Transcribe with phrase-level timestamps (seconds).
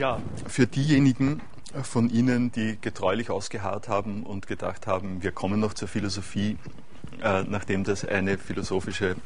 [0.00, 1.42] Ja, für diejenigen
[1.82, 6.56] von Ihnen, die getreulich ausgeharrt haben und gedacht haben, wir kommen noch zur Philosophie,
[7.22, 9.16] äh, nachdem das eine philosophische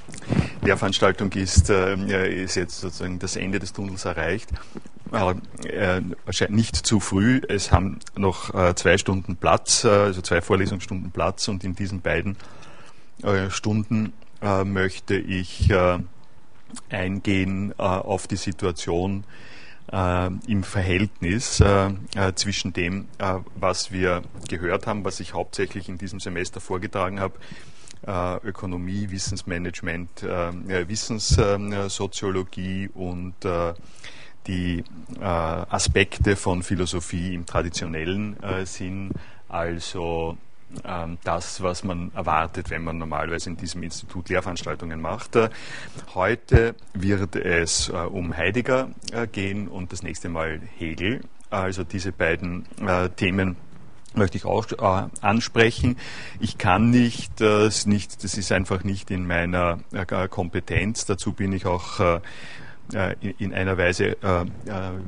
[0.63, 4.51] Lehrveranstaltung ist, äh, ist jetzt sozusagen das Ende des Tunnels erreicht.
[5.63, 6.01] Äh,
[6.49, 7.41] nicht zu früh.
[7.49, 12.01] Es haben noch äh, zwei Stunden Platz, äh, also zwei Vorlesungsstunden Platz und in diesen
[12.01, 12.37] beiden
[13.23, 14.13] äh, Stunden
[14.65, 15.73] möchte ich
[16.91, 19.25] eingehen auf die Situation,
[19.93, 25.89] äh, im Verhältnis äh, äh, zwischen dem, äh, was wir gehört haben, was ich hauptsächlich
[25.89, 27.35] in diesem Semester vorgetragen habe,
[28.07, 33.35] äh, Ökonomie, Wissensmanagement, äh, Wissenssoziologie und
[34.47, 34.85] die
[35.23, 39.11] Aspekte von Philosophie im traditionellen Sinn,
[39.49, 40.37] also
[41.25, 45.37] das, was man erwartet, wenn man normalerweise in diesem Institut Lehrveranstaltungen macht.
[45.37, 45.51] Äh,
[46.15, 51.21] heute wird es äh, um Heidegger äh, gehen und das nächste Mal Hegel.
[51.51, 52.65] Also diese beiden
[53.15, 53.57] Themen
[54.15, 54.67] möchte ich auch
[55.21, 55.97] ansprechen.
[56.41, 59.79] Ich kann nicht, äh, nicht, das ist einfach nicht in meiner
[60.31, 61.05] Kompetenz.
[61.05, 62.21] Dazu bin ich auch
[63.39, 64.47] in einer Weise, äh, äh,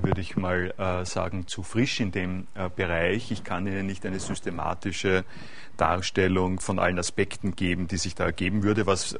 [0.02, 3.30] würde ich mal sagen, zu frisch in dem Bereich.
[3.30, 5.24] Ich kann Ihnen nicht eine systematische
[5.76, 8.86] Darstellung von allen Aspekten geben, die sich da ergeben würde.
[8.86, 9.16] Was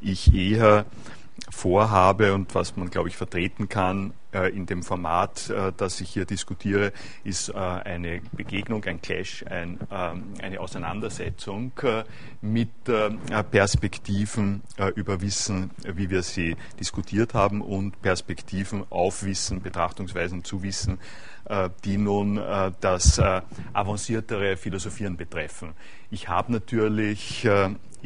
[0.00, 0.84] ich eher
[1.50, 6.10] vorhabe und was man, glaube ich, vertreten kann äh, in dem Format, äh, das ich
[6.10, 6.92] hier diskutiere,
[7.24, 12.04] ist äh, eine Begegnung, ein Clash, ein, ähm, eine Auseinandersetzung äh,
[12.40, 13.10] mit äh,
[13.44, 20.62] Perspektiven äh, über Wissen, wie wir sie diskutiert haben, und Perspektiven auf Wissen, Betrachtungsweisen zu
[20.62, 20.98] Wissen,
[21.84, 22.40] die nun
[22.80, 23.20] das
[23.72, 25.74] avanciertere Philosophieren betreffen.
[26.10, 27.48] Ich habe natürlich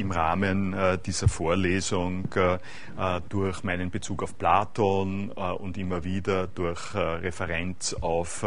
[0.01, 6.47] im Rahmen äh, dieser Vorlesung äh, äh, durch meinen Bezug auf Platon und immer wieder
[6.47, 8.45] durch Referenz auf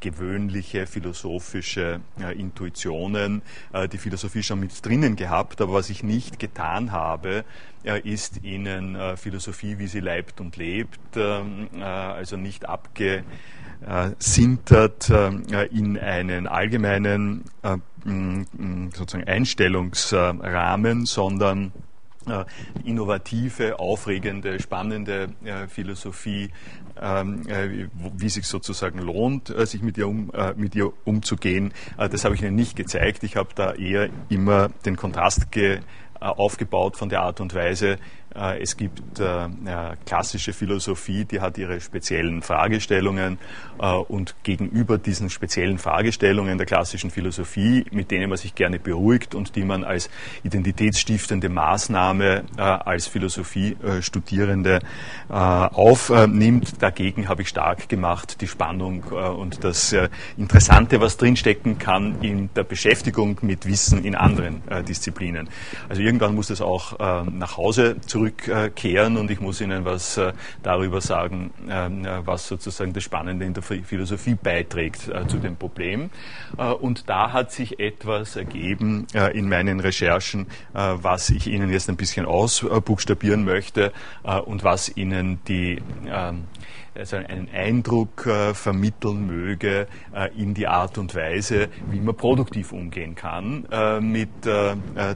[0.00, 2.00] gewöhnliche philosophische
[2.36, 3.42] Intuitionen
[3.90, 5.60] die Philosophie schon mit drinnen gehabt.
[5.60, 7.44] Aber was ich nicht getan habe,
[8.04, 13.24] ist Ihnen Philosophie, wie sie leibt und lebt, ähm, also nicht abge
[14.18, 17.44] sintert in einen allgemeinen
[18.04, 21.72] sozusagen Einstellungsrahmen, sondern
[22.26, 22.44] äh,
[22.84, 26.50] innovative, aufregende, spannende äh, Philosophie,
[27.00, 31.72] ähm, äh, wie sich sozusagen lohnt, sich mit ihr, um, mit ihr umzugehen.
[31.96, 33.24] Das habe ich Ihnen nicht gezeigt.
[33.24, 35.80] Ich habe da eher immer den Kontrast ge
[36.20, 37.98] aufgebaut von der Art und Weise,
[38.34, 39.48] es gibt äh,
[40.06, 43.38] klassische Philosophie, die hat ihre speziellen Fragestellungen
[43.78, 49.36] äh, und gegenüber diesen speziellen Fragestellungen der klassischen Philosophie, mit denen man sich gerne beruhigt
[49.36, 50.10] und die man als
[50.42, 54.80] identitätsstiftende Maßnahme als Philosophiestudierende
[55.28, 59.94] aufnimmt, dagegen habe ich stark gemacht die Spannung und das
[60.36, 65.48] Interessante, was drinstecken kann in der Beschäftigung mit Wissen in anderen Disziplinen.
[65.88, 66.98] Also irgendwann muss das auch
[67.30, 72.48] nach Hause zurück zurückkehren und ich muss Ihnen was äh, darüber sagen, ähm, äh, was
[72.48, 76.10] sozusagen das Spannende in der Philosophie beiträgt äh, zu dem Problem.
[76.80, 82.26] Und da hat sich etwas ergeben in meinen Recherchen, was ich Ihnen jetzt ein bisschen
[82.26, 83.92] ausbuchstabieren möchte
[84.44, 86.44] und was Ihnen die ähm,
[86.94, 92.72] also einen Eindruck äh, vermitteln möge äh, in die Art und Weise, wie man produktiv
[92.72, 94.28] umgehen kann äh, mit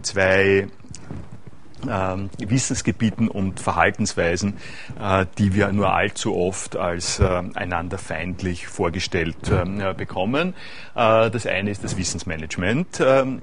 [0.03, 0.67] zwei
[1.87, 4.55] Wissensgebieten und Verhaltensweisen,
[5.01, 10.55] äh, die wir nur allzu oft als äh, einander feindlich vorgestellt äh, bekommen.
[10.95, 13.41] Das eine ist das Wissensmanagement, ähm,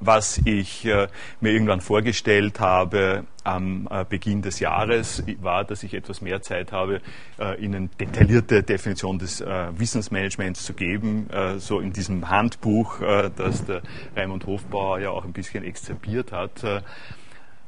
[0.00, 6.42] was ich mir irgendwann vorgestellt habe am Beginn des Jahres, war, dass ich etwas mehr
[6.42, 7.00] Zeit habe,
[7.60, 12.98] Ihnen detaillierte Definition des Wissensmanagements zu geben, so in diesem Handbuch,
[13.36, 13.82] das der
[14.16, 16.64] Raimund Hofbauer ja auch ein bisschen exzerpiert hat.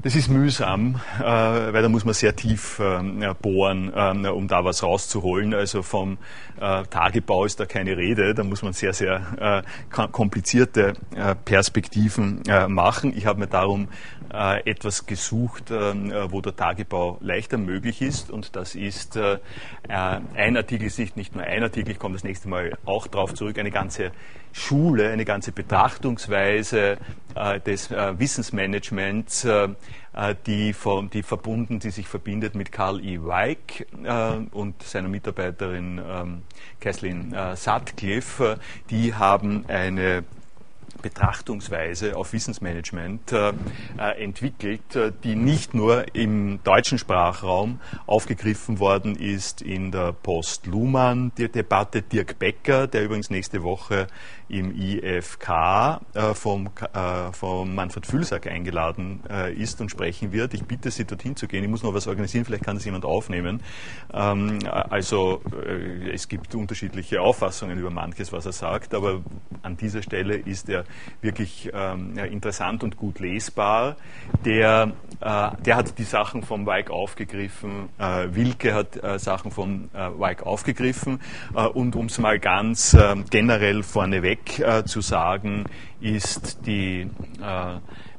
[0.01, 4.65] Das ist mühsam, äh, weil da muss man sehr tief äh, bohren, äh, um da
[4.65, 5.55] was rauszuholen.
[5.55, 6.19] Also vom
[6.61, 8.35] äh, Tagebau ist da keine Rede.
[8.35, 9.65] Da muss man sehr, sehr
[9.95, 10.95] äh, komplizierte
[11.45, 13.17] Perspektiven machen.
[13.17, 13.89] Ich habe mir darum
[14.31, 18.31] etwas gesucht, wo der Tagebau leichter möglich ist.
[18.31, 19.19] Und das ist
[19.89, 23.59] ein Artikel, ist nicht, nur ein Artikel, ich komme das nächste Mal auch darauf zurück,
[23.59, 24.11] eine ganze
[24.53, 26.99] Schule, eine ganze Betrachtungsweise
[27.65, 29.47] des Wissensmanagements,
[30.15, 33.23] äh, die, von, die verbunden, die sich verbindet mit Carl E.
[33.23, 36.43] Weik äh, und seiner Mitarbeiterin ähm,
[36.81, 38.59] Kathleen äh, Sutcliffe.
[38.91, 40.25] Die haben eine
[41.03, 43.53] Betrachtungsweise auf Wissensmanagement äh,
[43.99, 52.03] äh, entwickelt, äh, die nicht nur im deutschen Sprachraum aufgegriffen worden ist in der Post-Luhmann-Debatte.
[52.03, 54.07] Dirk Becker, der übrigens nächste Woche
[54.49, 56.71] im IFK äh, vom,
[57.33, 59.21] vom Manfred Fülsack eingeladen
[59.57, 60.53] ist und sprechen wird.
[60.53, 61.65] Ich bitte Sie, dorthin zu gehen.
[61.65, 63.63] Ich muss noch was organisieren, vielleicht kann das jemand aufnehmen.
[64.13, 65.43] Ähm, also
[66.13, 69.23] es gibt unterschiedliche Auffassungen über manches, was er sagt, aber
[69.63, 70.85] an dieser Stelle ist er
[71.21, 73.97] wirklich ähm, interessant und gut lesbar.
[74.45, 79.91] Der, äh, der hat die Sachen vom Weig aufgegriffen, äh, Wilke hat äh, Sachen vom
[79.95, 81.21] äh, Weig aufgegriffen
[81.55, 85.65] äh, und um es mal ganz äh, generell vorneweg zu sagen,
[86.01, 87.09] ist die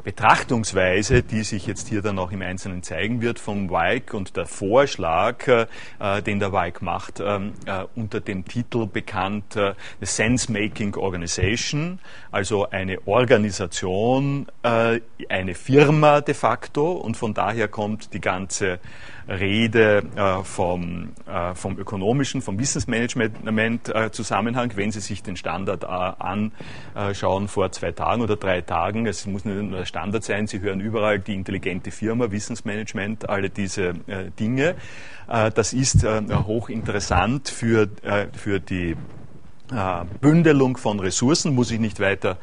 [0.03, 4.45] Betrachtungsweise, die sich jetzt hier dann auch im Einzelnen zeigen wird vom Weig und der
[4.45, 10.95] Vorschlag, äh, den der Weig macht, äh, äh, unter dem Titel bekannt äh, The Sense-Making
[10.95, 11.99] Organization,
[12.31, 16.91] also eine Organisation, äh, eine Firma de facto.
[16.91, 18.79] Und von daher kommt die ganze
[19.27, 27.47] Rede äh, vom, äh, vom ökonomischen, vom Wissensmanagement-Zusammenhang, äh, wenn Sie sich den Standard anschauen
[27.47, 29.07] vor zwei Tagen oder drei Tagen.
[29.07, 33.49] Es muss nicht nur der Standard sein, Sie hören überall die intelligente Firma, Wissensmanagement, alle
[33.49, 33.93] diese
[34.39, 34.75] Dinge.
[35.27, 37.89] das ist hochinteressant für,
[38.33, 38.95] für die
[40.21, 42.37] Bündelung von Ressourcen, muss ich nicht weiter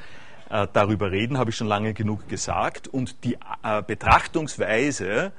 [0.73, 2.89] darüber reden, habe ich schon lange genug gesagt.
[2.89, 3.39] Und die
[3.87, 5.31] Betrachtungsweise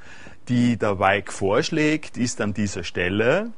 [0.52, 3.52] die der Weig vorschlägt, ist an dieser Stelle,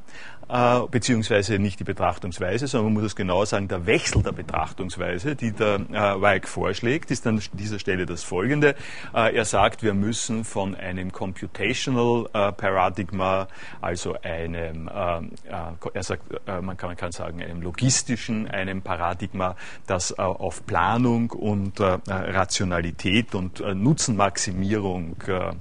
[0.48, 5.36] äh, beziehungsweise nicht die Betrachtungsweise, sondern man muss es genau sagen, der Wechsel der Betrachtungsweise,
[5.36, 8.75] die der äh, Weig vorschlägt, ist an dieser Stelle das folgende.
[9.16, 13.48] Äh, er sagt, wir müssen von einem Computational äh, Paradigma,
[13.81, 19.56] also einem, äh, äh, er sagt, man, kann, man kann sagen, einem logistischen, einem Paradigma,
[19.88, 25.54] das auf Planung und Rationalität und Nutzenmaximierung äh,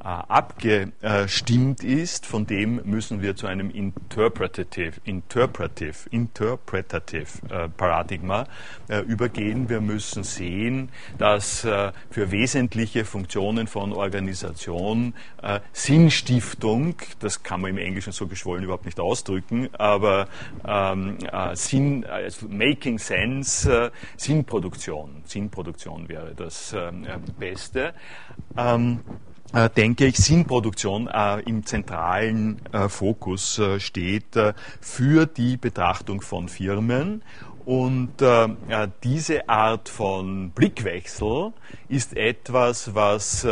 [0.00, 8.46] abgestimmt ist, von dem müssen wir zu einem Interpretative, Interpretive, Interpretative äh, Paradigma
[8.88, 9.68] äh, übergehen.
[9.68, 11.66] Wir müssen sehen, dass
[12.10, 15.14] für wesentliche Funktionen von Organisation
[15.72, 20.28] Sinnstiftung, das kann man im Englischen so geschwollen überhaupt nicht ausdrücken, aber
[20.66, 21.18] ähm,
[21.54, 26.74] Sinn, also Making Sense, Sinnproduktion, Sinnproduktion wäre das
[27.38, 27.94] Beste.
[28.56, 29.27] Ähm, äh,
[29.76, 36.48] denke ich, Sinnproduktion äh, im zentralen äh, Fokus äh, steht äh, für die Betrachtung von
[36.48, 37.22] Firmen.
[37.64, 38.48] Und äh,
[39.02, 41.52] diese Art von Blickwechsel
[41.88, 43.46] ist etwas, was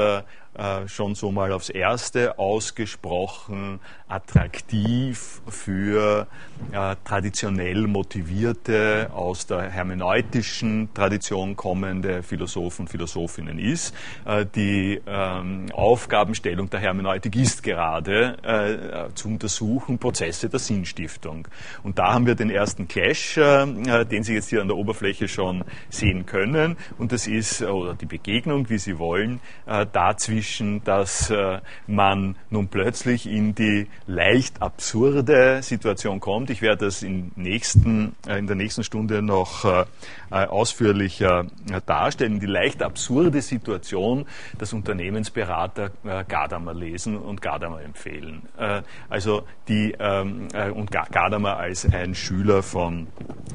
[0.87, 6.29] schon so mal aufs Erste ausgesprochen attraktiv für
[6.73, 13.95] äh, traditionell motivierte, aus der hermeneutischen Tradition kommende Philosophen und Philosophinnen ist.
[14.25, 21.49] Äh, die ähm, Aufgabenstellung der Hermeneutik ist gerade äh, zu untersuchen Prozesse der Sinnstiftung.
[21.83, 25.27] Und da haben wir den ersten Clash, äh, den Sie jetzt hier an der Oberfläche
[25.27, 26.77] schon sehen können.
[26.97, 30.46] Und das ist, oder die Begegnung, wie Sie wollen, äh, dazwischen,
[30.85, 36.51] dass äh, man nun plötzlich in die leicht absurde Situation kommt.
[36.51, 39.85] Ich werde das in, nächsten, äh, in der nächsten Stunde noch äh,
[40.31, 41.47] ausführlicher
[41.87, 42.41] darstellen.
[42.41, 44.27] Die leicht absurde Situation,
[44.59, 45.91] dass Unternehmensberater
[46.27, 48.43] Gadamer lesen und Gadamer empfehlen.
[49.09, 53.07] Also die, ähm, und Gadamer als ein Schüler von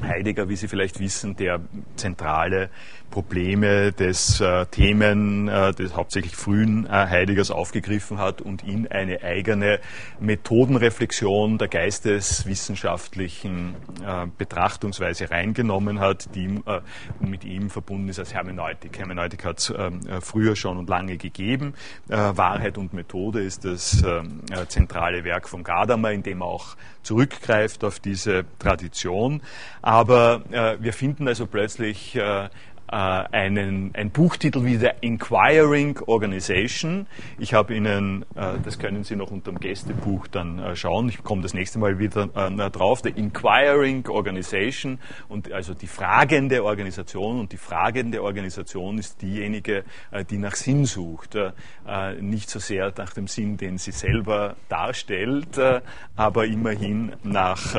[0.02, 1.60] Heidegger, wie Sie vielleicht wissen, der
[1.96, 2.70] zentrale
[3.12, 9.22] Probleme des äh, Themen äh, des hauptsächlich frühen äh, Heideggers aufgegriffen hat und in eine
[9.22, 9.80] eigene
[10.20, 13.74] Methodenreflexion der geisteswissenschaftlichen
[14.04, 16.80] äh, Betrachtungsweise reingenommen hat, die äh,
[17.20, 18.98] mit ihm verbunden ist als Hermeneutik.
[18.98, 21.74] Hermeneutik hat es äh, früher schon und lange gegeben.
[22.08, 24.04] Wahrheit und Methode ist das
[24.68, 29.42] zentrale Werk von Gadamer, in dem er auch zurückgreift auf diese Tradition.
[29.80, 30.42] Aber
[30.78, 32.48] wir finden also plötzlich äh,
[32.92, 37.06] einen, ein Buchtitel wie The Inquiring Organization.
[37.38, 41.22] Ich habe Ihnen, äh, das können Sie noch unter dem Gästebuch dann äh, schauen, ich
[41.22, 47.52] komme das nächste Mal wieder drauf, The Inquiring Organization und also die fragende Organisation und
[47.52, 49.84] die fragende Organisation ist diejenige,
[50.30, 51.36] die nach Sinn sucht.
[52.20, 55.58] Nicht so sehr nach dem Sinn, den sie selber darstellt,
[56.16, 57.74] aber immerhin nach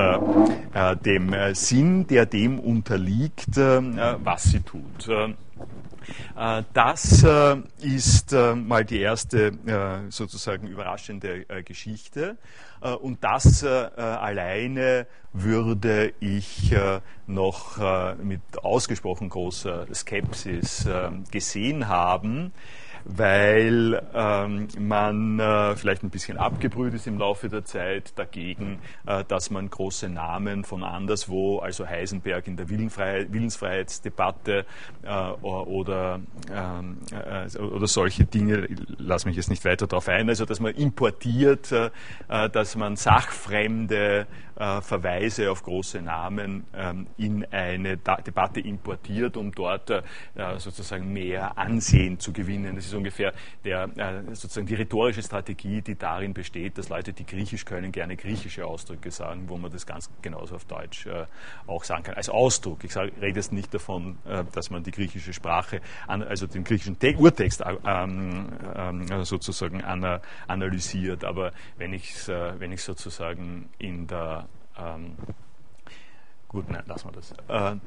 [1.04, 5.03] dem Sinn, der dem unterliegt, was sie tut.
[5.08, 5.34] Und äh,
[6.36, 9.54] Äh, das äh, ist äh, mal die erste
[10.10, 12.38] sozusagen überraschende Geschichte.
[13.02, 16.76] Und das alleine würde ich
[17.28, 17.78] noch
[18.22, 20.86] mit ausgesprochen großer Skepsis
[21.32, 22.52] gesehen haben
[23.06, 29.24] weil ähm, man äh, vielleicht ein bisschen abgebrüht ist im Laufe der Zeit dagegen, äh,
[29.26, 34.66] dass man große Namen von anderswo, also Heisenberg in der Willensfreiheitsdebatte
[35.04, 38.68] äh, oder, ähm, äh, oder solche Dinge,
[38.98, 41.90] lass mich jetzt nicht weiter darauf ein, also dass man importiert, äh,
[42.30, 49.92] äh, dass man sachfremde Verweise auf große Namen ähm, in eine Debatte importiert, um dort
[50.58, 52.76] sozusagen mehr Ansehen zu gewinnen.
[52.76, 53.34] Das ist ungefähr
[53.64, 58.16] der, äh, sozusagen die rhetorische Strategie, die darin besteht, dass Leute, die Griechisch können, gerne
[58.16, 61.26] griechische Ausdrücke sagen, wo man das ganz genauso auf Deutsch äh,
[61.68, 62.16] auch sagen kann.
[62.16, 62.84] Als Ausdruck.
[62.84, 66.64] Ich sage, rede jetzt nicht davon, äh, dass man die griechische Sprache, an, also den
[66.64, 71.24] griechischen Te Urtext äh, ähm, ähm, sozusagen ana, analysiert.
[71.24, 74.48] Aber wenn ich es äh, wenn ich sozusagen in der
[74.78, 75.16] ähm,
[76.54, 77.34] Gut, nein, lassen wir das.
[77.48, 77.80] Äh,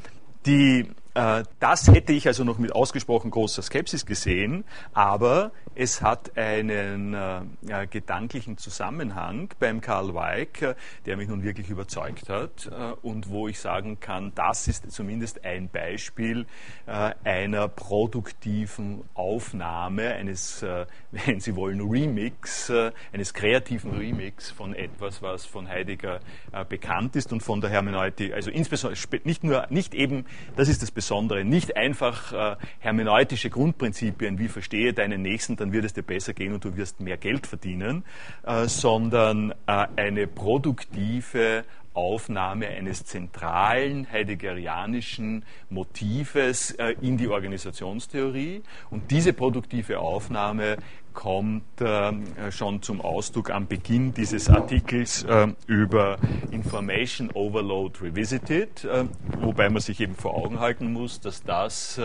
[0.44, 0.86] die, äh,
[1.16, 7.86] das hätte ich also noch mit ausgesprochen großer Skepsis gesehen, aber es hat einen äh,
[7.90, 13.46] gedanklichen Zusammenhang beim Karl Weig, äh, der mich nun wirklich überzeugt hat äh, und wo
[13.48, 16.46] ich sagen kann, das ist zumindest ein Beispiel
[16.86, 20.86] äh, einer produktiven Aufnahme, eines, äh,
[21.24, 22.72] wenn Sie wollen, Remix,
[23.12, 26.20] eines kreativen Remix von etwas, was von Heidegger
[26.68, 30.90] bekannt ist und von der Hermeneutik, also insbesondere nicht nur, nicht eben, das ist das
[30.90, 36.52] Besondere, nicht einfach hermeneutische Grundprinzipien, wie verstehe deinen Nächsten, dann wird es dir besser gehen
[36.52, 38.04] und du wirst mehr Geld verdienen,
[38.44, 48.62] äh, sondern äh, eine produktive Aufnahme eines zentralen heideggerianischen Motives äh, in die Organisationstheorie.
[48.90, 50.76] Und diese produktive Aufnahme
[51.16, 52.12] kommt äh,
[52.52, 56.18] schon zum Ausdruck am Beginn dieses Artikels äh, über
[56.52, 59.06] Information Overload Revisited, äh,
[59.40, 62.00] wobei man sich eben vor Augen halten muss, dass das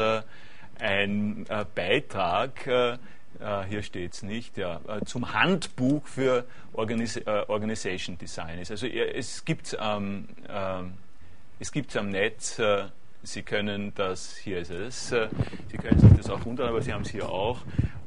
[0.80, 2.98] ein Beitrag
[3.70, 8.72] hier steht es nicht, ja, zum Handbuch für Organis Organization Design ist.
[8.72, 10.84] Also es gibt ähm, äh,
[11.60, 12.60] es gibt am Netz,
[13.24, 17.04] Sie können das, hier ist es, Sie können sich das auch runterladen, aber Sie haben
[17.04, 17.60] es hier auch.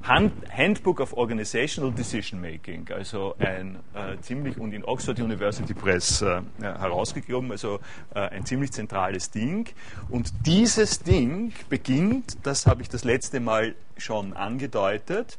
[0.03, 6.21] Hand, Handbook of Organizational Decision Making, also ein äh, ziemlich und in Oxford University Press
[6.21, 7.81] äh, herausgegeben, also
[8.15, 9.71] äh, ein ziemlich zentrales Ding.
[10.11, 15.39] Und dieses Ding beginnt, das habe ich das letzte Mal schon angedeutet,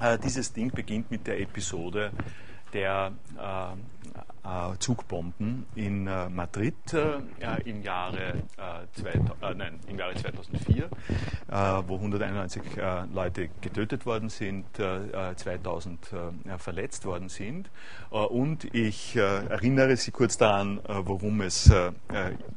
[0.00, 2.12] äh, dieses Ding beginnt mit der Episode
[2.72, 3.76] der äh, äh,
[4.78, 7.18] Zugbomben in äh, Madrid äh,
[7.64, 8.34] im, Jahre,
[8.94, 9.20] zwei,
[9.54, 10.88] nein, im Jahre 2004,
[11.86, 12.62] wo 191
[13.12, 15.98] Leute getötet worden sind, 2000
[16.58, 17.70] verletzt worden sind.
[18.10, 21.70] und ich erinnere Sie kurz daran, worum es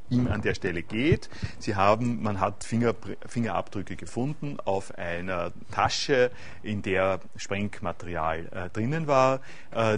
[0.09, 1.29] ihm an der Stelle geht.
[1.59, 2.93] Sie haben, man hat Finger,
[3.25, 6.31] Fingerabdrücke gefunden auf einer Tasche,
[6.63, 9.39] in der Sprengmaterial drinnen war.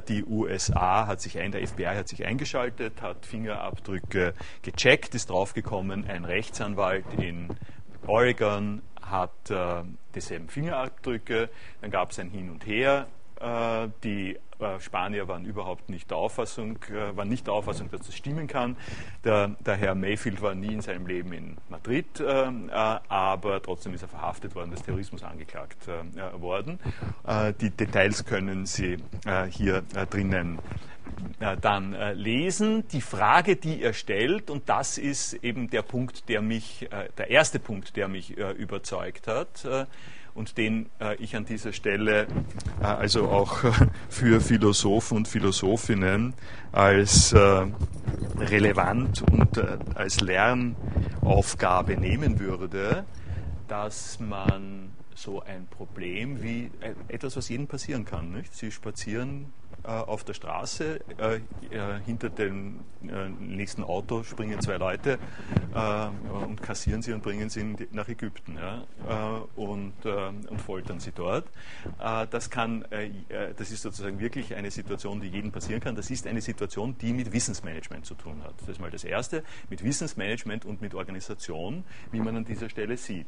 [0.07, 5.29] die USA hat sich ein, der FBI FBI hat sich eingeschaltet, hat Fingerabdrücke gecheckt, ist
[5.29, 7.49] draufgekommen, ein Rechtsanwalt in
[8.07, 9.83] Oregon hat äh,
[10.15, 11.49] dieselben Fingerabdrücke,
[11.81, 13.07] dann gab es ein Hin und Her.
[13.39, 18.01] Äh, die äh, Spanier waren überhaupt nicht der Auffassung, äh, waren nicht der Auffassung, dass
[18.05, 18.77] das stimmen kann.
[19.23, 24.03] Der, der Herr Mayfield war nie in seinem Leben in Madrid, äh, aber trotzdem ist
[24.03, 25.87] er verhaftet worden, des Terrorismus angeklagt
[26.39, 26.79] worden.
[27.61, 28.97] die Details können Sie
[29.49, 30.59] hier drinnen
[31.61, 32.87] dann lesen.
[32.89, 37.59] Die Frage, die er stellt, und das ist eben der Punkt, der mich, der erste
[37.59, 39.65] Punkt, der mich überzeugt hat,
[40.35, 42.27] und den äh, ich an dieser Stelle
[42.81, 43.71] äh, also auch äh,
[44.09, 46.33] für Philosophen und Philosophinnen
[46.71, 47.67] als äh,
[48.37, 53.05] relevant und äh, als Lernaufgabe nehmen würde,
[53.67, 58.31] dass man so ein Problem wie äh, etwas, was jedem passieren kann.
[58.31, 58.55] Nicht?
[58.55, 60.99] Sie spazieren äh, auf der Straße.
[61.17, 61.39] Äh,
[62.05, 62.79] hinter dem
[63.39, 65.19] nächsten Auto springen zwei Leute
[66.31, 68.57] und kassieren sie und bringen sie nach Ägypten
[69.55, 71.45] und, und foltern sie dort.
[71.97, 72.85] das, kann,
[73.57, 75.95] das ist sozusagen wirklich eine Situation, die jedem passieren kann.
[75.95, 78.53] Das ist eine Situation, die mit Wissensmanagement zu tun hat.
[78.61, 82.95] Das ist mal das Erste, mit Wissensmanagement und mit Organisation, wie man an dieser Stelle
[82.95, 83.27] sieht.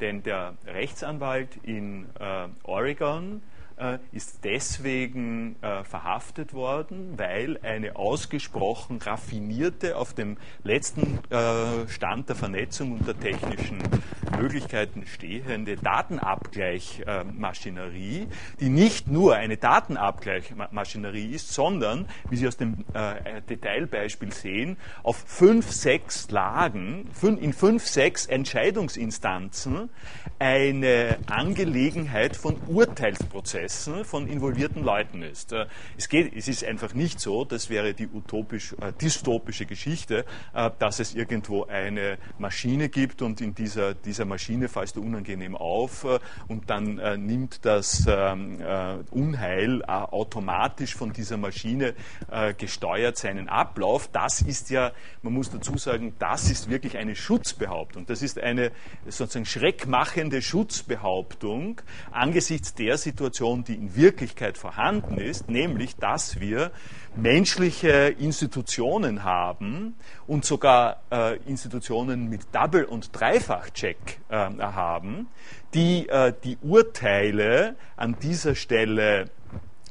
[0.00, 2.06] denn der Rechtsanwalt in
[2.62, 3.42] Oregon,
[3.82, 12.28] äh, ist deswegen äh, verhaftet worden, weil eine ausgesprochen raffinierte, auf dem letzten äh, Stand
[12.28, 13.78] der Vernetzung und der technischen
[14.32, 18.26] Möglichkeiten stehende Datenabgleichmaschinerie,
[18.60, 25.22] die nicht nur eine Datenabgleichmaschinerie ist, sondern, wie Sie aus dem äh, Detailbeispiel sehen, auf
[25.26, 29.90] fünf, sechs Lagen, in fünf, sechs Entscheidungsinstanzen
[30.38, 35.52] eine Angelegenheit von Urteilsprozessen von involvierten Leuten ist.
[35.52, 40.24] Äh, es, geht, es ist einfach nicht so, das wäre die utopisch, äh, dystopische Geschichte,
[40.54, 45.56] äh, dass es irgendwo eine Maschine gibt und in dieser, dieser Maschine fallst du unangenehm
[45.56, 51.94] auf äh, und dann äh, nimmt das ähm, äh, Unheil automatisch von dieser Maschine
[52.58, 54.08] gesteuert seinen Ablauf.
[54.08, 58.06] Das ist ja, man muss dazu sagen, das ist wirklich eine Schutzbehauptung.
[58.06, 58.72] Das ist eine
[59.06, 66.70] sozusagen schreckmachende Schutzbehauptung angesichts der Situation, die in Wirklichkeit vorhanden ist, nämlich, dass wir
[67.16, 69.94] menschliche Institutionen haben
[70.26, 75.28] und sogar äh, Institutionen mit Double- und Dreifach-Check äh, haben,
[75.74, 79.30] die äh, die Urteile an dieser Stelle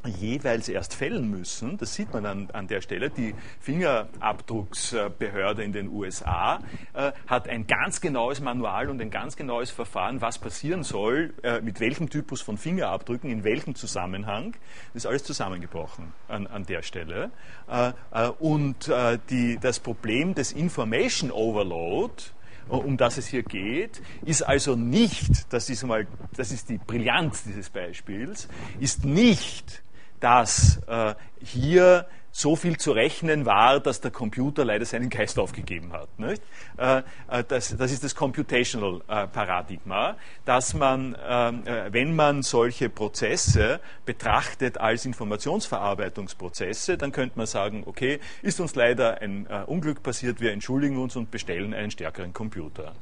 [0.08, 1.78] jeweils erst fällen müssen.
[1.78, 3.10] Das sieht man an, an der Stelle.
[3.10, 6.60] Die Fingerabdrucksbehörde in den USA
[6.94, 11.62] äh, hat ein ganz genaues Manual und ein ganz genaues Verfahren, was passieren soll, äh,
[11.62, 14.56] mit welchem Typus von Fingerabdrücken, in welchem Zusammenhang.
[14.94, 17.30] Das ist alles zusammengebrochen an, an der Stelle.
[17.70, 22.24] Äh, äh und äh, die, das Problem des Information Overload,
[22.68, 27.44] um das es hier geht, ist also nicht, das ist, mal, das ist die Brillanz
[27.44, 28.48] dieses Beispiels,
[28.80, 29.84] ist nicht
[30.22, 35.92] dass äh, hier so viel zu rechnen war, dass der Computer leider seinen Geist aufgegeben
[35.92, 36.08] hat.
[36.20, 36.98] Äh,
[37.30, 40.14] äh das, das, ist das Computational-Paradigma, äh,
[40.46, 47.84] dass man, ähm, äh, wenn man solche Prozesse betrachtet als Informationsverarbeitungsprozesse, dann könnte man sagen,
[47.86, 52.94] okay, ist uns leider ein Unglück passiert, wir entschuldigen uns und bestellen einen stärkeren Computer.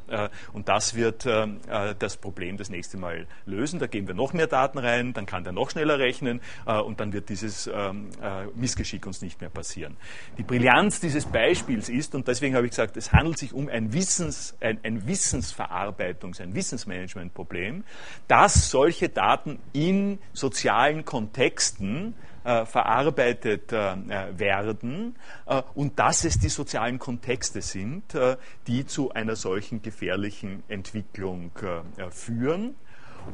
[0.54, 3.80] Und das wird das Problem das nächste Mal lösen.
[3.80, 7.14] Da geben wir noch mehr Daten rein, dann kann der noch schneller rechnen und dann
[7.14, 8.10] wird dieses ähm,
[8.56, 9.98] Missgeschick uns nicht mehr passieren.
[10.38, 13.94] Die Brillanz dieses Beispiels ist, und deswegen habe ich gesagt, es handelt sich um ein,
[13.94, 17.84] Wissens, ein, ein Wissensverarbeitungs-, ein Wissensmanagementproblem,
[18.28, 23.96] dass solche Daten in sozialen Kontexten äh, verarbeitet äh,
[24.38, 30.64] werden äh, und dass es die sozialen Kontexte sind, äh, die zu einer solchen gefährlichen
[30.68, 31.52] Entwicklung
[31.98, 32.76] äh, führen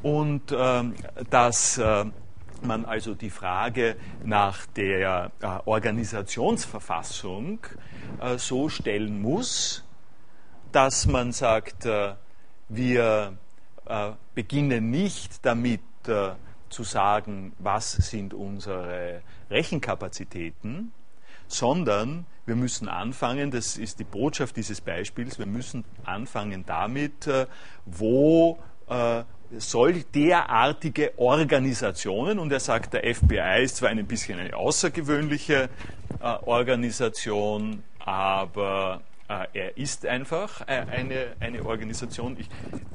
[0.01, 0.95] und ähm,
[1.29, 2.05] dass äh,
[2.63, 7.59] man also die Frage nach der äh, Organisationsverfassung
[8.21, 9.83] äh, so stellen muss,
[10.71, 12.15] dass man sagt, äh,
[12.69, 13.37] wir
[13.85, 16.31] äh, beginnen nicht damit äh,
[16.69, 20.91] zu sagen, was sind unsere Rechenkapazitäten,
[21.47, 27.47] sondern wir müssen anfangen, das ist die Botschaft dieses Beispiels, wir müssen anfangen damit, äh,
[27.85, 28.59] wo
[29.59, 35.69] soll derartige Organisationen, und er sagt, der FBI ist zwar ein bisschen eine außergewöhnliche
[36.19, 42.37] äh, Organisation, aber äh, er ist einfach äh, eine, eine Organisation.
[42.39, 42.47] Ich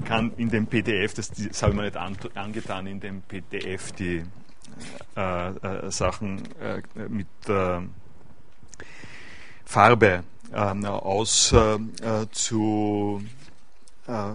[0.04, 3.92] kann in dem PDF, das, das habe ich mir nicht an, angetan, in dem PDF
[3.92, 4.22] die
[5.16, 7.26] äh, äh, Sachen äh, mit
[9.64, 11.54] Farbe ähm, aus
[12.32, 13.22] zu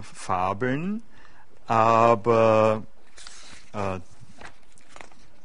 [0.02, 1.02] fabeln
[1.66, 2.82] aber
[3.72, 4.00] äh,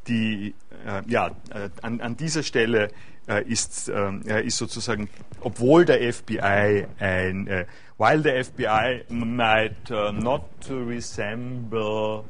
[0.08, 0.56] die,
[0.86, 2.90] äh, ja, äh, an, an, dieser Stelle
[3.28, 5.10] äh, ist, äh, ist sozusagen,
[5.42, 7.66] obwohl der FBI ein, äh,
[7.98, 12.24] while the FBI might not resemble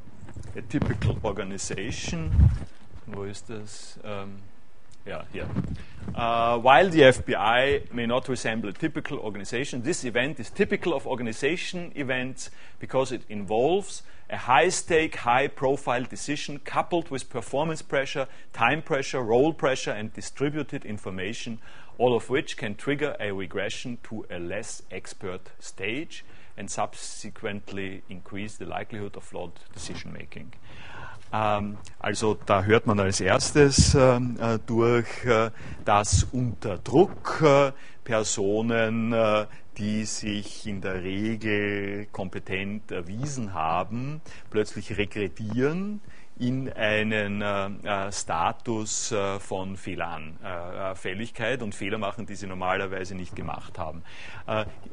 [0.55, 2.31] a typical organization,
[3.07, 3.99] wo ist das?
[4.03, 4.50] Ähm,
[5.33, 5.47] yeah.
[6.15, 11.07] Uh, while the FBI may not resemble a typical organization, this event is typical of
[11.07, 18.27] organization events because it involves a high stake, high profile decision coupled with performance pressure,
[18.53, 21.59] time pressure, role pressure, and distributed information,
[21.97, 26.23] all of which can trigger a regression to a less expert stage
[26.57, 30.53] and subsequently increase the likelihood of flawed decision making.
[31.33, 35.51] Ähm, also da hört man als erstes ähm, äh, durch, äh,
[35.85, 37.71] dass unter Druck äh,
[38.03, 39.15] Personen,
[39.77, 46.01] die sich in der Regel kompetent erwiesen haben, plötzlich regredieren
[46.41, 53.77] in einen äh, Status äh, von Fehleranfälligkeit und Fehler machen, die sie normalerweise nicht gemacht
[53.77, 54.03] haben.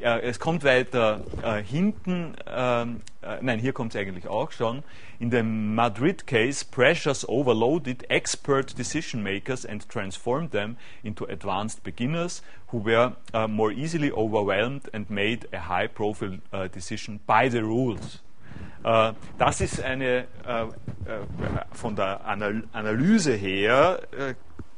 [0.02, 1.22] es kommt weiter
[1.64, 3.00] hinten, ähm,
[3.40, 4.82] nein, hier kommt es eigentlich auch schon.
[5.18, 12.42] In dem Madrid case, pressures overloaded expert decision makers and transformed them into advanced beginners
[12.68, 17.62] who were uh, more easily overwhelmed and made a high profile uh, decision by the
[17.62, 18.22] rules.
[18.84, 20.26] Uh, das ist eine,
[21.72, 24.00] von der Anal Analyse her,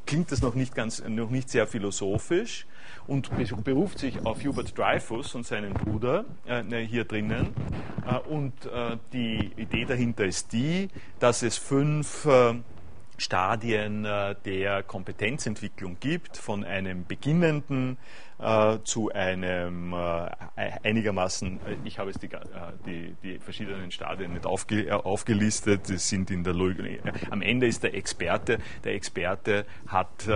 [0.05, 2.65] klingt das noch nicht, ganz, noch nicht sehr philosophisch
[3.07, 3.29] und
[3.63, 7.49] beruft sich auf Hubert Dreyfus und seinen Bruder äh, hier drinnen.
[8.05, 10.89] Äh, und äh, die Idee dahinter ist die,
[11.19, 12.27] dass es fünf
[13.21, 17.97] Stadien der Kompetenzentwicklung gibt, von einem beginnenden
[18.39, 22.29] äh, zu einem äh, einigermaßen, ich habe jetzt die,
[22.85, 27.93] die, die, verschiedenen Stadien nicht aufge, aufgelistet, sind in der Logik, am Ende ist der
[27.93, 30.27] Experte, der Experte hat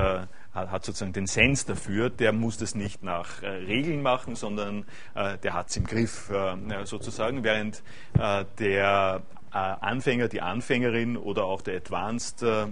[0.56, 5.38] hat sozusagen den Sens dafür, der muss das nicht nach äh, Regeln machen, sondern äh,
[5.40, 7.84] der hat es im Griff äh, sozusagen, während
[8.18, 12.68] äh, der äh, Anfänger, die Anfängerin oder auch der Advanced äh,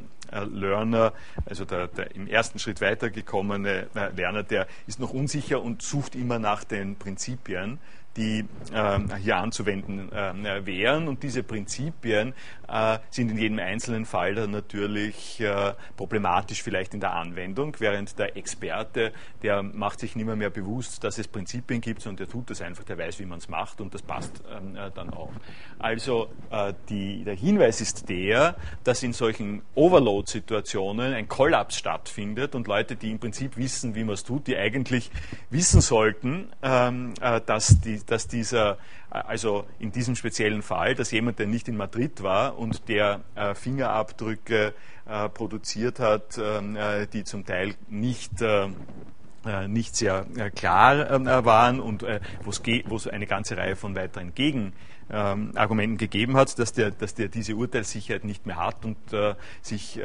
[0.52, 1.14] Learner,
[1.46, 6.40] also der, der, im ersten Schritt weitergekommene Lerner, der ist noch unsicher und sucht immer
[6.40, 7.80] nach den Prinzipien
[8.16, 11.08] die äh, hier anzuwenden äh, wären.
[11.08, 12.34] Und diese Prinzipien
[12.68, 18.18] äh, sind in jedem einzelnen Fall dann natürlich äh, problematisch vielleicht in der Anwendung, während
[18.20, 22.30] der Experte, der macht sich nicht mehr, mehr bewusst, dass es Prinzipien gibt, sondern der
[22.30, 25.10] tut das einfach, der weiß, wie man es macht und das passt ähm, äh, dann
[25.10, 25.32] auch.
[25.80, 26.30] Also
[26.90, 33.12] die, der Hinweis ist der, dass in solchen Overload-Situationen ein Kollaps stattfindet und Leute, die
[33.12, 35.12] im Prinzip wissen, wie man es tut, die eigentlich
[35.50, 38.78] wissen sollten, ähm, dass die dass dieser,
[39.14, 43.54] also in diesem speziellen Fall, dass jemand, der nicht in Madrid war und der äh,
[43.54, 44.74] Fingerabdrücke
[45.06, 46.78] äh, produziert hat, ähm,
[47.14, 48.34] die zum Teil nicht
[49.68, 52.06] nicht sehr klar ähm, waren und
[52.46, 57.54] wo es eine ganze Reihe von weiteren Gegenargumenten gegeben hat, dass der, dass der diese
[57.56, 58.96] Urteilssicherheit nicht mehr hat und
[59.62, 60.00] sich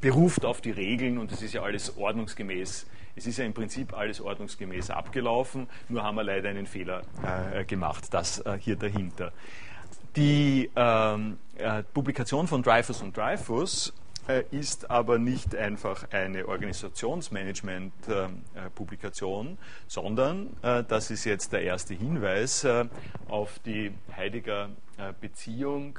[0.00, 2.86] beruft auf die Regeln und es ist ja alles ordnungsgemäß
[3.18, 7.02] es ist ja im Prinzip alles ordnungsgemäß abgelaufen, nur haben wir leider einen Fehler
[7.52, 9.32] äh, gemacht, das äh, hier dahinter.
[10.16, 13.92] Die ähm, äh, Publikation von Dreyfus und Dreyfus
[14.28, 21.94] äh, ist aber nicht einfach eine Organisationsmanagement-Publikation, äh, sondern, äh, das ist jetzt der erste
[21.94, 22.66] Hinweis
[23.28, 24.68] auf die Heidegger
[25.20, 25.96] Beziehung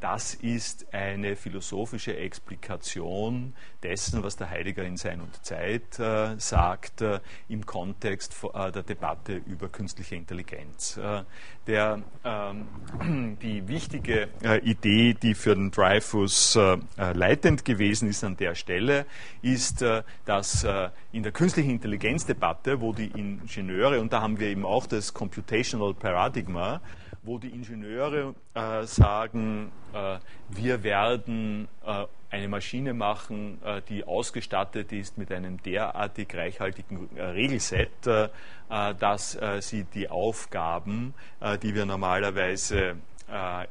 [0.00, 7.02] das ist eine philosophische Explikation dessen, was der Heidegger in Sein und Zeit äh, sagt,
[7.02, 10.96] äh, im Kontext äh, der Debatte über künstliche Intelligenz.
[10.96, 11.22] Äh,
[11.66, 16.78] der, ähm, die wichtige äh, Idee, die für den Dreyfus äh,
[17.12, 19.06] leitend gewesen ist an der Stelle,
[19.42, 19.84] ist,
[20.24, 20.66] dass
[21.12, 25.94] in der künstlichen Intelligenzdebatte, wo die Ingenieure, und da haben wir eben auch das Computational
[25.94, 26.80] Paradigma,
[27.22, 34.92] wo die Ingenieure äh, sagen, äh, wir werden äh, eine Maschine machen, äh, die ausgestattet
[34.92, 38.28] ist mit einem derartig reichhaltigen äh, Regelset, äh,
[38.68, 41.12] dass sie die Aufgaben,
[41.60, 42.94] die wir normalerweise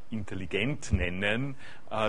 [0.10, 1.56] intelligent nennen,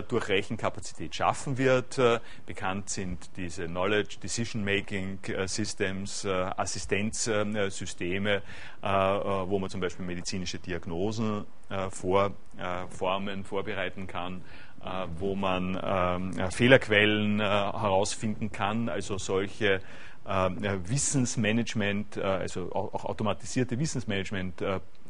[0.08, 2.00] durch Rechenkapazität schaffen wird.
[2.46, 8.42] bekannt sind diese Knowledge Decision Making Systems, Assistenzsysteme,
[8.82, 11.44] wo man zum Beispiel medizinische Diagnosen
[11.90, 14.42] vorformen, vorbereiten kann
[14.82, 19.82] äh, wo man ähm, Fehlerquellen äh, herausfinden kann, also solche
[20.24, 20.50] äh,
[20.86, 23.78] Wissensmanagement, also auch automatisierte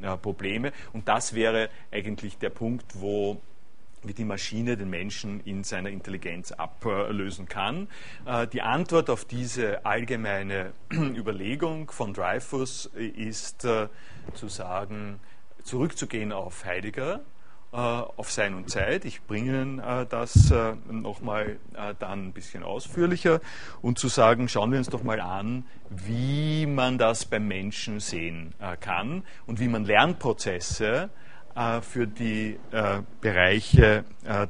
[0.01, 0.73] Wissensmanagement-Probleme.
[0.93, 3.41] Und das wäre eigentlich der Punkt, wo
[4.03, 7.87] wie die Maschine den Menschen in seiner Intelligenz ablösen kann.
[8.55, 15.21] Die Antwort auf diese allgemeine Überlegung von Dreyfus ist zu sagen,
[15.65, 17.40] zurückzugehen auf Heidegger äh,
[17.73, 19.05] auf Sein und Zeit.
[19.05, 21.59] Ich bringe Ihnen äh, das äh, nochmal
[21.99, 23.41] dann ein bisschen ausführlicher
[23.81, 28.55] und zu sagen, schauen wir uns doch mal an, wie man das beim Menschen sehen
[28.81, 31.11] kann und wie man Lernprozesse
[31.83, 32.59] für die
[33.21, 34.05] Bereiche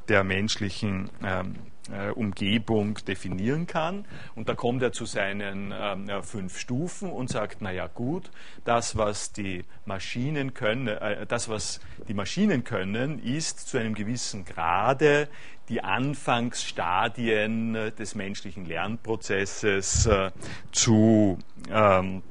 [0.09, 1.54] der menschlichen ähm,
[1.92, 4.05] äh, Umgebung definieren kann.
[4.35, 8.31] Und da kommt er zu seinen äh, fünf Stufen und sagt, naja gut,
[8.64, 14.44] das, was die Maschinen können, äh, das, was die Maschinen können, ist zu einem gewissen
[14.44, 15.29] Grade
[15.68, 20.31] die Anfangsstadien äh, des menschlichen Lernprozesses äh,
[20.72, 21.38] zu
[21.70, 22.22] ähm,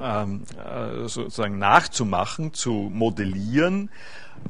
[0.00, 3.90] ähm, äh, sozusagen nachzumachen, zu modellieren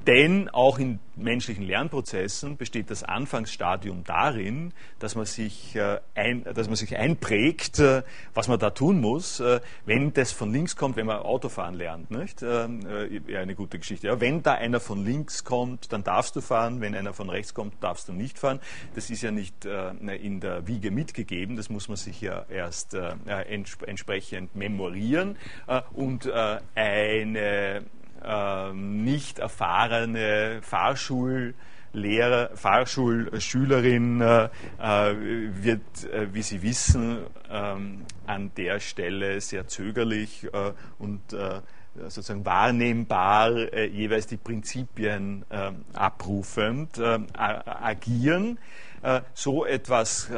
[0.06, 6.68] denn auch in menschlichen Lernprozessen besteht das Anfangsstadium darin, dass man sich, äh, ein, dass
[6.68, 10.96] man sich einprägt, äh, was man da tun muss, äh, wenn das von links kommt,
[10.96, 12.10] wenn man Autofahren lernt.
[12.10, 12.42] Nicht?
[12.42, 12.80] Ähm,
[13.26, 14.06] ja, eine gute Geschichte.
[14.06, 16.80] Ja, wenn da einer von links kommt, dann darfst du fahren.
[16.80, 18.60] Wenn einer von rechts kommt, darfst du nicht fahren.
[18.94, 21.56] Das ist ja nicht in der Wiege mitgegeben.
[21.56, 22.94] Das muss man sich ja erst
[23.26, 25.36] entsprechend memorieren.
[25.92, 26.30] Und
[26.74, 27.84] eine
[28.74, 35.14] nicht erfahrene Fahrschullehrer, Fahrschulschülerin äh, äh,
[35.62, 37.18] wird, äh, wie Sie wissen,
[37.50, 41.60] ähm, an der Stelle sehr zögerlich äh, und äh,
[42.08, 45.44] sozusagen wahrnehmbar äh, jeweils die Prinzipien
[45.92, 48.58] abrufend agieren.
[49.34, 50.30] so etwas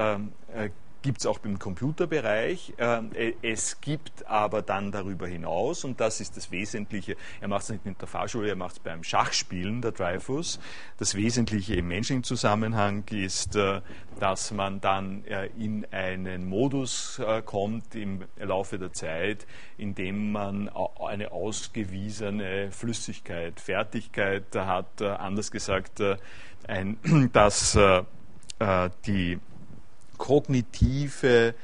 [1.03, 2.75] gibt es auch im Computerbereich.
[2.79, 7.65] Ähm, äh, es gibt aber dann darüber hinaus, und das ist das Wesentliche, er macht
[7.65, 10.61] es nicht mit der Fahrschule, er macht es beim Schachspielen, der Dreyfus.
[10.99, 13.81] Das Wesentliche im menschlichen Zusammenhang ist, äh,
[14.21, 20.69] dass man dann äh, in einen Modus kommt im Laufe der Zeit, in dem man
[20.69, 26.03] eine ausgewiesene Flüssigkeit, Fertigkeit hat, anders gesagt,
[26.69, 26.99] ein,
[27.33, 27.79] dass
[29.07, 29.38] die
[30.18, 31.55] kognitive,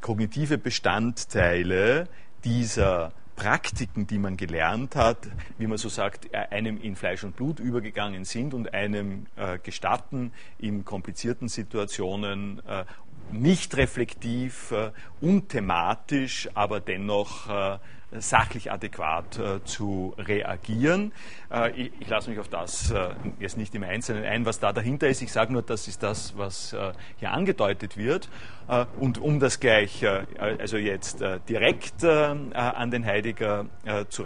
[0.00, 2.08] kognitive Bestandteile
[2.44, 5.16] dieser Praktiken, die man gelernt hat,
[5.56, 9.58] wie man so sagt, äh, einem in Fleisch und Blut übergegangen sind und einem äh,
[9.58, 12.84] gestatten, in komplizierten Situationen äh,
[13.32, 14.90] nicht reflektiv, äh,
[15.22, 17.78] unthematisch, aber dennoch äh,
[18.12, 21.12] sachlich adäquat äh, zu reagieren.
[21.52, 24.72] Äh, ich, ich lasse mich auf das äh, jetzt nicht im Einzelnen ein, was da
[24.72, 25.22] dahinter ist.
[25.22, 28.28] Ich sage nur, das ist das, was äh, hier angedeutet wird.
[28.70, 33.66] Äh, und um das gleich, äh, also jetzt direkt an den Heidegger
[34.08, 34.24] zu,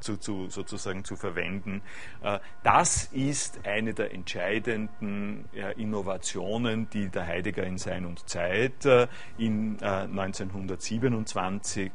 [0.00, 1.82] zu, zu, sozusagen zu verwenden,
[2.62, 8.86] das ist eine der entscheidenden Innovationen, die der Heidegger in Sein und Zeit
[9.38, 11.90] in 1927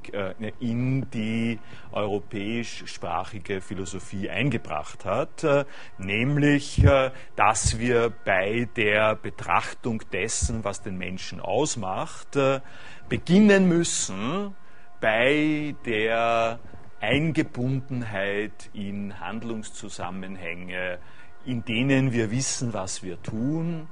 [0.60, 1.60] in die
[1.92, 5.66] europäischsprachige Philosophie eingebracht hat, äh,
[5.98, 11.91] nämlich, äh, dass wir bei der Betrachtung dessen, was den Menschen ausmacht,
[12.36, 12.62] äh,
[13.10, 14.56] beginnen müssen
[15.00, 16.60] bei der
[17.00, 21.00] Eingebundenheit in Handlungszusammenhänge,
[21.46, 23.88] in denen wir wissen, was wir tun,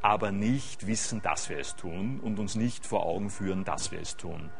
[0.00, 4.00] aber nicht wissen, dass wir es tun und uns nicht vor Augen führen, dass wir
[4.00, 4.50] es tun.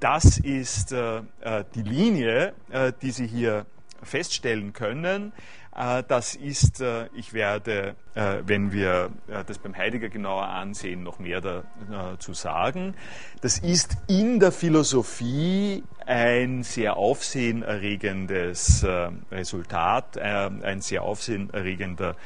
[0.00, 3.66] Das ist äh, äh, die Linie, äh, die Sie hier
[4.02, 5.32] feststellen können.
[5.76, 9.10] Äh, das ist, äh, ich werde, äh, wenn wir
[9.46, 12.94] das beim Heidegger genauer ansehen, noch mehr dazu sagen.
[13.40, 18.84] Das ist in der Philosophie ein sehr aufsehenerregendes
[19.30, 22.16] Resultat, ein sehr aufsehenerregender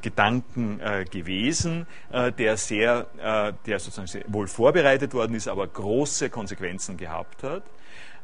[0.00, 0.80] Gedanken
[1.10, 3.06] gewesen, der sehr,
[3.66, 7.62] der sozusagen sehr wohl vorbereitet worden ist, aber große Konsequenzen gehabt hat.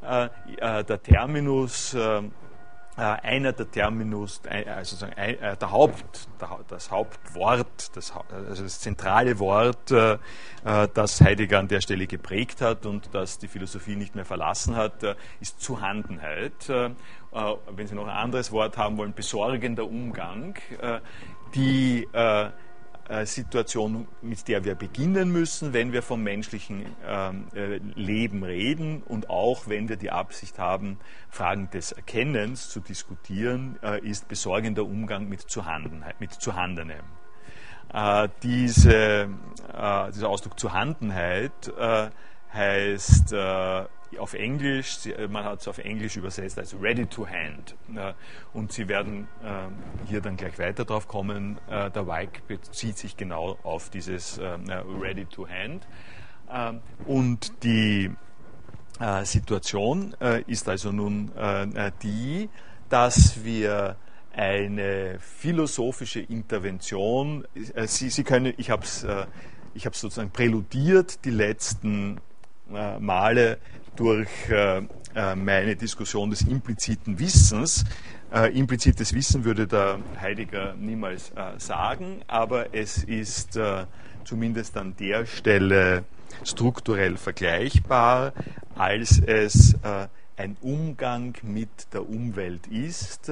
[0.03, 1.95] Der Terminus
[2.97, 6.29] einer der Terminus, also der Haupt,
[6.69, 13.09] das Hauptwort, das, also das zentrale Wort, das Heidegger an der Stelle geprägt hat und
[13.13, 15.03] das die Philosophie nicht mehr verlassen hat,
[15.41, 16.71] ist Zuhandenheit.
[17.35, 21.01] Äh, wenn Sie noch ein anderes Wort haben wollen, besorgender Umgang, äh,
[21.55, 22.51] die äh,
[23.25, 27.49] Situation, mit der wir beginnen müssen, wenn wir vom menschlichen ähm,
[27.95, 34.29] Leben reden und auch wenn wir die Absicht haben, Fragen des Erkennens zu diskutieren, ist
[34.29, 37.05] besorgender Umgang mit Zuhandenheit, mit Zuhandenem.
[38.43, 39.29] Diese,
[40.15, 41.73] dieser Ausdruck Zuhandenheit
[42.53, 43.35] heißt
[44.19, 47.77] auf Englisch, äh, man hat es auf Englisch übersetzt als ready to hand.
[48.53, 51.59] Und Sie werden äh, hier dann gleich weiter drauf kommen.
[51.69, 55.87] Äh, der Weig bezieht sich genau auf dieses ready to hand.
[57.07, 58.11] Und die
[59.25, 60.15] Situation
[60.47, 61.33] ist also nun
[62.03, 62.49] die,
[62.89, 63.97] dass wir
[64.33, 69.07] eine philosophische Intervention, Sie, Sie können, ich habe es
[69.75, 72.21] ich sozusagen präludiert die letzten
[72.69, 73.59] Male
[73.97, 74.83] durch äh,
[75.15, 77.85] äh, meine Diskussion des impliziten Wissens.
[78.33, 83.59] Äh, implizites Wissen würde der Heidegger niemals sagen, aber es ist
[84.25, 86.05] zumindest an der Stelle
[86.43, 88.33] strukturell vergleichbar,
[88.75, 89.77] als es
[90.37, 93.31] ein Umgang mit der Umwelt ist,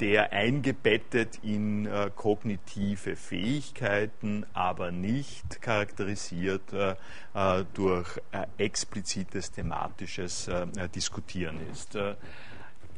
[0.00, 6.94] der eingebettet in äh, kognitive Fähigkeiten, aber nicht charakterisiert äh,
[7.34, 11.98] äh durch äh, explizites thematisches äh, äh, Diskutieren ist.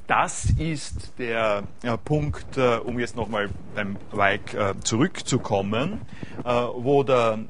[0.07, 1.65] das ist der
[2.05, 6.01] Punkt, um jetzt nochmal beim Weig zurückzukommen,
[6.45, 7.41] wo, der,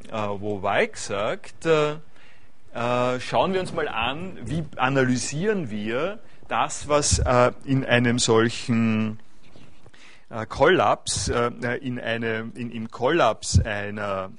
[0.40, 7.22] wo Weig sagt, schauen wir uns mal an, wie analysieren wir das, was
[7.64, 9.20] in einem solchen
[10.48, 14.30] Kollaps, in einem, in, im Kollaps einer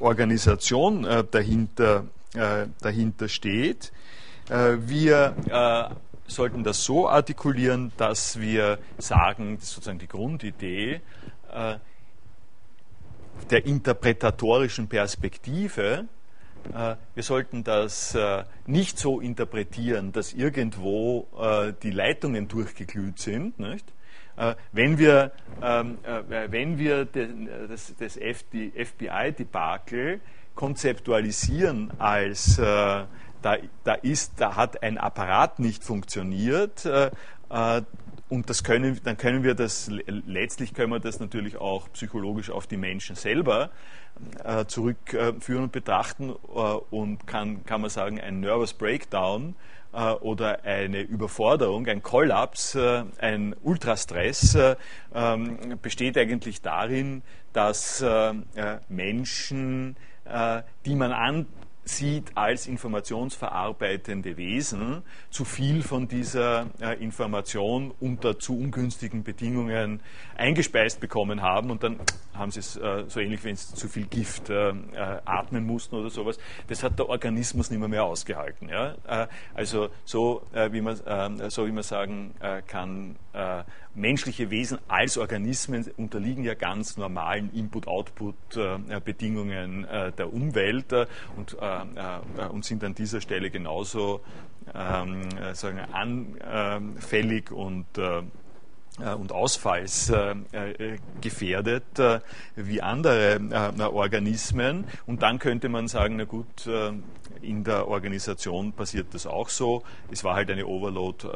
[0.00, 2.06] Organisation dahinter,
[2.80, 3.92] dahinter steht.
[4.48, 5.36] Wir
[6.26, 11.00] sollten das so artikulieren, dass wir sagen, das ist sozusagen die Grundidee
[11.52, 11.76] äh,
[13.50, 16.06] der interpretatorischen Perspektive,
[16.72, 23.58] äh, wir sollten das äh, nicht so interpretieren, dass irgendwo äh, die Leitungen durchgeglüht sind.
[23.58, 23.84] Nicht?
[24.36, 25.30] Äh, wenn wir,
[25.62, 30.20] ähm, äh, wenn wir den, das, das FBI-Debakel
[30.54, 32.58] konzeptualisieren als
[33.42, 36.86] da, da, ist, da hat ein Apparat nicht funktioniert.
[36.86, 37.10] Äh,
[37.50, 37.82] äh,
[38.28, 42.66] und das können, dann können wir das, letztlich können wir das natürlich auch psychologisch auf
[42.66, 43.68] die Menschen selber
[44.42, 49.54] äh, zurückführen und betrachten und kann, kann man sagen, ein Nervous Breakdown
[49.92, 52.76] oder eine Überforderung, ein Kollaps,
[53.18, 54.56] ein Ultrastress
[55.14, 58.02] ähm, besteht eigentlich darin, dass
[58.88, 59.96] Menschen,
[60.86, 61.46] die man an,
[61.84, 70.00] sieht als informationsverarbeitende Wesen zu viel von dieser äh, Information unter zu ungünstigen Bedingungen
[70.36, 71.98] eingespeist bekommen haben und dann
[72.34, 74.74] haben sie es äh, so ähnlich, wenn sie zu viel Gift äh, äh,
[75.24, 76.38] atmen mussten oder sowas.
[76.68, 78.68] Das hat der Organismus nicht mehr, mehr ausgehalten.
[78.68, 78.94] Ja?
[79.06, 80.96] Äh, also so, äh, wie man,
[81.50, 82.34] so wie man sagen
[82.66, 83.16] kann,
[83.94, 90.94] menschliche Wesen als Organismen unterliegen ja ganz normalen Input-Output-Bedingungen der Umwelt
[91.36, 91.58] und,
[92.50, 94.22] und sind an dieser Stelle genauso
[94.74, 98.22] ähm, sagen, anfällig und äh,
[98.98, 102.20] und ausfallsgefährdet äh, äh,
[102.56, 103.40] wie andere
[103.92, 104.84] Organismen.
[105.06, 106.68] Und dann könnte man sagen, na gut,
[107.40, 109.82] in der Organisation passiert das auch so.
[110.10, 111.26] Es war halt eine Overload,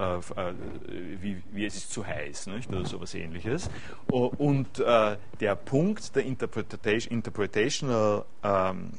[1.20, 2.68] wie, es ist zu heiß nicht?
[2.68, 3.70] oder sowas ähnliches.
[4.06, 8.90] Und der Punkt der Interpretation, Interpretational ähm,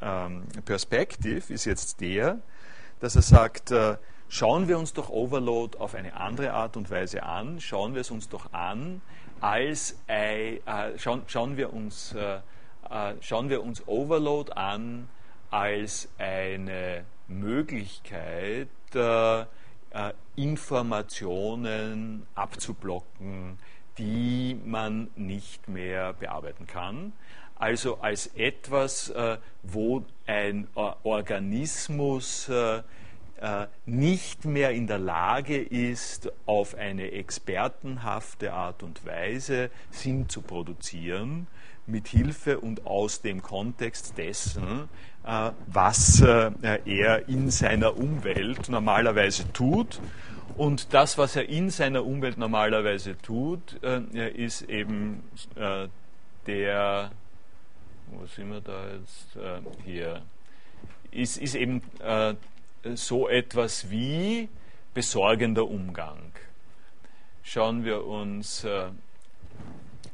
[0.00, 2.38] ähm, Perspective ist jetzt der,
[3.00, 3.72] dass er sagt,
[4.30, 7.60] Schauen wir uns doch Overload auf eine andere Art und Weise an.
[7.60, 9.00] Schauen wir es uns doch an
[9.40, 10.58] als äh,
[10.98, 12.40] schauen, schauen, wir uns, äh,
[12.90, 15.08] äh, schauen wir uns Overload an
[15.50, 19.46] als eine Möglichkeit, äh, äh,
[20.36, 23.58] Informationen abzublocken,
[23.96, 27.14] die man nicht mehr bearbeiten kann.
[27.56, 32.50] Also als etwas, äh, wo ein Organismus
[33.86, 41.46] nicht mehr in der Lage ist, auf eine expertenhafte Art und Weise Sinn zu produzieren,
[41.88, 44.88] mit Hilfe und aus dem Kontext dessen,
[45.24, 46.50] äh, was äh,
[46.84, 50.00] er in seiner Umwelt normalerweise tut.
[50.56, 53.74] Und das, was er in seiner Umwelt normalerweise tut,
[54.34, 55.22] ist eben
[56.48, 57.12] der,
[58.08, 59.38] wo sind wir da jetzt,
[59.84, 60.22] hier,
[61.12, 61.82] ist, ist eben
[62.94, 64.48] so etwas wie
[64.94, 66.32] besorgender Umgang.
[67.42, 68.88] Schauen wir uns äh,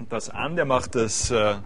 [0.09, 0.57] das an.
[0.57, 1.57] Der macht das, äh,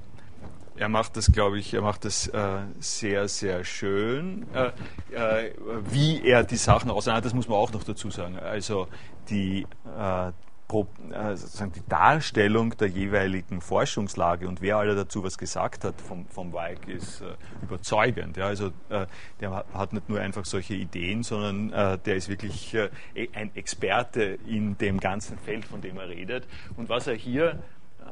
[0.77, 5.55] er macht das, glaube ich, er macht das äh, sehr, sehr schön, äh, äh,
[5.91, 7.23] wie er die Sachen auseinander.
[7.23, 8.39] Das muss man auch noch dazu sagen.
[8.39, 8.89] Also
[9.29, 9.67] die
[9.99, 10.33] äh,
[10.71, 16.53] sozusagen die Darstellung der jeweiligen Forschungslage und wer alle dazu was gesagt hat vom, vom
[16.53, 18.37] Weig ist äh, überzeugend.
[18.37, 19.07] Ja, also äh,
[19.41, 23.51] der hat nicht nur einfach solche Ideen, sondern äh, der ist wirklich äh, e, ein
[23.57, 26.47] Experte in dem ganzen Feld, von dem er redet.
[26.77, 27.63] Und was er hier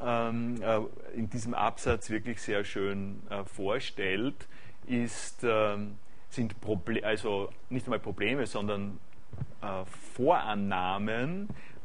[0.02, 0.80] ähm, äh,
[1.14, 3.22] in diesem Absatz wirklich sehr schön
[3.54, 4.48] vorstellt,
[4.86, 5.96] ist, ähm,
[6.30, 8.98] sind Proble also nicht einmal Probleme, sondern
[10.14, 11.75] Vorannahmen, äh,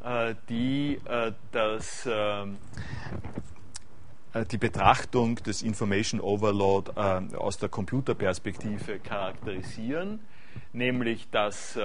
[0.50, 2.58] die äh, das ähm,
[4.34, 6.92] äh, die Betrachtung des Information Overload
[7.38, 10.20] aus der Computerperspektive charakterisieren,
[10.74, 11.78] nämlich dass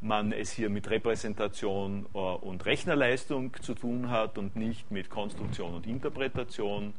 [0.00, 5.86] man es hier mit Repräsentation und Rechnerleistung zu tun hat und nicht mit Konstruktion und
[5.86, 6.94] Interpretation,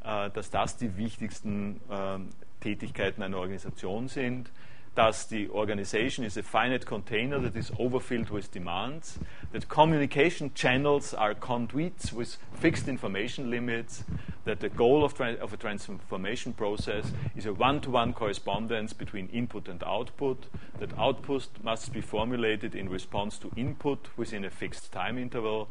[0.00, 4.50] dass das die wichtigsten ähm, Tätigkeiten einer Organisation sind
[4.94, 9.18] dass the organization is a finite container that is overfilled with demands,
[9.52, 14.04] that communication channels are conduits with fixed information limits,
[14.44, 19.82] that the goal of, of a transformation process is a one-to-one correspondence between input and
[19.84, 20.46] output,
[20.78, 25.68] that output must be formulated in response to input within a fixed time interval,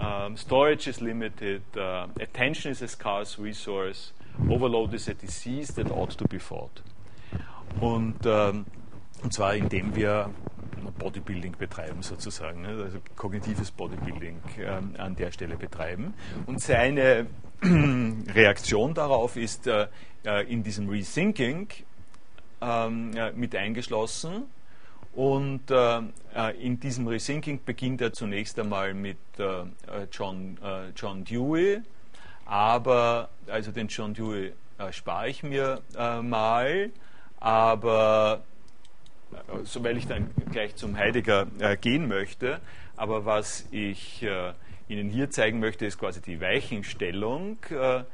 [0.00, 4.12] um, storage is limited, uh, attention is a scarce resource,
[4.50, 6.80] overload is a disease that ought to be fought.
[7.80, 8.64] Und, ähm,
[9.22, 10.30] und zwar indem wir
[10.98, 12.68] Bodybuilding betreiben sozusagen, ne?
[12.82, 16.14] also kognitives Bodybuilding ähm, an der Stelle betreiben.
[16.46, 17.26] Und seine
[17.62, 19.88] Reaktion darauf ist äh,
[20.24, 21.68] äh, in diesem Rethinking
[22.60, 24.44] ähm, mit eingeschlossen.
[25.14, 26.00] Und äh,
[26.34, 29.64] äh, in diesem Rethinking beginnt er zunächst einmal mit äh, äh,
[30.12, 30.58] John,
[30.94, 31.80] John Dewey,
[32.44, 34.52] aber also den John Dewey
[34.90, 35.80] spare ich mir
[36.22, 36.90] mal,
[37.40, 38.42] aber
[39.32, 42.60] äh, so weil ich dann gleich zum Heidegger äh, gehen möchte.
[42.96, 44.52] Aber was ich äh,
[44.88, 47.58] Ihnen hier zeigen möchte, ist quasi die Weichenstellung.
[47.70, 48.04] Äh,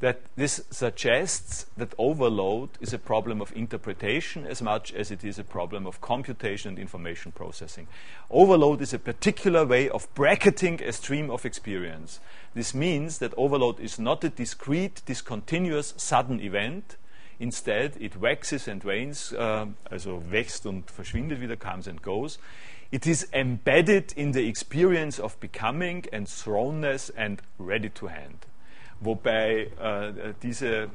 [0.00, 5.40] that this suggests that overload is a problem of interpretation as much as it is
[5.40, 7.88] a problem of computation and information processing.
[8.30, 12.20] Overload is a particular way of bracketing a stream of experience.
[12.54, 16.96] This means that overload is not a discrete, discontinuous, sudden event,
[17.38, 22.38] Instead, it waxes and wanes, uh, also wächst und verschwindet wieder, comes and goes.
[22.90, 28.46] It is embedded in the experience of becoming and thrownness and ready to hand.
[29.00, 30.90] Wobei äh, diese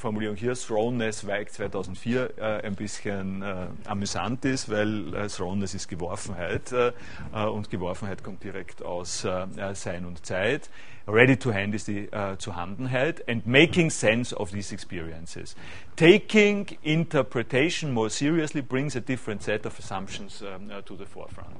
[0.00, 5.88] Formulierung hier, Thrownness Weig 2004, äh, ein bisschen äh, amüsant ist, weil äh, Thrownness ist
[5.88, 6.92] Geworfenheit äh,
[7.32, 9.26] äh, und Geworfenheit kommt direkt aus
[9.74, 10.70] Sein und Zeit.
[11.06, 15.56] Ready to hand ist die äh, Zuhandenheit and making sense of these experiences.
[15.96, 21.56] Taking interpretation more seriously brings a different set of assumptions um, uh, to the forefront.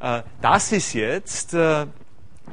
[0.00, 1.86] Uh, das ist jetzt uh,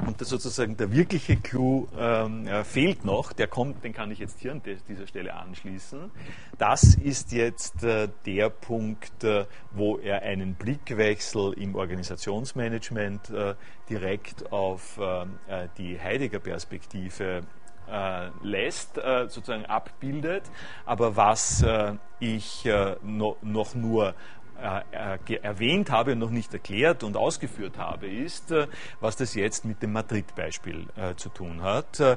[0.06, 4.18] und das sozusagen der wirkliche Clou ähm, äh, fehlt noch, der kommt, den kann ich
[4.18, 6.10] jetzt hier an dieser Stelle anschließen.
[6.58, 13.54] Das ist jetzt äh, der Punkt, äh, wo er einen Blickwechsel im Organisationsmanagement äh,
[13.90, 17.42] direkt auf ähm, äh, die Heidegger-Perspektive
[17.90, 20.44] äh, lässt, sozusagen abbildet.
[20.86, 21.64] Aber was
[22.20, 22.66] ich
[23.02, 28.50] no, noch nur äh, äh erwähnt habe und noch nicht erklärt und ausgeführt habe, ist,
[28.50, 28.66] äh,
[29.00, 32.00] was das jetzt mit dem Madrid-Beispiel äh, zu tun hat.
[32.00, 32.16] Äh,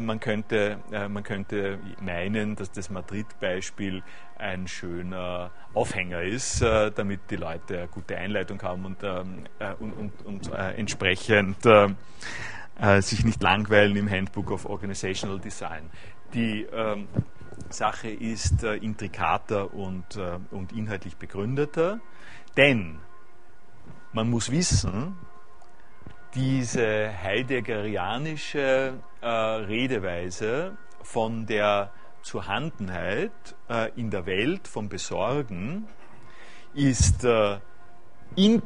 [0.00, 4.02] man, könnte, man könnte meinen, dass das Madrid-Beispiel
[4.38, 9.44] ein schöner Aufhänger ist, damit die Leute eine gute Einleitung haben und, ähm,
[9.78, 11.58] und, und, und entsprechend
[13.00, 15.90] sich nicht langweilen im Handbook of Organizational Design.
[16.34, 17.06] Die ähm,
[17.70, 22.00] Sache ist äh, intrikater und, äh, und inhaltlich begründeter,
[22.56, 22.98] denn
[24.12, 25.16] man muss wissen,
[26.34, 31.92] diese heideggerianische äh, Redeweise von der
[32.22, 33.32] Zuhandenheit
[33.68, 35.88] äh, in der Welt, vom Besorgen,
[36.74, 37.58] ist äh,
[38.36, 38.62] in,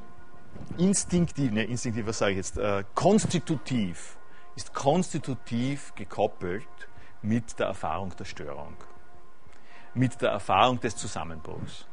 [0.79, 4.17] instinktiv, ne, instinktiv, was sage ich jetzt, äh, konstitutiv,
[4.55, 6.67] ist konstitutiv gekoppelt
[7.27, 8.75] mit der Erfahrung der Störung,
[9.95, 11.87] mit der Erfahrung des Zusammenbruchs.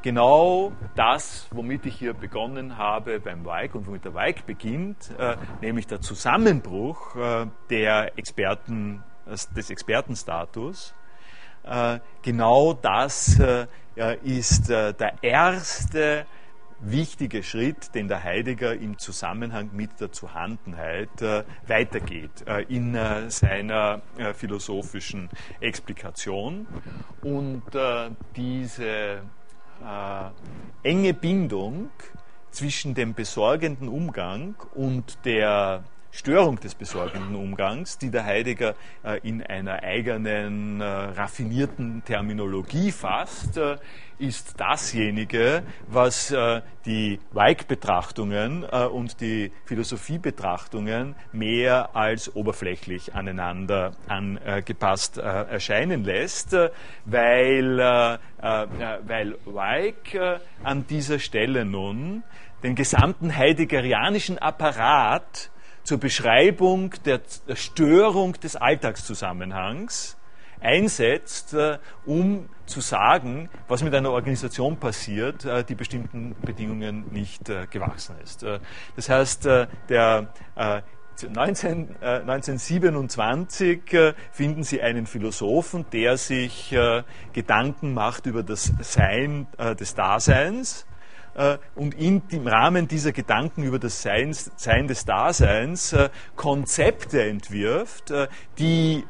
[0.00, 5.36] Genau das, womit ich hier begonnen habe beim Weig und womit der Weig beginnt, äh,
[5.60, 10.94] nämlich der Zusammenbruch äh, der Experten, des Expertenstatus,
[11.64, 13.66] äh, genau das äh,
[14.22, 16.26] ist äh, der erste
[16.80, 23.30] wichtige Schritt, den der Heidegger im Zusammenhang mit der Zuhandenheit äh, weitergeht äh, in äh,
[23.30, 25.28] seiner äh, philosophischen
[25.60, 26.66] Explikation.
[27.22, 29.22] Und äh, diese
[29.82, 30.30] äh,
[30.82, 31.90] enge Bindung
[32.50, 39.42] zwischen dem besorgenden Umgang und der Störung des besorgenden Umgangs, die der Heidegger äh, in
[39.42, 43.76] einer eigenen, äh, raffinierten Terminologie fasst, äh,
[44.18, 46.34] ist dasjenige, was
[46.84, 56.56] die Weig-Betrachtungen äh, und die Philosophie-Betrachtungen mehr als oberflächlich aneinander angepasst erscheinen lässt,
[57.04, 60.18] weil, weil Weig
[60.64, 62.24] an dieser Stelle nun
[62.64, 65.52] den gesamten heideggerianischen Apparat
[65.88, 67.22] zur Beschreibung der
[67.54, 70.18] Störung des Alltagszusammenhangs
[70.60, 77.48] einsetzt, äh, um zu sagen, was mit einer Organisation passiert, äh, die bestimmten Bedingungen nicht
[77.48, 78.44] äh, gewachsen ist.
[78.96, 79.48] Das heißt,
[79.88, 80.28] der
[81.26, 83.80] 19, 1927
[84.30, 86.76] finden Sie einen Philosophen, der sich
[87.32, 89.46] Gedanken macht über das Sein
[89.80, 90.86] des Daseins
[91.74, 95.94] und in, im Rahmen dieser Gedanken über das Sein, Sein des Daseins
[96.34, 98.12] Konzepte entwirft,
[98.58, 99.04] die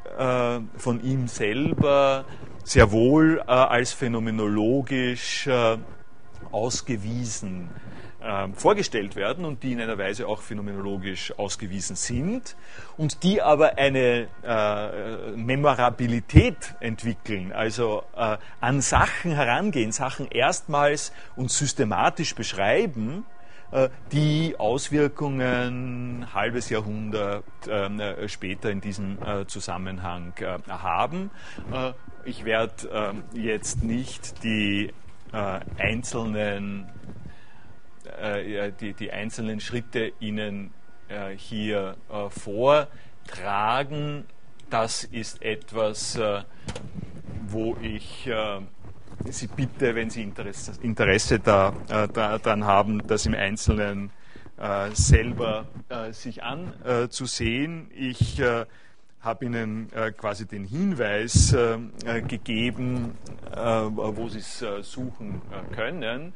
[0.77, 2.27] von ihm selber
[2.65, 5.49] sehr wohl als phänomenologisch
[6.51, 7.71] ausgewiesen
[8.21, 12.57] äh, vorgestellt werden und die in einer Weise auch phänomenologisch ausgewiesen sind
[12.97, 21.51] und die aber eine äh, Memorabilität entwickeln, also äh, an Sachen herangehen, Sachen erstmals und
[21.51, 23.25] systematisch beschreiben,
[23.71, 30.33] äh, die Auswirkungen ein halbes Jahrhundert äh, später in diesem äh, Zusammenhang
[30.69, 31.31] haben.
[32.25, 34.93] Ich werde jetzt nicht die
[35.79, 36.89] einzelnen
[38.21, 40.73] äh, die, die, einzelnen Schritte Ihnen
[41.09, 44.25] äh, hier äh, vortragen.
[44.71, 46.43] Das ist etwas, äh,
[47.47, 48.61] wo ich äh,
[49.31, 54.11] Sie bitte, wenn Sie Interesse, Interesse da, äh, daran haben, das im Einzelnen
[54.93, 55.67] selber
[56.11, 57.93] sich anzusehen.
[57.95, 58.43] Ich
[59.21, 61.79] habe Ihnen äh, quasi den Hinweis äh,
[62.23, 63.17] gegeben,
[63.53, 65.43] äh, wo Sie es suchen
[65.75, 66.33] können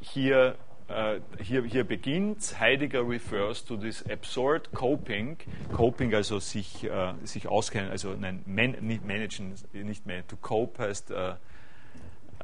[0.00, 0.56] hier,
[0.88, 2.58] äh, hier, hier beginnt.
[2.60, 5.36] Heidegger refers to this absurd coping.
[5.72, 10.26] Coping, also sich, äh, sich auskennen, also nein, man, nicht managen, nicht mehr.
[10.26, 11.10] To cope heißt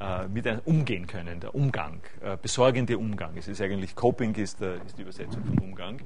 [0.02, 3.36] äh, äh, einem umgehen können, der Umgang, äh, besorgende Umgang.
[3.36, 6.00] Es ist eigentlich Coping ist, äh, ist die Übersetzung von Umgang.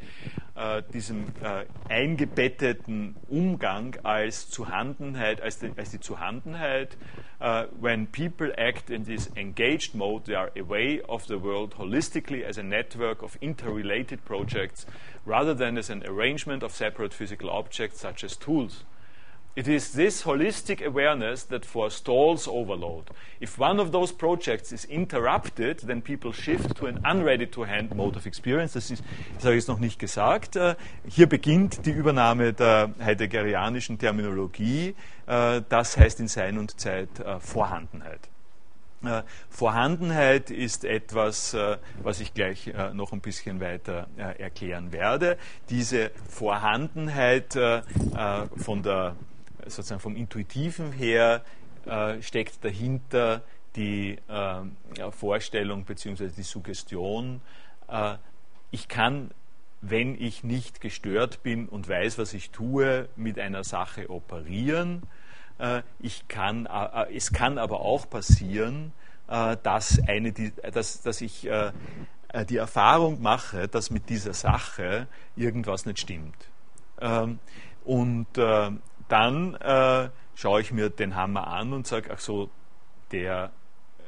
[0.55, 6.97] Äh, diesem äh, eingebetteten Umgang als Zuhandenheit, als die, als die Zuhandenheit.
[7.39, 12.43] Uh, when people act in this engaged mode, they are away of the world holistically
[12.43, 14.87] as a network of interrelated projects
[15.27, 18.85] rather than as an arrangement of separate physical objects such as tools.
[19.57, 23.05] It is this holistic awareness that forestalls overload.
[23.41, 27.95] If one of those projects is interrupted, then people shift to an unready to hand
[27.97, 28.75] mode of experience.
[28.75, 29.03] Das, ist,
[29.37, 30.57] das habe ich jetzt noch nicht gesagt.
[30.57, 30.75] Äh,
[31.09, 34.95] hier beginnt die Übernahme der heideggerianischen Terminologie.
[35.27, 38.29] Äh, das heißt in Sein und Zeit äh, Vorhandenheit.
[39.51, 41.55] Vorhandenheit ist etwas,
[42.03, 45.37] was ich gleich noch ein bisschen weiter erklären werde.
[45.69, 49.15] Diese Vorhandenheit von der
[49.67, 51.43] sozusagen vom Intuitiven her
[51.85, 53.43] äh, steckt dahinter
[53.77, 56.29] die äh, Vorstellung bzw.
[56.29, 57.41] die Suggestion,
[57.89, 58.17] äh,
[58.71, 59.31] ich kann,
[59.81, 65.03] wenn ich nicht gestört bin und weiß, was ich tue, mit einer Sache operieren.
[65.59, 68.93] Äh, ich kann, äh, äh, es kann aber auch passieren,
[69.29, 71.49] dass, eine, dass, dass ich
[72.49, 76.37] die Erfahrung mache, dass mit dieser Sache irgendwas nicht stimmt.
[77.01, 77.41] Ähm,
[77.85, 78.29] und
[79.09, 82.51] dann äh, schaue ich mir den Hammer an und sage, ach so,
[83.13, 83.53] der,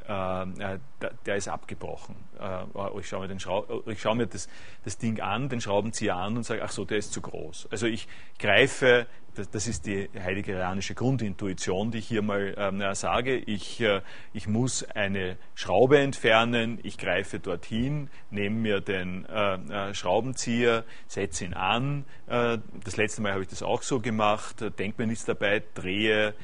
[0.08, 0.78] äh, äh
[1.26, 2.16] der ist abgebrochen.
[2.40, 3.38] Äh, ich schaue mir, den
[3.86, 4.48] ich schaue mir das,
[4.84, 7.68] das, Ding an, den Schraubenzieher an und sage, ach so, der ist zu groß.
[7.70, 9.06] Also ich greife
[9.38, 13.36] das, das ist die heideggerianische Grundintuition, die ich hier mal ähm, sage.
[13.36, 14.02] Ich, äh,
[14.32, 19.54] ich muss eine Schraube entfernen, ich greife dorthin, nehme mir den äh,
[19.90, 22.04] äh Schraubenzieher, setze ihn an.
[22.26, 25.62] Äh, das letzte Mal habe ich das auch so gemacht, äh, denke mir nichts dabei,
[25.74, 26.34] drehe,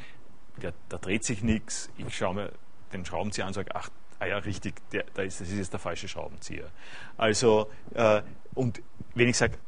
[0.62, 2.52] der, da dreht sich nichts, ich schaue mir
[2.99, 5.72] den Schraubenzieher an und sage, ach, ah ja, richtig, der, da ist, das ist jetzt
[5.72, 6.70] der falsche Schraubenzieher.
[7.16, 8.22] Also, äh,
[8.55, 8.82] und
[9.14, 9.59] wenn ich sage,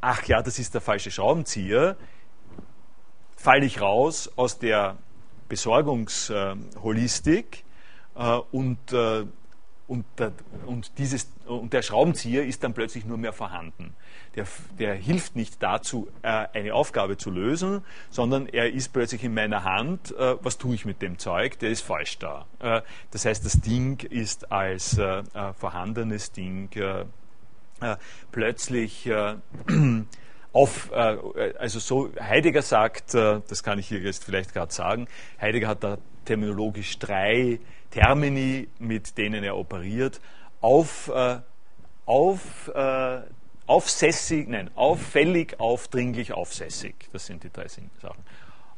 [0.00, 1.96] ach ja, das ist der falsche Schraubenzieher,
[3.36, 4.96] falle ich raus aus der
[5.48, 7.64] Besorgungsholistik
[8.14, 9.24] äh, und, äh,
[9.86, 10.32] und, der,
[10.66, 10.90] und,
[11.46, 13.96] und der Schraubenzieher ist dann plötzlich nur mehr vorhanden.
[14.38, 14.46] Der,
[14.78, 19.64] der hilft nicht dazu, äh, eine Aufgabe zu lösen, sondern er ist plötzlich in meiner
[19.64, 20.14] Hand.
[20.16, 21.58] Äh, was tue ich mit dem Zeug?
[21.58, 22.46] Der ist falsch da.
[22.60, 25.00] Äh, das heißt, das Ding ist als
[25.58, 26.70] vorhandenes Ding
[28.30, 29.10] plötzlich
[30.52, 35.08] auf, also so Heidegger sagt, das kann ich hier jetzt vielleicht gerade sagen,
[35.40, 37.60] Heidegger hat da terminologisch drei
[37.90, 40.20] Termini, mit denen er operiert,
[40.60, 41.10] auf,
[42.06, 42.70] auf,
[43.68, 46.94] aufsässig, nein, auffällig, aufdringlich, aufsässig.
[47.12, 48.24] Das sind die drei Sachen.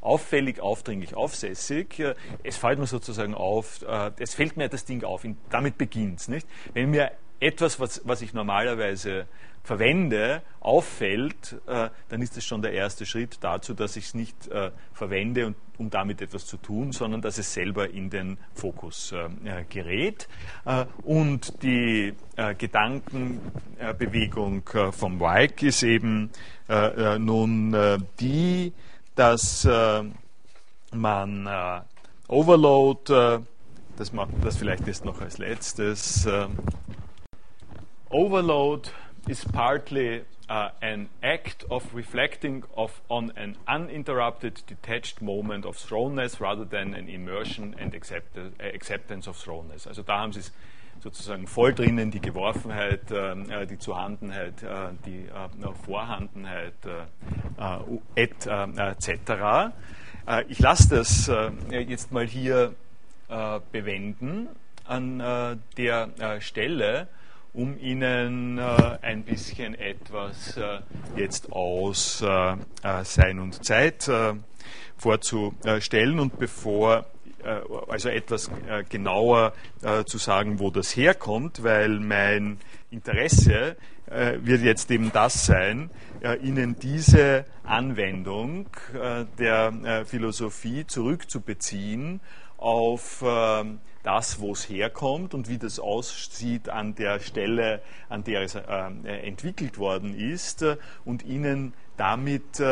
[0.02, 1.98] Auffällig, aufdringlich, aufsässig.
[1.98, 6.20] Äh, es fällt mir sozusagen auf, äh, es fällt mir das Ding auf, damit beginnt
[6.20, 6.46] es?
[6.74, 9.26] Wenn mir etwas, was, was ich normalerweise
[9.62, 14.48] verwende, auffällt, äh, dann ist das schon der erste Schritt dazu, dass ich es nicht
[14.48, 19.12] äh, verwende, und, um damit etwas zu tun, sondern dass es selber in den Fokus
[19.12, 20.28] äh, äh gerät.
[20.64, 26.30] Äh, und die äh, Gedankenbewegung vom Weig ist eben
[27.18, 27.74] nun
[28.20, 28.72] die,
[29.16, 29.68] dass
[30.92, 31.82] man
[32.28, 33.42] Overload
[33.96, 36.28] das, das vielleicht jetzt noch als letztes.
[38.08, 38.88] Overload
[39.28, 46.40] is partly uh, an act of reflecting of, on an uninterrupted, detached moment of thrownness
[46.40, 49.86] rather than an immersion and acceptance of thrownness.
[49.86, 50.52] Also da haben Sie es
[51.02, 56.74] sozusagen voll drinnen, die Geworfenheit, äh, die Zuhandenheit, äh, die äh, Vorhandenheit
[58.14, 59.72] et, etc.
[60.48, 61.30] ich lasse das
[61.70, 62.74] jetzt mal hier
[63.72, 64.48] bewenden
[64.86, 65.18] an
[65.76, 67.08] der Stelle,
[67.52, 70.58] um Ihnen ein bisschen etwas
[71.16, 74.10] jetzt aus Sein und Zeit
[74.96, 76.20] vorzustellen.
[76.20, 77.06] Und bevor
[77.42, 82.58] äh, also etwas äh, genauer äh, zu sagen, wo das herkommt, weil mein
[82.90, 83.76] Interesse
[84.42, 85.88] wird jetzt eben das sein,
[86.42, 88.66] Ihnen diese Anwendung
[89.38, 92.18] der Philosophie zurückzubeziehen
[92.56, 93.24] auf
[94.02, 99.78] das, wo es herkommt und wie das aussieht an der Stelle, an der es entwickelt
[99.78, 100.64] worden ist
[101.04, 102.62] und Ihnen damit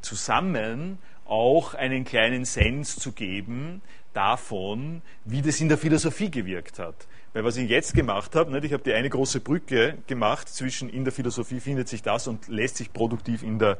[0.00, 3.82] zusammen auch einen kleinen Sens zu geben
[4.14, 7.06] davon, wie das in der Philosophie gewirkt hat.
[7.34, 11.02] Weil was ich jetzt gemacht habe, ich habe die eine große Brücke gemacht zwischen in
[11.02, 13.78] der Philosophie findet sich das und lässt sich produktiv in der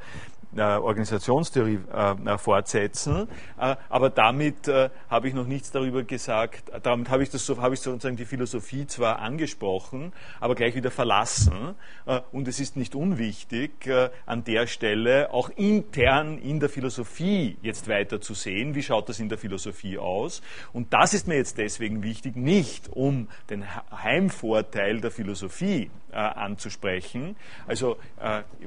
[0.57, 3.28] äh, Organisationstheorie äh, fortsetzen.
[3.59, 6.70] Äh, aber damit äh, habe ich noch nichts darüber gesagt.
[6.82, 10.91] Damit habe ich, das so, habe ich sozusagen die Philosophie zwar angesprochen, aber gleich wieder
[10.91, 11.74] verlassen.
[12.07, 17.57] Äh, und es ist nicht unwichtig, äh, an der Stelle auch intern in der Philosophie
[17.62, 18.74] jetzt weiter zu sehen.
[18.74, 20.24] Wie schaut das in der Philosophie aus?
[20.72, 27.37] Und das ist mir jetzt deswegen wichtig, nicht um den Heimvorteil der Philosophie anzusprechen.
[27.67, 27.97] Also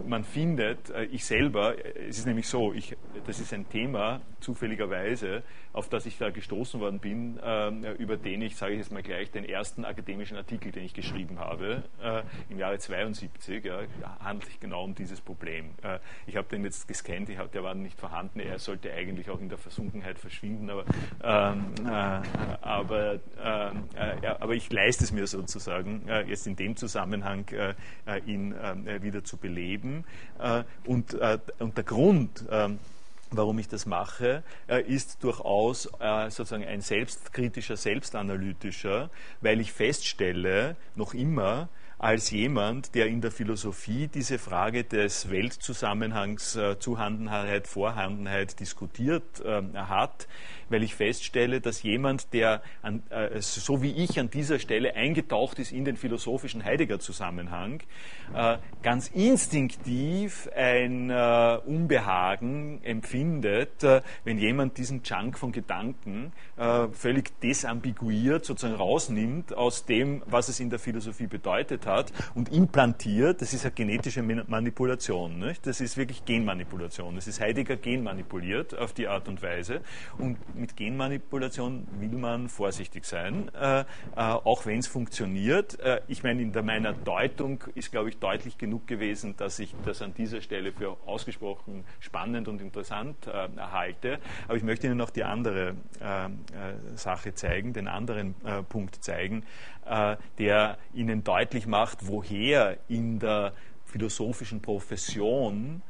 [0.06, 1.76] man findet, ich selber
[2.08, 2.96] es ist nämlich so, ich,
[3.26, 5.44] das ist ein Thema, zufälligerweise,
[5.74, 9.04] auf das ich da gestoßen worden bin, äh, über den ich, sage ich jetzt mal
[9.04, 13.82] gleich, den ersten akademischen Artikel, den ich geschrieben habe, äh, im Jahre 72, ja,
[14.20, 15.72] handelt sich genau um dieses Problem.
[15.84, 19.40] Äh, ich habe den jetzt gescannt, hab, der war nicht vorhanden, er sollte eigentlich auch
[19.40, 20.86] in der Versunkenheit verschwinden, aber,
[21.24, 22.22] ähm, äh,
[22.62, 27.37] aber, ähm, äh, aber ich leiste es mir sozusagen, äh, jetzt in dem Zusammenhang
[28.26, 28.54] ihn
[29.02, 30.04] wieder zu beleben.
[30.86, 31.18] und,
[31.60, 32.80] und der Grund, ähm,
[33.32, 39.10] warum ich das mache, äh, ist durchaus äh, sozusagen ein selbstkritischer, selbstanalytischer,
[39.42, 41.70] weil ich feststelle, noch immer,
[42.00, 49.62] als jemand, der in der Philosophie diese Frage des Weltzusammenhangs, äh, Zuhandenheit, Vorhandenheit diskutiert äh,
[49.76, 50.28] hat,
[50.70, 55.58] weil ich feststelle, dass jemand, der an, äh, so wie ich an dieser Stelle eingetaucht
[55.58, 57.82] ist in den philosophischen Heidegger-Zusammenhang,
[58.34, 66.32] äh, ganz instinktiv ein äh, Unbehagen empfindet, äh, wenn jemand diesen Chunk von Gedanken
[66.94, 73.42] völlig desambiguiert sozusagen rausnimmt aus dem, was es in der Philosophie bedeutet hat und implantiert,
[73.42, 75.66] das ist eine genetische Manipulation, nicht?
[75.66, 79.82] das ist wirklich Genmanipulation, das ist Heidegger genmanipuliert auf die Art und Weise
[80.18, 83.86] und mit Genmanipulation will man vorsichtig sein, äh, äh,
[84.16, 85.80] auch wenn es funktioniert.
[85.80, 89.74] Äh, ich meine, in der, meiner Deutung ist, glaube ich, deutlich genug gewesen, dass ich
[89.86, 94.20] das an dieser Stelle für ausgesprochen spannend und interessant äh, halte.
[94.48, 96.30] Aber ich möchte Ihnen noch die andere äh, äh,
[96.96, 98.36] Sache zeigen, den anderen
[98.70, 99.44] Punkt zeigen,
[100.38, 103.54] der Ihnen deutlich macht, woher in der
[103.86, 105.82] philosophischen Profession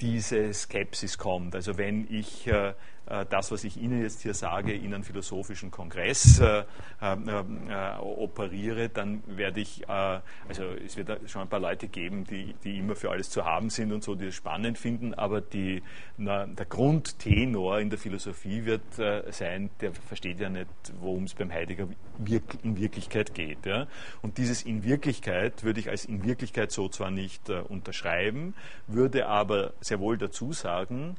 [0.00, 1.54] diese Skepsis kommt.
[1.54, 2.74] Also wenn ich äh, äh,
[3.06, 6.64] das, was ich Ihnen jetzt hier sage, in einem philosophischen Kongress äh,
[7.00, 12.54] äh, operiere, dann werde ich, äh, also es wird schon ein paar Leute geben, die,
[12.64, 15.82] die immer für alles zu haben sind und so, die es spannend finden, aber die,
[16.16, 20.68] na, der Grundtenor in der Philosophie wird äh, sein, der versteht ja nicht,
[21.00, 21.88] worum es beim Heidegger
[22.18, 23.66] wirk in Wirklichkeit geht.
[23.66, 23.86] Ja?
[24.22, 28.54] Und dieses in Wirklichkeit würde ich als in Wirklichkeit so zwar nicht äh, unterschreiben,
[28.86, 31.16] würde aber sehr wohl dazu sagen,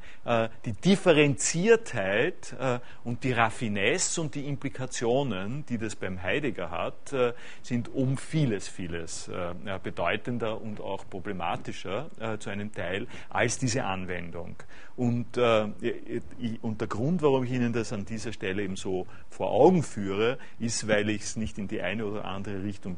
[0.66, 7.14] die differenzierte Fundiertheit äh, und die Raffinesse und die Implikationen, die das beim Heidegger hat,
[7.14, 9.54] äh, sind um vieles, vieles äh,
[9.84, 12.10] bedeutender und auch problematischer
[12.40, 14.56] zu einem Teil als diese Anwendung.
[14.96, 19.84] Und, und der Grund, warum ich Ihnen das an dieser Stelle eben so vor Augen
[19.84, 22.98] führe, ist, weil ich es nicht in die eine oder andere Richtung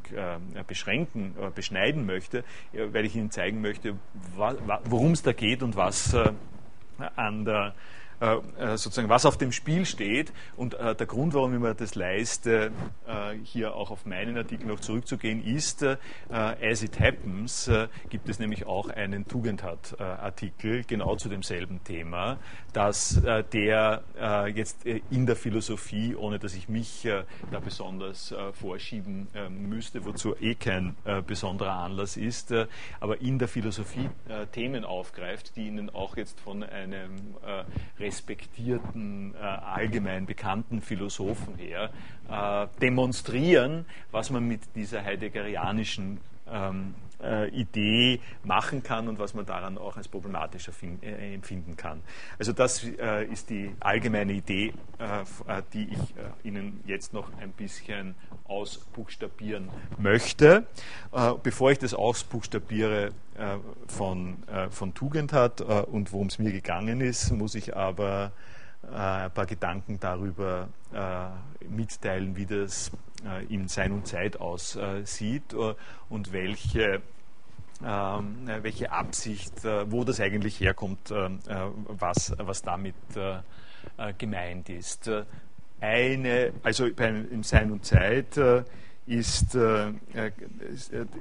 [0.67, 3.95] beschränken, beschneiden möchte, weil ich Ihnen zeigen möchte,
[4.35, 6.15] worum es da geht und was
[7.15, 7.73] an der
[8.19, 10.33] sozusagen was auf dem Spiel steht.
[10.55, 12.71] Und der Grund, warum ich mir das leiste,
[13.43, 15.85] hier auch auf meinen Artikel noch zurückzugehen, ist,
[16.29, 17.69] as it happens,
[18.09, 22.37] gibt es nämlich auch einen Tugendhat-Artikel genau zu demselben Thema,
[22.73, 23.21] dass
[23.53, 24.03] der
[24.53, 27.07] jetzt in der Philosophie, ohne dass ich mich
[27.51, 30.95] da besonders vorschieben müsste, wozu eh kein
[31.27, 32.53] besonderer Anlass ist,
[32.99, 34.09] aber in der Philosophie
[34.51, 37.63] Themen aufgreift, die Ihnen auch jetzt von einem äh,
[38.07, 41.89] respektierten, äh, allgemein bekannten Philosophen her
[42.29, 49.45] äh, demonstrieren, was man mit dieser heideggerianischen ähm, äh, Idee machen kann und was man
[49.45, 52.01] daran auch als problematischer äh, empfinden kann.
[52.37, 57.51] Also das äh, ist die allgemeine Idee, äh, die ich äh, Ihnen jetzt noch ein
[57.51, 58.15] bisschen
[58.45, 60.65] ausbuchstabieren möchte.
[61.11, 63.11] Äh, bevor ich das ausbuchstabiere
[63.87, 64.37] von,
[64.71, 68.31] von Tugendhat und worum es mir gegangen ist, muss ich aber
[68.81, 70.69] ein paar Gedanken darüber
[71.69, 72.91] mitteilen, wie das
[73.49, 75.55] in Sein und Zeit aussieht
[76.09, 77.01] und welche
[77.85, 81.29] ähm, welche Absicht, äh, wo das eigentlich herkommt, äh,
[81.87, 85.09] was, was damit äh, gemeint ist.
[85.79, 88.39] Eine, also im Sein und Zeit
[89.07, 89.51] ist,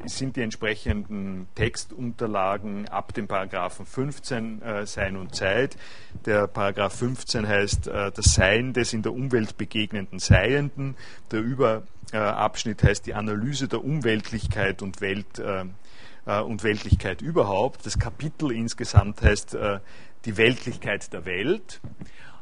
[0.07, 5.77] sind die entsprechenden Textunterlagen ab dem Paragraphen 15 Sein und Zeit.
[6.25, 10.97] Der Paragraph 15 heißt das Sein des in der Umwelt begegnenden Seienden.
[11.31, 17.87] Der Überabschnitt heißt die Analyse der Umweltlichkeit und Welt äh, und Weltlichkeit überhaupt.
[17.87, 19.79] Das Kapitel insgesamt heißt äh,
[20.25, 21.81] die Weltlichkeit der Welt.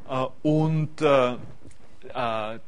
[0.09, 1.35] Äh, und, äh,
[2.15, 2.59] äh,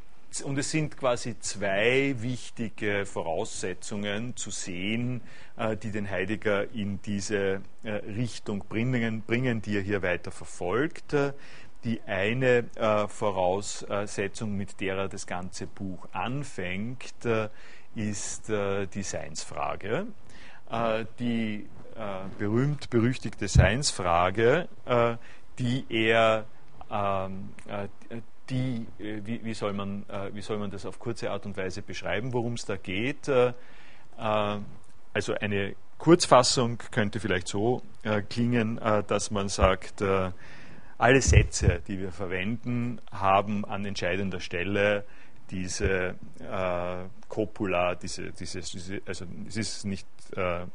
[0.43, 5.23] und es sind quasi zwei wichtige Voraussetzungen zu sehen,
[5.57, 11.15] äh, die den Heidegger in diese Richtung bringen, bringen, die er hier weiter verfolgt.
[11.85, 12.65] Die eine
[13.09, 17.15] Voraussetzung, mit der er das ganze Buch anfängt,
[17.95, 20.09] ist die Seinsfrage.
[20.71, 25.17] Äh, die äh, berühmt-berüchtigte Seinsfrage, äh,
[25.59, 26.45] die er,
[26.91, 27.51] ähm,
[28.51, 32.33] die, wie, wie, soll man, wie soll man das auf kurze Art und Weise beschreiben,
[32.33, 33.31] worum es da geht?
[34.19, 37.83] also eine Kurzfassung könnte vielleicht so
[38.29, 40.03] klingen, dass man sagt,
[40.99, 45.05] alle Sätze, die wir verwenden, haben an entscheidender Stelle
[45.51, 50.67] diese äh, Copula, diese, diese, diese, also es ist nicht, äh,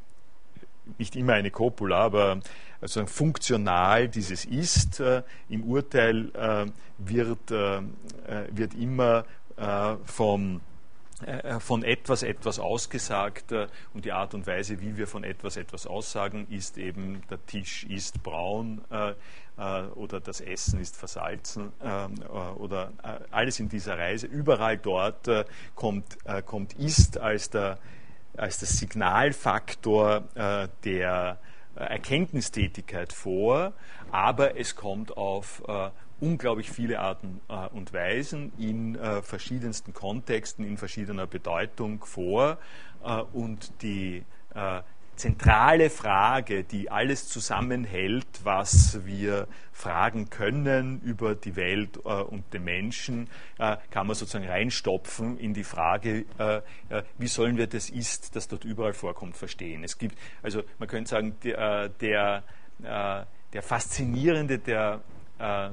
[0.98, 2.40] nicht immer eine Copula, aber
[2.82, 6.66] also funktional dieses ist äh, im Urteil äh,
[6.98, 7.82] wird, äh, äh,
[8.52, 9.26] wird immer
[10.06, 10.62] vom
[11.60, 13.52] von etwas etwas ausgesagt
[13.94, 17.84] und die Art und Weise, wie wir von etwas etwas aussagen, ist eben, der Tisch
[17.84, 18.82] ist braun,
[19.62, 24.26] äh, oder das Essen ist versalzen ähm, äh, oder äh, alles in dieser Reise.
[24.26, 25.30] Überall dort
[25.76, 27.78] kommt, kommt ist als, der,
[28.38, 30.24] als das Signalfaktor
[30.84, 31.40] der
[31.76, 33.74] Erkenntnistätigkeit vor,
[34.12, 35.64] aber es kommt auf
[36.20, 37.42] unglaublich viele Arten
[37.74, 42.58] und Weisen in verschiedensten Kontexten, in verschiedener Bedeutung vor.
[43.34, 44.24] Und die
[45.22, 52.64] zentrale Frage, die alles zusammenhält, was wir fragen können über die Welt äh, und den
[52.64, 56.58] Menschen, äh, kann man sozusagen reinstopfen in die Frage, äh,
[56.90, 59.84] äh wie sollen wir das Ist, das dort überall vorkommt, verstehen.
[59.84, 62.44] Es gibt, also man könnte sagen, der, der,
[62.82, 65.02] äh, der faszinierende, der,
[65.38, 65.70] äh,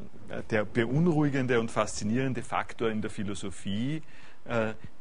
[0.50, 4.02] der beunruhigende und faszinierende Faktor in der Philosophie,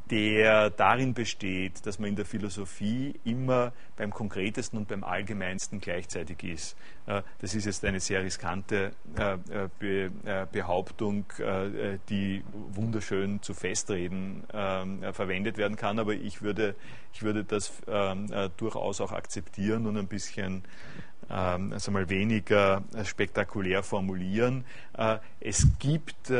[0.10, 6.44] der darin besteht, dass man in der Philosophie immer beim Konkretesten und beim Allgemeinsten gleichzeitig
[6.44, 6.78] ist.
[7.06, 11.26] Äh, das ist jetzt eine sehr riskante äh, äh, Behauptung,
[12.10, 12.44] die
[12.74, 16.76] wunderschön zu Festreden ähm, verwendet werden kann, aber ich würde,
[17.14, 18.28] ich würde das ähm,
[18.58, 20.64] durchaus auch akzeptieren und ein bisschen
[21.30, 24.64] also mal weniger spektakulär formulieren.
[25.42, 26.32] Es gibt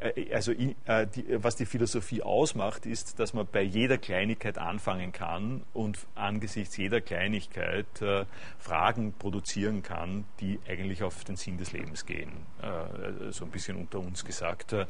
[0.00, 5.12] äh, also äh, die, was die Philosophie ausmacht, ist, dass man bei jeder Kleinigkeit anfangen
[5.12, 8.24] kann und angesichts jeder Kleinigkeit äh,
[8.58, 12.30] Fragen produzieren kann, die eigentlich auf den Sinn des Lebens gehen.
[12.62, 14.86] Äh, so ein bisschen unter uns gesagt, äh,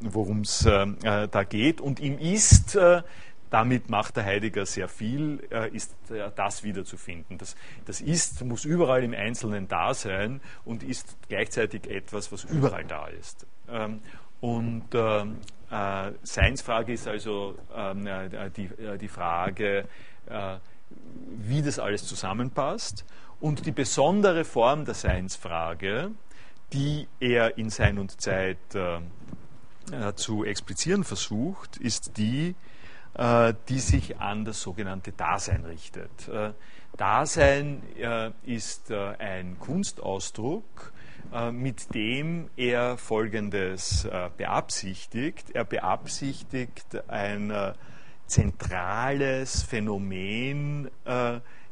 [0.00, 1.80] worum es äh, da geht.
[1.80, 2.78] Und ihm ist
[3.50, 5.38] damit macht der Heidegger sehr viel,
[5.72, 5.94] ist
[6.34, 7.38] das wiederzufinden.
[7.38, 12.84] Das, das ist, muss überall im Einzelnen da sein und ist gleichzeitig etwas, was überall
[12.84, 13.46] da ist.
[13.68, 14.00] Ähm,
[14.40, 15.38] und ähm,
[15.70, 19.88] äh, Seinsfrage ist also ähm, äh, die, äh, die Frage,
[20.26, 20.56] äh,
[21.38, 23.04] wie das alles zusammenpasst.
[23.40, 26.12] Und die besondere Form der Seinsfrage,
[26.72, 28.58] die er in Sein und Zeit
[30.14, 32.54] zu explizieren versucht, ist die,
[33.68, 36.10] die sich an das sogenannte Dasein richtet.
[36.96, 37.82] Dasein
[38.44, 40.92] ist ein Kunstausdruck,
[41.52, 45.50] mit dem er Folgendes beabsichtigt.
[45.50, 47.52] Er beabsichtigt ein
[48.26, 50.90] zentrales Phänomen,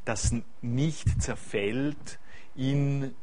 [0.04, 2.18] das nicht zerfällt
[2.54, 3.14] in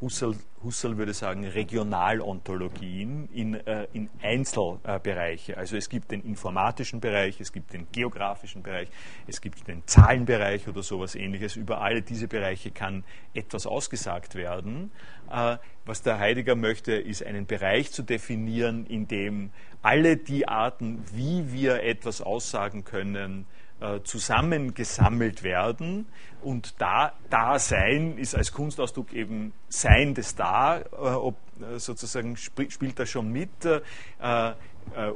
[0.00, 5.56] Husserl, Husserl würde sagen, Regionalontologien in, äh, in Einzelbereiche.
[5.56, 8.88] Also es gibt den informatischen Bereich, es gibt den geografischen Bereich,
[9.26, 11.56] es gibt den Zahlenbereich oder sowas ähnliches.
[11.56, 14.90] Über alle diese Bereiche kann etwas ausgesagt werden.
[15.30, 19.50] Äh, was der Heidegger möchte, ist einen Bereich zu definieren, in dem
[19.82, 23.46] alle die Arten, wie wir etwas aussagen können,
[23.80, 26.06] äh, zusammengesammelt werden.
[26.42, 32.70] Und da, Dasein ist als Kunstausdruck eben Sein des Da, äh, ob, äh, sozusagen sp
[32.70, 33.50] spielt das schon mit.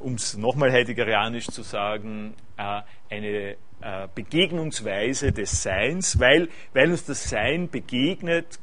[0.02, 3.56] Um es nochmal heideggerianisch zu sagen, eine
[4.14, 8.58] Begegnungsweise des Seins, weil, weil uns das Sein begegnet,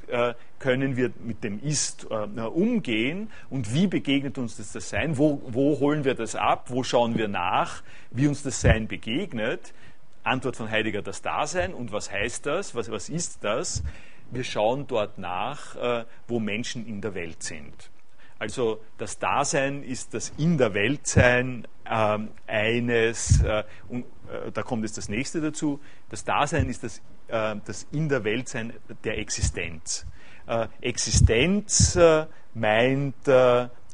[0.60, 5.80] können wir mit dem Ist umgehen und wie begegnet uns das, das Sein, wo, wo
[5.80, 7.82] holen wir das ab, wo schauen wir nach,
[8.12, 9.74] wie uns das Sein begegnet.
[10.28, 11.74] Antwort von Heidegger das Dasein.
[11.74, 12.76] Und was heißt das?
[12.76, 13.84] Was, was ist das?
[14.30, 17.89] Wir schauen dort nach, äh, wo Menschen in der Welt sind.
[18.40, 24.84] Also das Dasein ist das In der Weltsein äh, eines, äh, und äh, da kommt
[24.84, 25.80] jetzt das nächste dazu,
[26.10, 28.74] das Dasein ist das, äh, das In der Weltsein
[29.04, 30.06] der Existenz.
[30.46, 31.98] Äh, Existenz
[32.54, 33.28] meint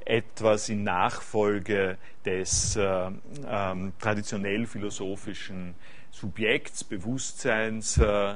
[0.06, 5.76] etwas in Nachfolge des ähm, traditionell philosophischen
[6.14, 8.36] Subjekts, Bewusstseins, äh, äh,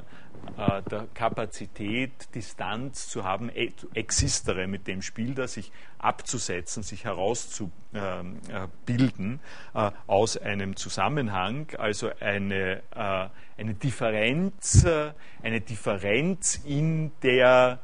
[0.58, 9.40] der Kapazität, Distanz zu haben, e, existere mit dem Spieler, sich abzusetzen, sich herauszubilden
[9.74, 14.86] äh, aus einem Zusammenhang, also eine, eine Differenz,
[15.42, 17.80] eine Differenz in der,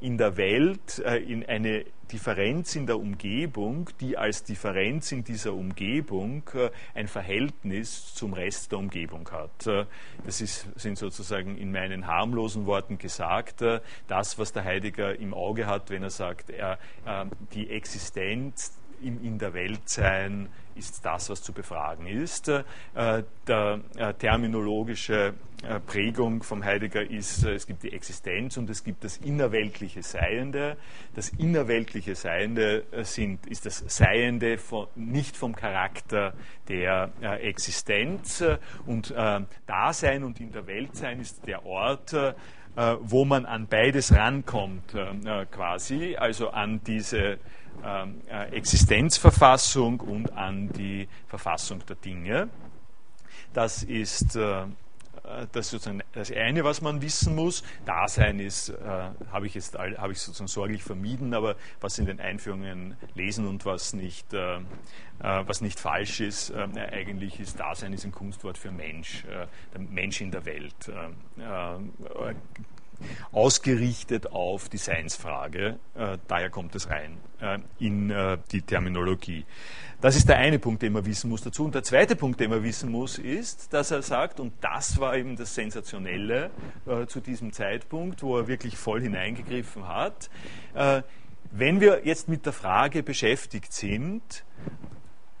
[0.00, 6.42] in der Welt, in eine Differenz in der Umgebung, die als Differenz in dieser Umgebung
[6.54, 9.66] äh, ein Verhältnis zum Rest der Umgebung hat.
[9.66, 9.86] Äh,
[10.24, 15.34] das ist, sind sozusagen in meinen harmlosen Worten gesagt, äh, das, was der Heidegger im
[15.34, 16.78] Auge hat, wenn er sagt, er,
[17.52, 18.72] die Existenz
[19.02, 22.48] in der Welt sein ist das, was zu befragen ist.
[22.48, 22.62] Äh,
[23.46, 29.04] der äh, terminologische äh, Prägung vom Heidegger ist, es gibt die Existenz und es gibt
[29.04, 30.76] das innerweltliche Seiende.
[31.14, 36.34] Das innerweltliche Seiende sind, ist das Seiende von, nicht vom Charakter
[36.68, 37.10] der
[37.42, 38.42] Existenz
[38.86, 39.14] und
[39.66, 42.14] Dasein und in der Welt sein ist der Ort,
[43.00, 44.94] wo man an beides rankommt,
[45.50, 47.38] quasi, also an diese
[48.52, 52.48] Existenzverfassung und an die Verfassung der Dinge.
[53.52, 54.36] Das ist
[55.24, 57.62] äh, das, sozusagen das eine, was man wissen muss.
[57.86, 58.74] Dasein ist, äh,
[59.32, 63.64] habe ich jetzt habe ich sozusagen sorglich vermieden, aber was in den Einführungen lesen und
[63.64, 64.60] was nicht, äh, äh
[65.20, 69.80] was nicht falsch ist, äh, eigentlich ist Dasein ist ein Kunstwort für Mensch, äh, der
[69.80, 70.90] Mensch in der Welt
[73.32, 75.78] ausgerichtet auf die Seinsfrage.
[75.94, 79.44] Äh, daher kommt es rein äh, in äh, die Terminologie.
[80.00, 81.64] Das ist der eine Punkt, den man wissen muss dazu.
[81.64, 85.16] Und der zweite Punkt, den man wissen muss, ist, dass er sagt, und das war
[85.16, 86.50] eben das Sensationelle
[86.86, 90.28] äh, zu diesem Zeitpunkt, wo er wirklich voll hineingegriffen hat,
[90.74, 91.02] äh,
[91.50, 94.44] wenn wir jetzt mit der Frage beschäftigt sind,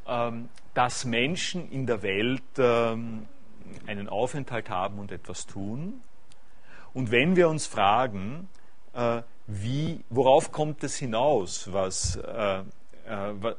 [0.06, 3.26] ähm, dass Menschen in der Welt ähm,
[3.86, 6.02] einen Aufenthalt haben und etwas tun,
[6.94, 8.48] und wenn wir uns fragen,
[8.94, 12.62] äh, wie, worauf kommt es hinaus, was, äh, äh,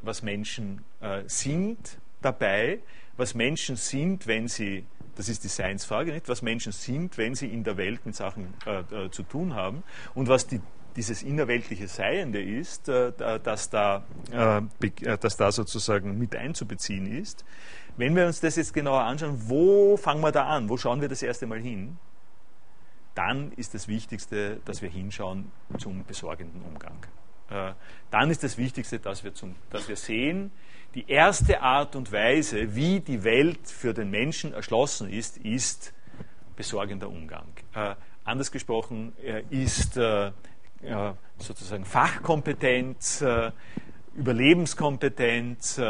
[0.02, 2.80] was Menschen äh, sind dabei,
[3.18, 7.48] was Menschen sind, wenn sie, das ist die Seinsfrage, nicht, was Menschen sind, wenn sie
[7.48, 9.84] in der Welt mit Sachen äh, äh, zu tun haben
[10.16, 10.62] und was die,
[10.96, 17.44] dieses innerweltliche Seiende ist, das, da, das da sozusagen mit einzubeziehen ist.
[17.98, 20.70] Wenn wir uns das jetzt genauer anschauen, wo fangen wir da an?
[20.70, 21.98] Wo schauen wir das erste Mal hin?
[23.16, 26.98] Dann ist das Wichtigste, dass wir hinschauen zum besorgenden Umgang.
[27.50, 27.74] Äh,
[28.12, 30.52] dann ist das Wichtigste, dass wir, zum, dass wir sehen,
[30.94, 35.94] die erste Art und Weise, wie die Welt für den Menschen erschlossen ist, ist
[36.56, 37.48] besorgender Umgang.
[37.74, 40.00] Äh, anders gesprochen äh, ist
[41.38, 43.24] sozusagen Fachkompetenz,
[44.16, 45.82] Überlebenskompetenz,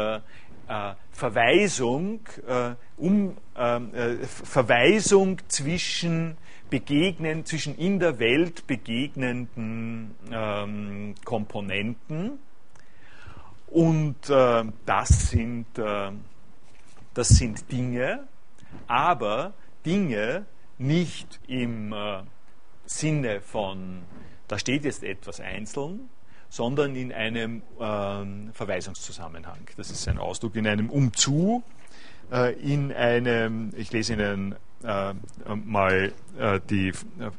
[1.12, 2.20] Verweisung,
[2.96, 6.38] um, ähm, äh, Verweisung zwischen
[6.70, 12.38] begegnen, zwischen in der Welt begegnenden ähm, Komponenten.
[13.66, 16.10] Und äh, das, sind, äh,
[17.14, 18.26] das sind Dinge,
[18.86, 19.54] aber
[19.84, 20.46] Dinge
[20.78, 22.22] nicht im äh,
[22.84, 24.02] Sinne von,
[24.48, 26.08] da steht jetzt etwas einzeln,
[26.48, 29.68] sondern in einem ähm, Verweisungszusammenhang.
[29.76, 31.62] Das ist ein Ausdruck in einem Umzu,
[32.30, 35.14] äh, in einem, ich lese Ihnen äh,
[35.64, 37.30] mal äh, die, äh,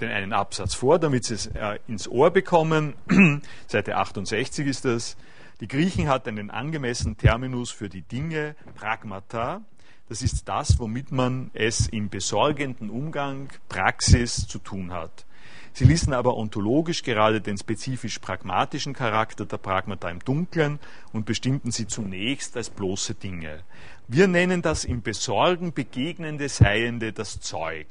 [0.00, 2.94] den einen Absatz vor, damit Sie es äh, ins Ohr bekommen.
[3.66, 5.16] Seite 68 ist das.
[5.60, 9.62] Die Griechen hatten einen angemessenen Terminus für die Dinge, Pragmata.
[10.08, 15.26] Das ist das, womit man es im besorgenden Umgang, Praxis zu tun hat.
[15.72, 20.78] Sie ließen aber ontologisch gerade den spezifisch pragmatischen Charakter der Pragmata im Dunkeln
[21.12, 23.62] und bestimmten sie zunächst als bloße Dinge.
[24.08, 27.86] Wir nennen das im Besorgen begegnende Seiende das Zeug.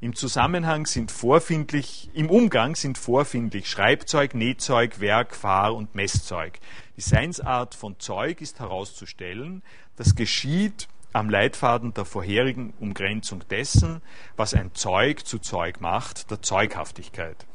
[0.00, 6.58] Im Zusammenhang sind vorfindlich, im Umgang sind vorfindlich Schreibzeug, Nähzeug, Werk, Fahr- und Messzeug.
[6.96, 9.62] Die Seinsart von Zeug ist herauszustellen.
[9.96, 14.00] Das geschieht am Leitfaden der vorherigen Umgrenzung dessen,
[14.36, 17.46] was ein Zeug zu Zeug macht, der Zeughaftigkeit.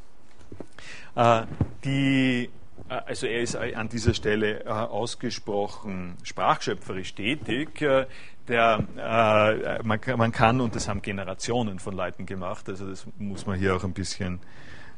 [1.14, 1.42] Äh,
[1.84, 2.50] die,
[2.88, 7.82] äh, also er ist an dieser Stelle äh, ausgesprochen sprachschöpferisch tätig.
[7.82, 8.06] Äh,
[8.48, 13.44] der, äh, man, man, kann, und das haben Generationen von Leuten gemacht, also das muss
[13.44, 14.40] man hier auch ein bisschen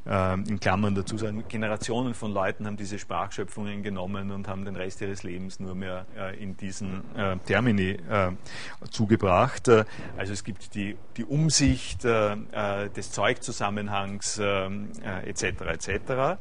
[0.07, 5.03] in Klammern dazu sagen, Generationen von Leuten haben diese Sprachschöpfungen genommen und haben den Rest
[5.03, 8.31] ihres Lebens nur mehr äh, in diesen äh, Termini äh,
[8.91, 9.69] zugebracht.
[9.69, 15.43] also es gibt die, die Umsicht des Zeugzusammenhangs etc.
[15.43, 16.39] etc.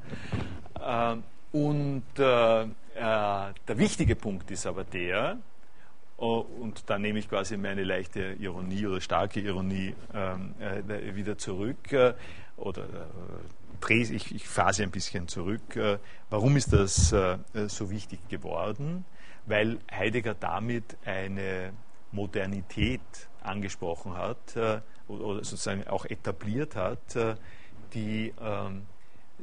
[1.51, 2.67] und der
[3.67, 5.37] wichtige Punkt ist aber der,
[6.19, 11.77] und da nehme ich quasi meine leichte Ironie oder starke Ironie ähm, äh, wieder zurück
[12.59, 15.75] oder äh, ich, ich fahre sie ein bisschen zurück.
[15.75, 15.99] Äh,
[16.29, 17.37] warum ist das äh,
[17.67, 19.05] so wichtig geworden?
[19.45, 21.73] Weil Heidegger damit eine
[22.11, 23.01] Modernität
[23.41, 27.35] angesprochen hat äh, oder sozusagen auch etabliert hat, äh,
[27.93, 28.83] die ähm,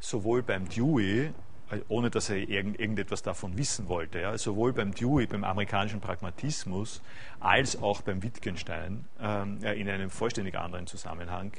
[0.00, 1.32] sowohl beim Dewey
[1.70, 4.20] äh, ohne dass er irgend, irgendetwas davon wissen wollte.
[4.20, 4.38] Ja.
[4.38, 7.02] Sowohl beim Dewey, beim amerikanischen Pragmatismus,
[7.40, 11.52] als auch beim Wittgenstein ähm, in einem vollständig anderen Zusammenhang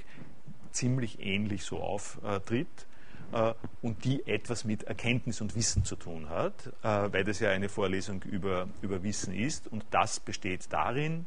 [0.78, 2.88] ziemlich ähnlich so auftritt
[3.32, 7.50] äh, und die etwas mit Erkenntnis und Wissen zu tun hat, äh, weil das ja
[7.50, 9.68] eine Vorlesung über, über Wissen ist.
[9.68, 11.26] Und das besteht darin,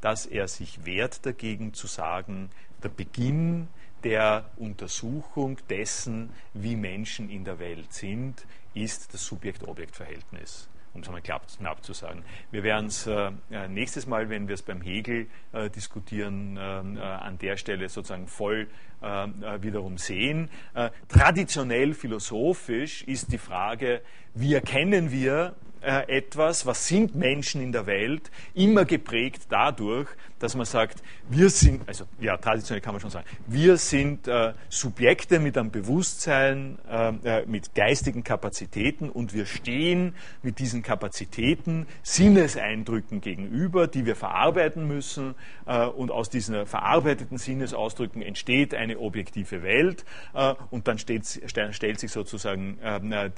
[0.00, 2.50] dass er sich wehrt dagegen zu sagen,
[2.82, 3.68] der Beginn
[4.04, 11.22] der Untersuchung dessen, wie Menschen in der Welt sind, ist das Subjekt-Objekt-Verhältnis um es einmal
[11.22, 12.24] knapp, zu sagen.
[12.50, 16.60] Wir werden es äh, äh, nächstes Mal, wenn wir es beim Hegel äh, diskutieren, äh,
[16.60, 18.68] äh an der Stelle sozusagen voll
[19.00, 19.06] äh,
[19.62, 20.50] wiederum sehen.
[21.08, 24.02] traditionell philosophisch ist die Frage,
[24.34, 30.08] wie erkennen wir etwas, was sind Menschen in der Welt, immer geprägt dadurch,
[30.38, 34.54] dass man sagt, wir sind, also ja, traditionell kann man schon sagen, wir sind äh,
[34.68, 41.86] Subjekte mit einem Bewusstsein, äh, äh mit geistigen Kapazitäten und wir stehen mit diesen Kapazitäten
[42.02, 45.34] Sinneseindrücken gegenüber, die wir verarbeiten müssen
[45.66, 52.00] äh, und aus diesen verarbeiteten Sinnesausdrücken entsteht eine objektive Welt äh, und dann steht, stellt
[52.00, 52.78] sich sozusagen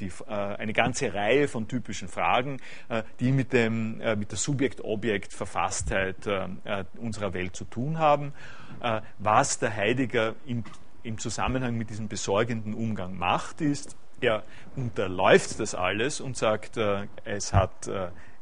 [0.01, 6.27] die, eine ganze Reihe von typischen Fragen äh, die mit, dem, äh, mit der Subjekt-Objekt-Verfasstheit
[6.27, 8.33] äh, unserer Welt zu tun haben.
[9.19, 10.65] Was der Heidegger im,
[11.03, 14.43] im Zusammenhang mit diesem besorgenden Umgang macht, ist, er
[14.77, 16.79] unterläuft das alles und sagt,
[17.25, 17.91] es hat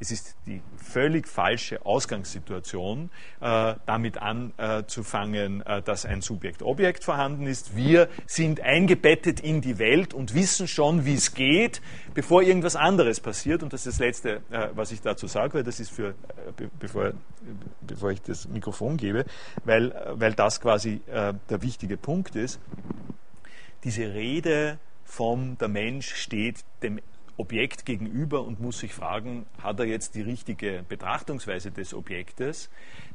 [0.00, 7.76] es ist die völlig falsche Ausgangssituation, äh, damit anzufangen, äh, dass ein Subjekt-Objekt vorhanden ist.
[7.76, 11.82] Wir sind eingebettet in die Welt und wissen schon, wie es geht,
[12.14, 13.62] bevor irgendwas anderes passiert.
[13.62, 16.14] Und das ist das Letzte, äh, was ich dazu sage, weil das ist für, äh,
[16.78, 17.12] bevor,
[17.80, 19.24] bevor ich das Mikrofon gebe,
[19.64, 22.60] weil, weil das quasi äh, der wichtige Punkt ist.
[23.84, 27.00] Diese Rede vom der Mensch steht dem
[27.38, 32.68] Objekt gegenüber und muss sich fragen, hat er jetzt die richtige Betrachtungsweise des Objektes?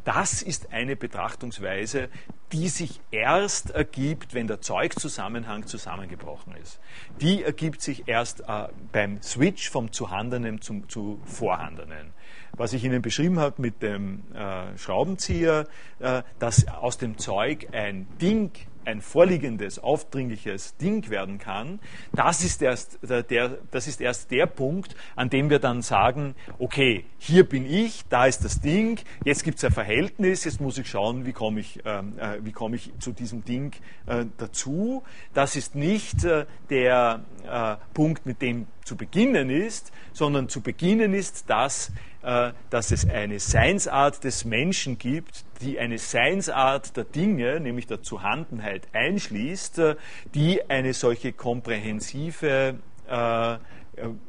[0.06, 2.10] Das ist eine Betrachtungsweise,
[2.54, 6.80] die sich erst ergibt, wenn der Zeugzusammenhang zusammengebrochen ist.
[7.20, 12.14] Die ergibt sich erst äh, beim Switch vom Zuhandenen zum zu Vorhandenen.
[12.56, 15.68] Was ich Ihnen beschrieben habe mit dem äh, Schraubenzieher,
[16.00, 18.52] äh, dass aus dem Zeug ein Ding
[18.86, 21.80] ein vorliegendes, aufdringliches Ding werden kann,
[22.14, 27.06] das ist, erst der, das ist erst der Punkt, an dem wir dann sagen, okay,
[27.18, 30.90] hier bin ich, da ist das Ding, jetzt gibt es ein Verhältnis, jetzt muss ich
[30.90, 33.74] schauen, wie komme ich, ähm, äh, wie komme ich zu diesem Ding
[34.06, 35.04] äh, dazu.
[35.34, 41.14] Das ist nicht äh, der äh, Punkt, mit dem zu beginnen ist, sondern zu beginnen
[41.14, 47.60] ist das, äh, dass es eine Seinsart des Menschen gibt, die eine Seinsart der Dinge,
[47.60, 49.96] nämlich der Zuhandenheit, einschließt, äh,
[50.34, 52.76] die eine solche komprehensive
[53.08, 53.58] äh,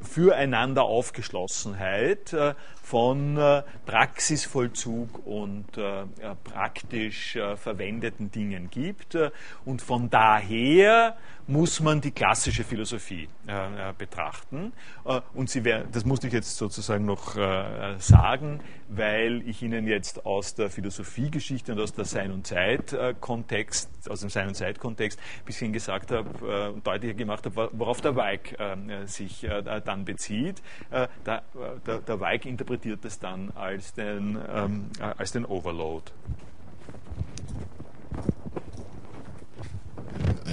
[0.03, 2.37] füreinander Aufgeschlossenheit
[2.85, 3.37] von
[3.87, 5.67] Praxisvollzug und
[6.45, 9.17] praktisch verwendeten Dingen gibt.
[9.65, 11.17] Und von daher
[11.47, 14.73] muss man die klassische Philosophie äh, äh, betrachten.
[15.05, 19.87] Äh, und Sie werden, das musste ich jetzt sozusagen noch äh, sagen, weil ich Ihnen
[19.87, 25.19] jetzt aus der Philosophiegeschichte und aus der Sein- und Zeit-Kontext, aus dem Sein- und Zeit-Kontext
[25.19, 28.57] ein bisschen gesagt habe und deutlicher gemacht habe, worauf der Weig
[29.07, 29.47] sich
[29.85, 30.63] dann bezieht.
[30.91, 31.43] der,
[31.87, 32.74] der, der Weig interpretiert
[33.05, 36.11] es dann als den, ähm, als den Overload.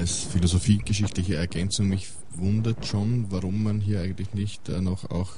[0.02, 5.30] als philosophiegeschichtliche Ergänzung, mich wundert schon, warum man hier eigentlich nicht äh, noch auch,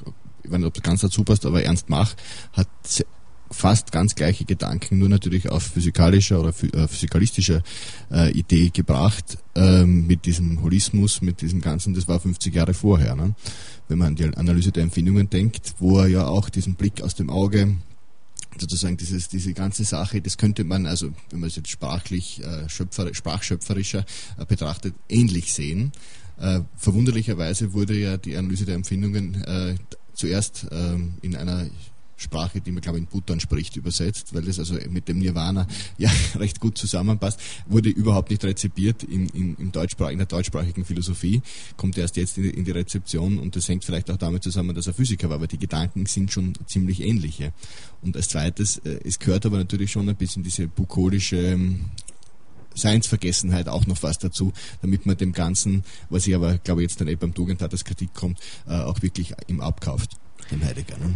[0.43, 2.15] ich weiß nicht, ob das ganz dazu passt, aber Ernst Mach
[2.53, 2.67] hat
[3.53, 7.63] fast ganz gleiche Gedanken, nur natürlich auf physikalischer oder äh, physikalistischer
[8.11, 13.15] äh, Idee gebracht, ähm, mit diesem Holismus, mit diesem Ganzen, das war 50 Jahre vorher.
[13.15, 13.35] Ne?
[13.87, 17.15] Wenn man an die Analyse der Empfindungen denkt, wo er ja auch diesen Blick aus
[17.15, 17.75] dem Auge
[18.57, 22.69] sozusagen dieses, diese ganze Sache, das könnte man, also wenn man es jetzt sprachlich, äh,
[22.69, 24.05] schöpfer, sprachschöpferischer
[24.37, 25.91] äh, betrachtet, ähnlich sehen.
[26.39, 29.75] Äh, verwunderlicherweise wurde ja die Analyse der Empfindungen äh,
[30.13, 31.67] zuerst ähm, in einer
[32.15, 35.67] Sprache, die man, glaube ich, in Bhutan spricht, übersetzt, weil das also mit dem Nirvana
[35.97, 40.85] ja recht gut zusammenpasst, wurde überhaupt nicht rezipiert in, in, im Deutschsprach, in der deutschsprachigen
[40.85, 41.41] Philosophie,
[41.77, 44.87] kommt erst jetzt in, in, die Rezeption und das hängt vielleicht auch damit zusammen, dass
[44.87, 47.53] er Physiker war, aber die Gedanken sind schon ziemlich ähnliche.
[48.01, 51.85] Und als zweites, äh, es gehört aber natürlich schon ein bisschen diese bukolische ähm,
[52.75, 54.51] Seinsvergessenheit auch noch was dazu,
[54.81, 58.13] damit man dem Ganzen, was ich aber glaube jetzt dann eh beim Tugendhat als Kritik
[58.13, 60.17] kommt, äh, auch wirklich im abkauft,
[60.51, 60.97] dem Heidegger.
[60.97, 61.13] Ne?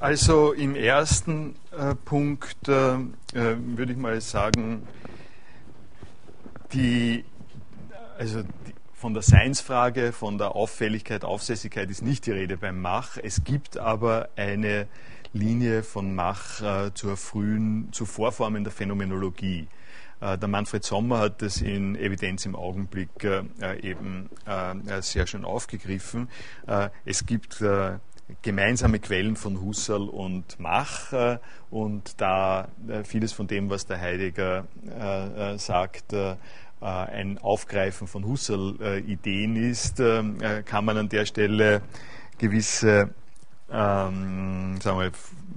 [0.00, 2.98] Also im ersten äh, Punkt äh, äh,
[3.32, 4.86] würde ich mal sagen,
[6.72, 7.24] die,
[8.18, 13.16] also die, von der Seinsfrage, von der Auffälligkeit, Aufsässigkeit ist nicht die Rede beim Mach.
[13.16, 14.88] Es gibt aber eine
[15.32, 19.68] Linie von Mach zur frühen, zu Vorformen der Phänomenologie.
[20.20, 23.10] Der Manfred Sommer hat das in Evidenz im Augenblick
[23.82, 24.30] eben
[25.00, 26.30] sehr schön aufgegriffen.
[27.04, 27.62] Es gibt
[28.42, 31.38] gemeinsame Quellen von Husserl und Mach äh,
[31.70, 36.14] und da äh, vieles von dem, was der Heidegger äh, sagt,
[36.80, 40.02] ein Aufgreifen von Husserl-Ideen ist,
[40.66, 41.80] kann man an der Stelle
[42.36, 43.08] gewisse
[43.70, 45.12] ähm, wir,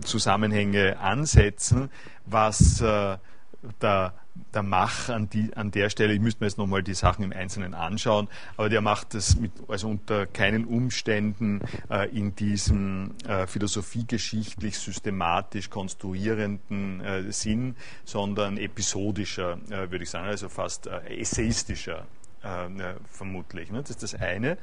[0.05, 1.89] Zusammenhänge ansetzen,
[2.25, 4.13] was der
[4.53, 7.31] der Mach an, die, an der Stelle, ich müsste mir jetzt nochmal die Sachen im
[7.31, 13.47] Einzelnen anschauen, aber der macht das mit, also unter keinen Umständen äh, in diesem äh,
[13.47, 17.75] philosophiegeschichtlich systematisch konstruierenden äh, Sinn,
[18.05, 22.05] sondern episodischer, äh, würde ich sagen, also fast äh, essayistischer
[22.43, 23.71] äh, vermutlich.
[23.71, 23.81] Ne?
[23.81, 24.57] Das ist das eine.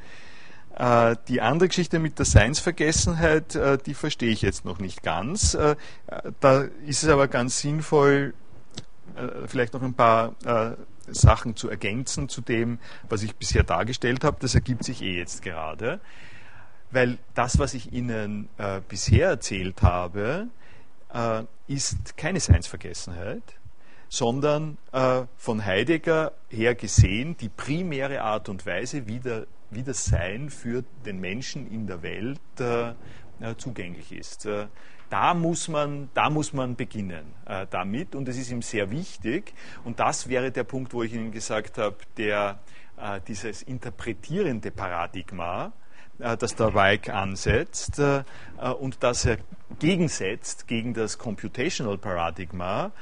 [1.28, 3.56] Die andere Geschichte mit der Seinsvergessenheit,
[3.86, 5.56] die verstehe ich jetzt noch nicht ganz.
[6.40, 8.34] Da ist es aber ganz sinnvoll,
[9.46, 10.76] vielleicht noch ein paar äh,
[11.12, 14.38] Sachen zu ergänzen zu dem, was ich bisher dargestellt habe.
[14.40, 16.00] Das ergibt sich eh jetzt gerade,
[16.90, 20.48] weil das, was ich Ihnen äh, bisher erzählt habe,
[21.12, 23.42] äh, ist keine Seinsvergessenheit,
[24.08, 30.04] sondern äh, von Heidegger her gesehen die primäre Art und Weise, wie, der, wie das
[30.04, 32.94] Sein für den Menschen in der Welt äh,
[33.56, 34.48] zugänglich ist
[35.14, 39.54] da muss man, da muss man beginnen äh, damit und es ist ihm sehr wichtig.
[39.84, 42.58] Und das wäre der Punkt, wo ich Ihnen gesagt habe, der,
[42.96, 45.72] äh, dieses interpretierende Paradigma,
[46.18, 48.22] das der Weig ansetzt äh,
[48.60, 49.38] äh, und das er
[49.80, 52.92] gegensetzt gegen das Computational Paradigma,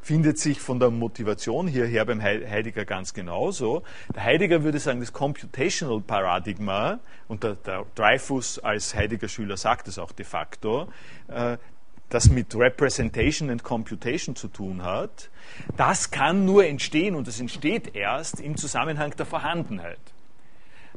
[0.00, 3.84] findet sich von der Motivation hierher beim Heidegger ganz genauso.
[4.16, 6.98] Der Heidegger würde sagen, das Computational Paradigma,
[7.28, 10.88] und der, der Dreyfus als Heidegger-Schüler sagt es auch de facto,
[12.08, 15.30] das mit Representation and Computation zu tun hat,
[15.76, 20.00] das kann nur entstehen und das entsteht erst im Zusammenhang der Vorhandenheit.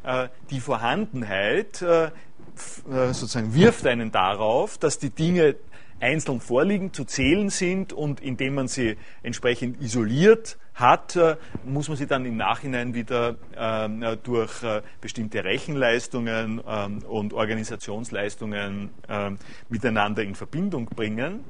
[0.04, 2.12] Äh, die Vorhandenheit, äh,
[2.56, 5.56] sozusagen wirft einen darauf, dass die Dinge
[6.02, 11.97] einzeln vorliegen, zu zählen sind und indem man sie entsprechend isoliert hat, äh, muss man
[11.97, 19.38] sie dann im Nachhinein wieder ähm, äh, durch äh, bestimmte Rechenleistungen ähm, und Organisationsleistungen ähm,
[19.70, 21.43] miteinander in Verbindung bringen.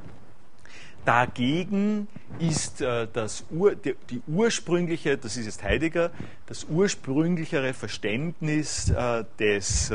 [1.05, 2.07] Dagegen
[2.39, 6.11] ist das Ur, die, die, ursprüngliche, das ist jetzt Heidegger,
[6.45, 8.93] das ursprünglichere Verständnis
[9.39, 9.91] des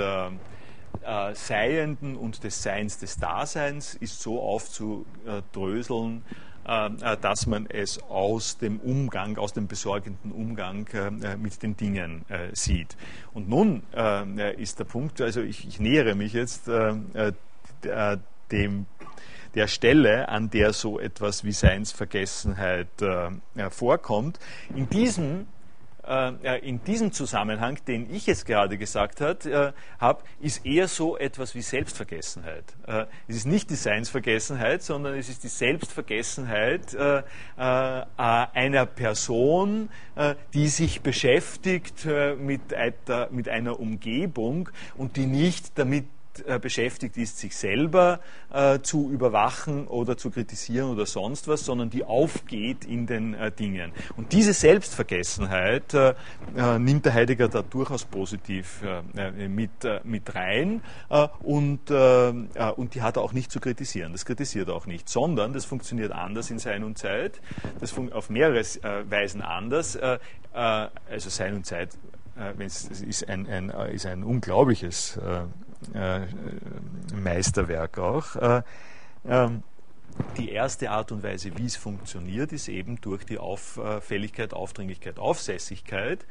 [1.07, 6.25] äh, Seienden und des Seins des Daseins ist so aufzudröseln,
[6.67, 11.77] äh, äh, dass man es aus dem Umgang, aus dem besorgenden Umgang äh, mit den
[11.77, 12.97] Dingen äh, sieht.
[13.33, 18.87] Und nun äh, ist der Punkt, also ich, ich nähere mich jetzt dem
[19.57, 22.89] der Stelle, an der so etwas wie Seinsvergessenheit
[23.71, 24.39] vorkommt.
[24.75, 25.47] In diesem
[26.07, 31.55] äh, in diesem Zusammenhang, den ich jetzt gerade gesagt äh, habe, ist eher so etwas
[31.55, 32.65] wie Selbstvergessenheit.
[32.87, 37.23] Äh, es ist nicht die Seinsvergessenheit, sondern es ist die Selbstvergessenheit äh, äh
[37.57, 42.07] einer Person, äh, die sich beschäftigt
[42.39, 42.61] mit,
[43.31, 46.16] mit einer Umgebung und die nicht damit äh,
[46.61, 48.21] beschäftigt ist, sich selber
[48.53, 53.51] äh, zu überwachen oder zu kritisieren oder sonst was, sondern die aufgeht in den äh,
[53.51, 53.93] Dingen.
[54.17, 56.15] Und diese Selbstvergessenheit äh,
[56.57, 59.71] äh, nimmt der Heidegger da durchaus positiv äh, mit,
[60.05, 60.83] mit rein
[61.41, 64.13] und, und die hat er auch nicht zu kritisieren.
[64.13, 67.41] Das kritisiert er auch nicht, sondern das funktioniert anders in Sein und Zeit,
[67.81, 68.63] das auf mehrere
[69.09, 69.99] Weisen anders.
[70.53, 71.91] also Sein und Zeit
[72.59, 75.45] es ist ein, ein, ist ein unglaubliches äh,
[77.15, 78.37] Meisterwerk auch.
[78.37, 78.63] Äh,
[79.29, 79.63] ähm,
[80.37, 86.25] die erste Art und Weise, wie es funktioniert, ist eben durch die Auffälligkeit, Aufdringlichkeit, Aufsässigkeit.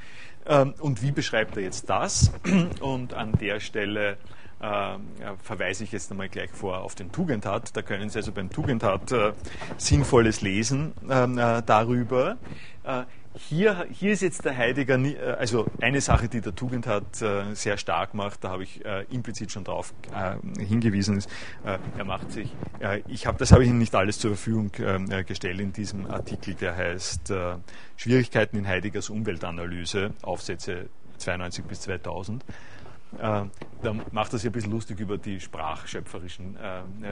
[0.47, 2.31] Ähm, und wie beschreibt er jetzt das?
[2.79, 4.17] Und an der Stelle
[4.59, 4.97] äh,
[5.41, 7.75] verweise ich jetzt einmal gleich vor auf den Tugendhat.
[7.75, 9.33] Da können Sie also beim Tugendhat äh,
[9.77, 12.37] Sinnvolles lesen ähm, äh, darüber.
[13.37, 17.77] Hier, hier ist jetzt der Heidegger, äh, also eine Sache, die der Tugendhat äh, sehr
[17.77, 19.93] stark macht, da habe ich äh, implizit schon darauf
[20.57, 21.29] hingewiesen, ist,
[21.63, 22.51] er macht sich,
[23.07, 24.71] ich habe, das habe ich Ihnen nicht alles zur Verfügung
[25.25, 27.33] gestellt in diesem Artikel, der heißt
[27.97, 32.45] Schwierigkeiten in Heideggers Umweltanalyse, Aufsätze 92 bis 2000.
[33.17, 33.49] da
[34.11, 36.57] macht er sich ein bisschen lustig über die sprachschöpferischen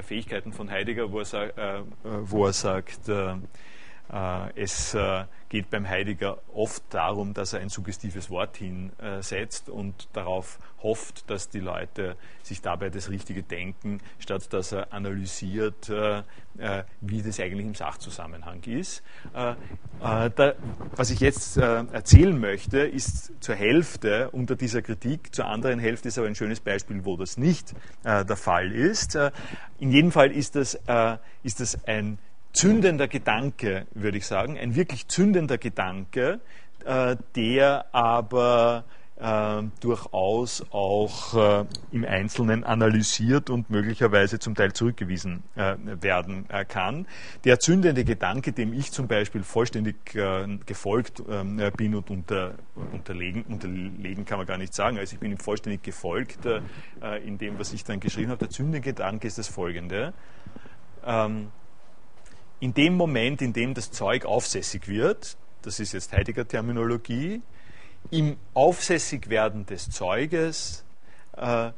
[0.01, 3.09] Fähigkeiten von Heidegger, wo er, wo er sagt,
[4.55, 10.59] es äh, geht beim Heidegger oft darum, dass er ein suggestives Wort hinsetzt und darauf
[10.83, 16.21] hofft, dass die Leute sich dabei das Richtige denken, statt dass er analysiert, äh,
[17.01, 19.01] wie das eigentlich im Sachzusammenhang ist.
[19.99, 26.19] Was ich jetzt erzählen möchte, ist zur Hälfte unter dieser Kritik, zur anderen Hälfte ist
[26.19, 27.73] aber ein schönes Beispiel, wo das nicht
[28.03, 29.17] der Fall ist.
[29.79, 30.77] In jedem Fall ist das,
[31.41, 32.19] ist das ein
[32.53, 36.39] zündender Gedanke, würde ich sagen, ein wirklich zündender Gedanke,
[36.85, 38.85] äh, der aber
[39.23, 46.65] äh, durchaus auch äh, im Einzelnen analysiert und möglicherweise zum Teil zurückgewiesen äh, werden äh,
[46.65, 47.07] kann.
[47.43, 52.55] Der zündende Gedanke, dem ich zum Beispiel vollständig äh, gefolgt ähm, bin und unter,
[52.91, 56.39] unterlegen, unterlegen kann man gar nicht sagen, also ich bin ihm vollständig gefolgt
[57.25, 58.39] in dem, was ich dann geschrieben habe.
[58.39, 60.13] Der zündende Gedanke ist das folgende.
[61.05, 61.49] Ähm,
[62.63, 67.41] in dem Moment, in dem das Zeug aufsässig wird, das ist jetzt Heidegger Terminologie,
[68.09, 70.85] im Aufsässigwerden des Zeuges
[71.35, 71.71] äh,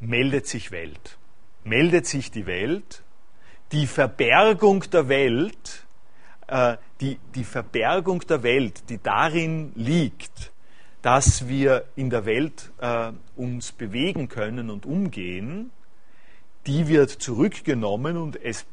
[0.00, 1.18] meldet sich Welt.
[1.64, 3.02] Meldet sich die Welt.
[3.72, 5.84] Die Verbergung der Welt,
[6.46, 10.50] äh, die, die Verbergung der Welt, die darin liegt,
[11.02, 15.72] dass wir in der Welt äh, uns bewegen können und umgehen,
[16.66, 18.64] die wird zurückgenommen und es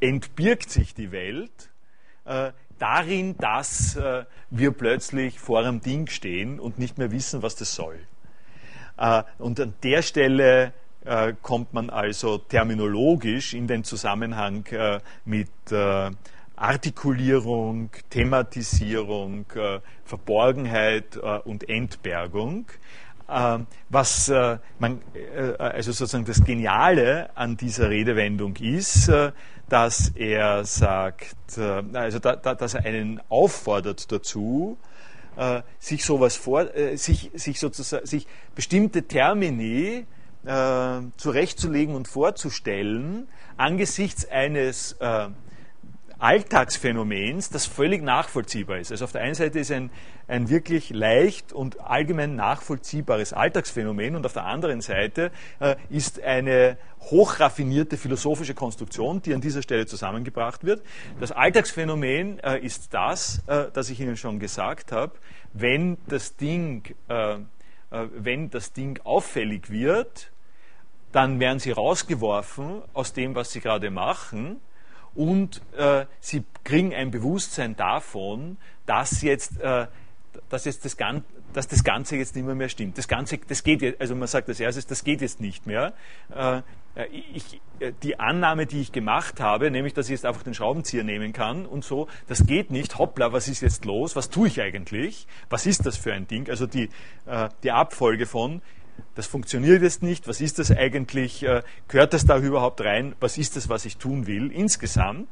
[0.00, 1.70] entbirgt sich die Welt
[2.24, 7.56] äh, darin, dass äh, wir plötzlich vor einem Ding stehen und nicht mehr wissen, was
[7.56, 7.98] das soll.
[8.96, 10.72] Äh, und an der Stelle
[11.04, 16.10] äh, kommt man also terminologisch in den Zusammenhang äh, mit äh,
[16.56, 19.46] Artikulierung, Thematisierung,
[20.04, 22.66] Verborgenheit und Entbergung.
[23.28, 24.32] Was
[24.78, 25.02] man,
[25.58, 29.10] also sozusagen das Geniale an dieser Redewendung ist,
[29.68, 34.78] dass er sagt, äh, also da, da, dass er einen auffordert dazu,
[35.36, 40.06] äh, sich sowas vor, äh, sich, sich sozusagen, sich bestimmte Termini
[40.44, 45.28] äh, zurechtzulegen und vorzustellen angesichts eines äh,
[46.18, 48.90] Alltagsphänomens, das völlig nachvollziehbar ist.
[48.90, 49.90] Also auf der einen Seite ist ein,
[50.26, 55.30] ein wirklich leicht und allgemein nachvollziehbares Alltagsphänomen und auf der anderen Seite
[55.60, 60.82] äh, ist eine hochraffinierte philosophische Konstruktion, die an dieser Stelle zusammengebracht wird.
[61.20, 65.12] Das Alltagsphänomen äh, ist das, äh, das ich Ihnen schon gesagt habe,
[65.52, 67.38] wenn das Ding, äh, äh,
[67.90, 70.32] wenn das Ding auffällig wird,
[71.12, 74.60] dann werden sie rausgeworfen aus dem, was sie gerade machen
[75.14, 78.56] und äh, sie kriegen ein Bewusstsein davon,
[78.86, 79.86] dass jetzt, äh,
[80.48, 82.98] dass jetzt das, Gan dass das Ganze jetzt nicht mehr, mehr stimmt.
[82.98, 85.94] Das Ganze, das geht jetzt, also man sagt als erstes, das geht jetzt nicht mehr.
[86.34, 86.62] Äh,
[87.32, 91.04] ich, äh, die Annahme, die ich gemacht habe, nämlich, dass ich jetzt einfach den Schraubenzieher
[91.04, 92.98] nehmen kann und so, das geht nicht.
[92.98, 94.16] Hoppla, was ist jetzt los?
[94.16, 95.26] Was tue ich eigentlich?
[95.48, 96.48] Was ist das für ein Ding?
[96.50, 96.90] Also die,
[97.26, 98.62] äh, die Abfolge von,
[99.14, 103.36] das funktioniert jetzt nicht, was ist das eigentlich, äh, gehört das da überhaupt rein, was
[103.36, 105.28] ist das, was ich tun will, insgesamt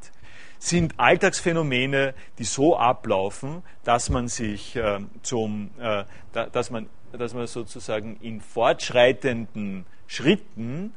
[0.58, 7.34] sind Alltagsphänomene, die so ablaufen, dass man sich äh, zum, äh, da, dass man, dass
[7.34, 10.94] man sozusagen in fortschreitenden Schritten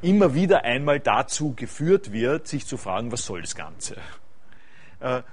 [0.00, 3.96] immer wieder einmal dazu geführt wird, sich zu fragen, was soll das Ganze?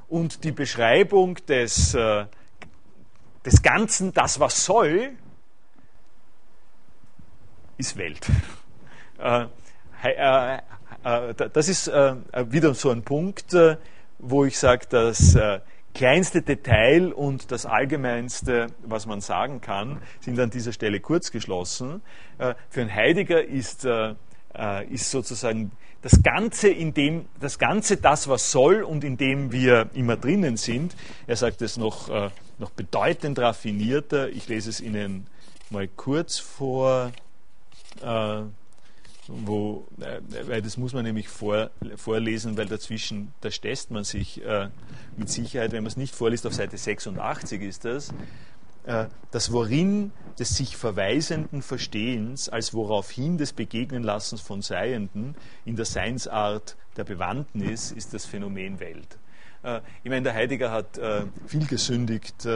[0.10, 1.96] Und die Beschreibung des,
[3.46, 5.14] des Ganzen, das was soll,
[7.78, 8.26] ist Welt.
[9.18, 9.46] Äh,
[10.04, 10.58] äh,
[11.04, 13.56] äh, das ist wieder so ein Punkt,
[14.20, 15.38] wo ich sage, das
[15.94, 22.02] kleinste Detail und das allgemeinste, was man sagen kann, sind an dieser Stelle kurz geschlossen.
[22.38, 23.88] Für einen Heidegger ist,
[24.90, 25.72] ist sozusagen
[26.02, 30.58] das Ganze, in dem, das Ganze das, was soll und in dem wir immer drinnen
[30.58, 30.94] sind.
[31.26, 32.10] Er sagt es noch,
[32.60, 34.30] noch bedeutend raffinierter.
[34.30, 35.28] Ich lese es Ihnen
[35.70, 37.12] mal kurz vor
[38.02, 38.44] äh,
[39.28, 44.44] wo, äh, weil das muss man nämlich vor, vorlesen, weil dazwischen, da stößt man sich
[44.44, 44.70] äh,
[45.18, 48.14] mit Sicherheit, wenn man es nicht vorliest, auf Seite 86 ist das,
[48.86, 55.36] äh, das Worin des sich verweisenden Verstehens als woraufhin des Begegnenlassens von Seienden
[55.66, 59.18] in der Seinsart der Bewandtnis ist das Phänomen Welt.
[59.64, 62.48] Äh, ich meine, der Heidegger hat äh, viel gesündigt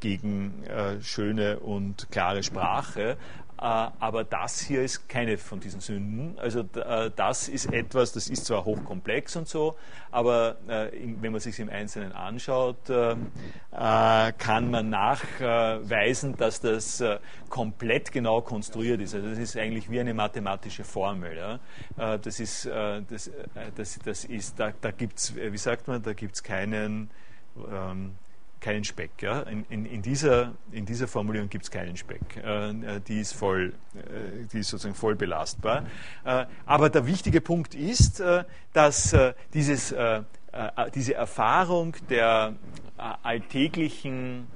[0.00, 0.64] gegen
[1.02, 3.16] schöne und klare Sprache,
[3.58, 6.38] aber das hier ist keine von diesen Sünden.
[6.38, 9.76] Also äh, das ist etwas, das ist zwar hochkomplex und so,
[10.10, 12.76] aber äh, wenn man sich im Einzelnen anschaut,
[13.70, 17.02] kann man nachweisen, dass das
[17.48, 19.14] komplett genau konstruiert ist.
[19.14, 21.60] Also das ist eigentlich wie eine mathematische Formel.
[21.96, 23.30] Das ist, das,
[23.74, 27.10] das, das ist, da, da gibt es, wie sagt man, da gibt es keinen
[27.56, 28.12] ähm,
[28.66, 29.22] keinen Speck.
[29.22, 29.42] Ja?
[29.42, 32.36] In, in, in, dieser, in dieser Formulierung gibt es keinen Speck.
[32.44, 35.84] Äh, äh, die, ist voll, äh, die ist sozusagen voll belastbar.
[36.24, 39.94] Äh, aber der wichtige Punkt ist, äh, dass äh, dieses,
[40.94, 42.54] diese Erfahrung der
[43.22, 44.46] alltäglichen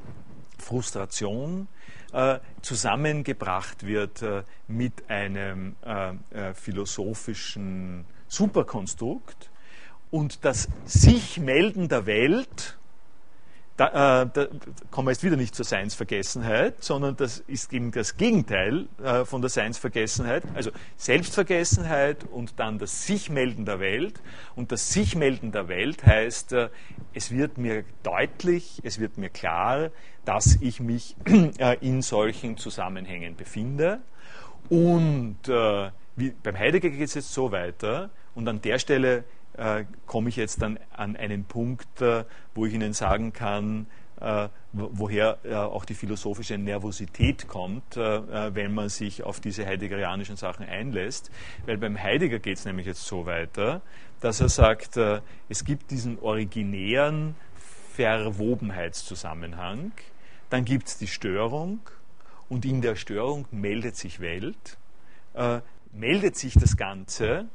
[0.58, 1.68] Frustration
[2.62, 4.24] zusammengebracht wird
[4.66, 5.76] mit einem
[6.54, 9.50] philosophischen Superkonstrukt
[10.10, 12.80] und das sich melden der Welt
[13.81, 14.47] da, äh, da,
[14.90, 19.40] kommen wir jetzt wieder nicht zur Seinsvergessenheit, sondern das ist eben das Gegenteil äh, von
[19.40, 24.20] der Seinsvergessenheit, also Selbstvergessenheit und dann das Sichmelden der Welt.
[24.55, 26.69] Und das Sichmelden der Welt heißt, äh,
[27.15, 29.89] es wird mir deutlich, es wird mir klar,
[30.27, 31.16] dass ich mich
[31.59, 34.01] äh, in solchen Zusammenhängen befinde.
[34.69, 35.90] Und äh,
[36.43, 39.24] beim Heidegger geht es jetzt so weiter, und an der Stelle
[39.55, 42.24] äh, komme ich jetzt dann an einen Punkt, äh,
[42.55, 43.86] wo ich Ihnen sagen kann,
[44.20, 45.39] äh, woher
[45.72, 51.32] auch die philosophische Nervosität kommt, wenn man sich auf diese heideggerianischen Sachen einlässt.
[51.66, 53.81] Weil beim Heidegger geht es nämlich jetzt so weiter,
[54.20, 54.97] dass er sagt,
[55.48, 57.35] es gibt diesen originären
[57.94, 59.90] Verwobenheitszusammenhang,
[60.51, 61.81] dann gibt es die Störung
[62.48, 64.78] und in der Störung meldet sich Welt,
[65.93, 67.48] meldet sich das Ganze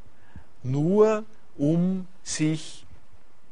[0.64, 1.24] nur
[1.58, 2.86] um sich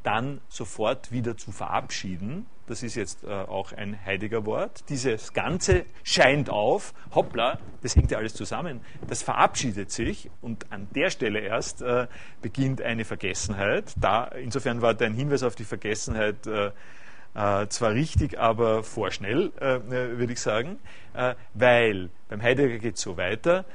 [0.04, 2.46] dann sofort wieder zu verabschieden.
[2.68, 4.86] Das ist jetzt äh, auch ein heiliger Wort.
[4.90, 8.82] Dieses Ganze scheint auf, hoppla, das hängt ja alles zusammen.
[9.08, 12.08] Das verabschiedet sich und an der Stelle erst äh,
[12.42, 13.94] beginnt eine Vergessenheit.
[13.98, 16.72] Da, insofern war dein Hinweis auf die Vergessenheit äh,
[17.36, 20.80] äh zwar richtig, aber vorschnell, äh, äh, würde ich sagen,
[21.54, 23.66] weil beim Heidegger geht es so weiter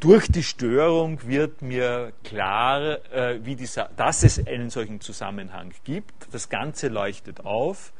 [0.00, 6.14] durch die Störung wird mir klar, äh, wie die, dass es einen solchen Zusammenhang gibt.
[6.32, 7.92] Das Ganze leuchtet auf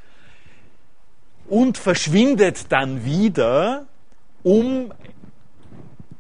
[1.49, 3.87] und verschwindet dann wieder,
[4.43, 4.93] um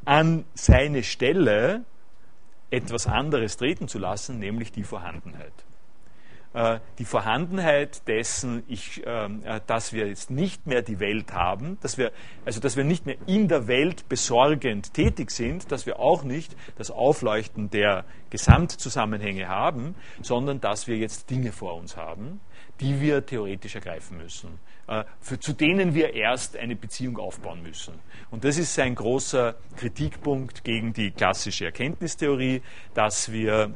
[0.05, 1.85] an seine Stelle
[2.71, 5.53] etwas anderes treten zu lassen, nämlich die Vorhandenheit.
[6.53, 11.79] Äh, die Vorhandenheit dessen, ich, ähm, äh, dass wir jetzt nicht mehr die Welt haben,
[11.81, 12.11] dass wir,
[12.45, 16.57] also dass wir nicht mehr in der Welt besorgend tätig sind, dass wir auch nicht
[16.77, 22.41] das Aufleuchten der Gesamtzusammenhänge haben, sondern dass wir jetzt Dinge vor uns haben,
[22.81, 24.59] die wir theoretisch ergreifen müssen,
[24.89, 27.95] äh, für, zu denen wir erst eine Beziehung aufbauen müssen.
[28.33, 32.63] Und das ist ein großer Kritikpunkt gegen die klassische Erkenntnistheorie,
[32.93, 33.73] dass wir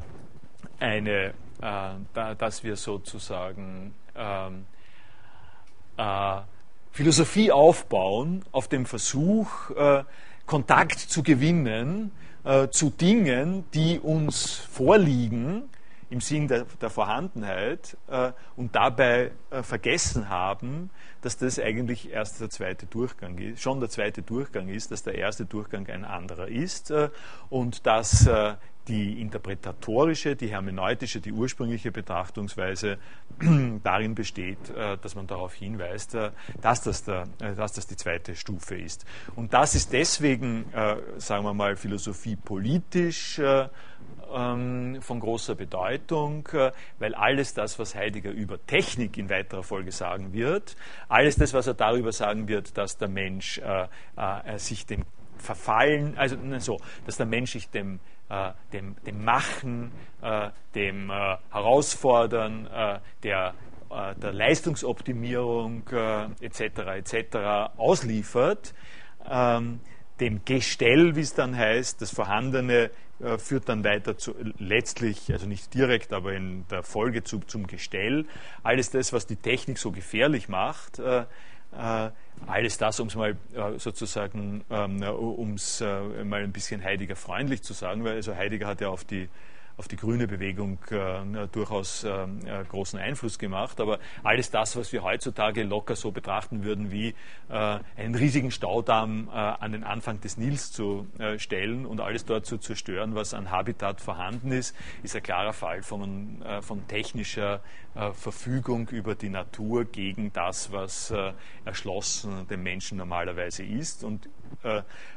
[0.80, 1.34] eine
[1.64, 4.66] äh, dass wir sozusagen ähm,
[5.96, 6.40] äh,
[6.92, 10.04] Philosophie aufbauen auf dem Versuch, äh,
[10.46, 12.12] Kontakt zu gewinnen
[12.44, 15.70] äh, zu Dingen, die uns vorliegen
[16.10, 20.90] im Sinn der, der Vorhandenheit äh, und dabei äh, vergessen haben,
[21.22, 25.14] dass das eigentlich erst der zweite Durchgang ist, schon der zweite Durchgang ist, dass der
[25.14, 26.92] erste Durchgang ein anderer ist
[27.48, 28.28] und dass
[28.89, 32.98] die interpretatorische, die hermeneutische, die ursprüngliche Betrachtungsweise
[33.82, 36.31] darin besteht, äh, dass man darauf hinweist, äh,
[36.61, 39.06] dass das, der, äh, dass das die zweite Stufe ist.
[39.36, 40.66] Und das ist deswegen,
[41.19, 43.40] sagen wir mal, Philosophie politisch
[44.32, 46.48] ähm, von großer Bedeutung,
[46.98, 50.77] weil alles das, was Heidegger über Technik in weiterer Folge sagen wird,
[51.09, 53.61] alles das, was er darüber sagen wird, dass der Mensch
[54.56, 55.05] sich dem
[55.39, 59.92] Verfallen, also so, dass der Mensch sich dem äh, dem, dem, Machen,
[60.22, 63.55] äh, dem äh, Herausfordern, äh, der,
[63.90, 65.82] äh, der, Leistungsoptimierung
[66.40, 66.60] etc.
[66.60, 67.76] etc.
[67.76, 68.74] ausliefert,
[69.28, 69.80] ähm,
[70.20, 72.90] dem Gestell, wie es dann heißt, das Vorhandene
[73.38, 78.26] führt dann weiter zu, letztlich, also nicht direkt, aber in der Folge zu, zum Gestell.
[78.64, 81.24] Alles das, was die Technik so gefährlich macht, äh,
[82.46, 87.16] alles das, um es mal äh, sozusagen, ähm, um es äh, mal ein bisschen Heidegger
[87.16, 89.28] freundlich zu sagen, weil also Heidegger hat ja auf die
[89.76, 92.26] auf die grüne Bewegung äh, durchaus äh,
[92.68, 93.80] großen Einfluss gemacht.
[93.80, 97.14] Aber alles das, was wir heutzutage locker so betrachten würden, wie
[97.48, 102.24] äh, einen riesigen Staudamm äh, an den Anfang des Nils zu äh, stellen und alles
[102.24, 106.86] dort zu zerstören, was an Habitat vorhanden ist, ist ein klarer Fall von, äh, von
[106.86, 107.60] technischer
[108.14, 111.14] Verfügung über die Natur gegen das, was
[111.64, 114.02] erschlossen dem Menschen normalerweise ist.
[114.02, 114.30] Und äh,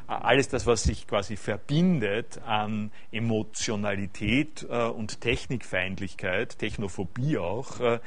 [0.07, 7.99] alles das, was sich quasi verbindet an Emotionalität äh, und Technikfeindlichkeit, Technophobie auch, äh,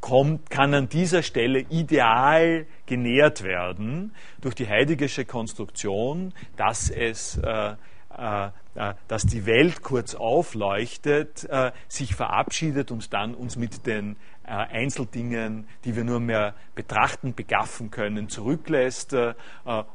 [0.00, 7.74] kommt, kann an dieser Stelle ideal genährt werden durch die heideggische Konstruktion, dass es äh,
[8.16, 14.16] äh, dass die Welt kurz aufleuchtet, äh, sich verabschiedet und dann uns mit den
[14.48, 19.14] äh, Einzeldingen, die wir nur mehr betrachten, begaffen können, zurücklässt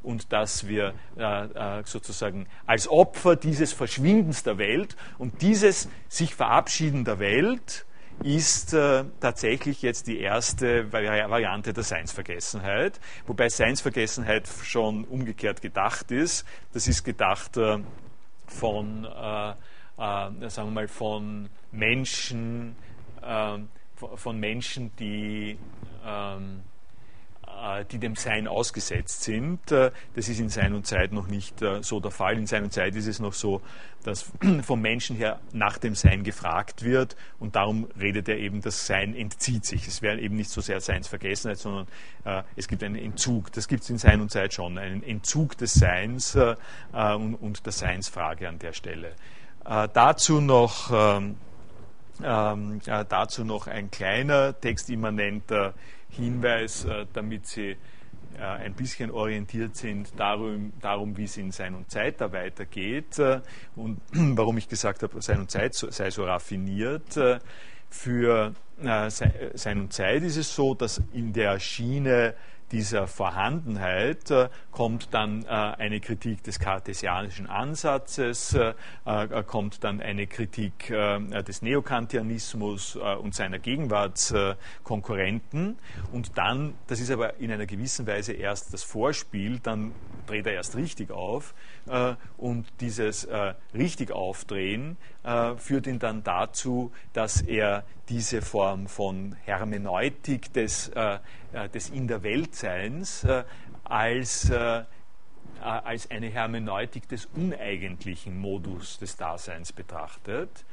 [0.01, 0.93] und dass wir
[1.85, 7.85] sozusagen als Opfer dieses Verschwindens der Welt und dieses sich verabschieden der Welt
[8.21, 16.45] ist äh, tatsächlich jetzt die erste Variante der Seinsvergessenheit, wobei Seinsvergessenheit schon umgekehrt gedacht ist.
[16.73, 17.79] Das ist gedacht äh,
[18.47, 19.53] von, äh, äh,
[20.49, 22.75] sagen wir mal, von Menschen,
[23.21, 23.57] äh,
[23.95, 25.57] von Menschen, die
[26.05, 26.61] ähm,
[27.63, 29.71] äh, die dem Sein ausgesetzt sind.
[29.71, 32.37] Äh, das ist in Sein und Zeit noch nicht äh, so der Fall.
[32.37, 33.61] In Sein und Zeit ist es noch so,
[34.03, 34.31] dass
[34.63, 39.15] vom Menschen her nach dem Sein gefragt wird und darum redet er eben, das Sein
[39.15, 39.87] entzieht sich.
[39.87, 41.87] Es wäre eben nicht so sehr Seinsvergessenheit, sondern
[42.55, 43.51] es gibt einen Entzug.
[43.53, 48.49] Das gibt es in Sein und Zeit schon, einen Entzug des Seins und, der Seinsfrage
[48.49, 49.13] an der Stelle.
[49.63, 51.37] dazu noch ähm,
[52.23, 55.73] ähm, dazu noch ein kleiner textimmanenter
[56.09, 57.71] Hinweis, äh, damit Sie
[58.37, 63.17] äh, ein bisschen orientiert sind darum, darum, wie es in Sein und Zeit da weitergeht
[63.19, 63.41] äh,
[63.75, 67.19] und warum ich gesagt habe, Sein und Zeit sei so raffiniert.
[67.89, 72.33] Für Sein und Zeit ist es so, dass in der Schiene
[72.73, 78.73] dieser Vorhandenheit äh, kommt dann äh, eine Kritik des kartesianischen Ansatzes, äh,
[79.45, 85.77] kommt dann eine Kritik des Neokantianismus und seiner Gegenwartskonkurrenten.
[86.11, 89.93] Und dann, das ist aber in einer gewissen Weise erst das Vorspiel, dann
[90.25, 91.53] dreht er erst richtig auf.
[92.37, 93.27] Und dieses
[93.73, 94.97] richtig Aufdrehen
[95.57, 101.19] führt ihn dann dazu, dass er diese Form von Hermeneutik des, äh,
[101.53, 103.43] äh des In der Weltseins äh,
[103.83, 104.83] als, äh, äh,
[105.61, 110.65] als eine Hermeneutik des uneigentlichen Modus des Daseins betrachtet.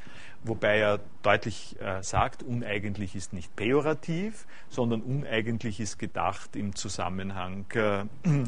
[0.42, 7.66] Wobei er deutlich äh, sagt, uneigentlich ist nicht pejorativ, sondern uneigentlich ist gedacht im Zusammenhang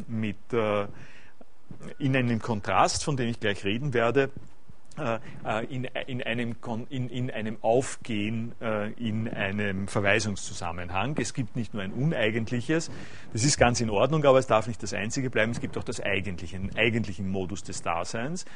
[0.07, 0.37] mit,
[1.99, 4.52] in einem Kontrast, von dem ich gleich reden werde, äh, äh,
[5.69, 6.55] in, in, einem,
[6.89, 11.15] in, in einem Aufgehen äh, in einem Verweisungszusammenhang.
[11.19, 12.91] Es gibt nicht nur ein uneigentliches,
[13.31, 15.83] das ist ganz in Ordnung, aber es darf nicht das einzige bleiben, es gibt auch
[15.83, 18.45] das eigentliche, einen eigentlichen Modus des Daseins.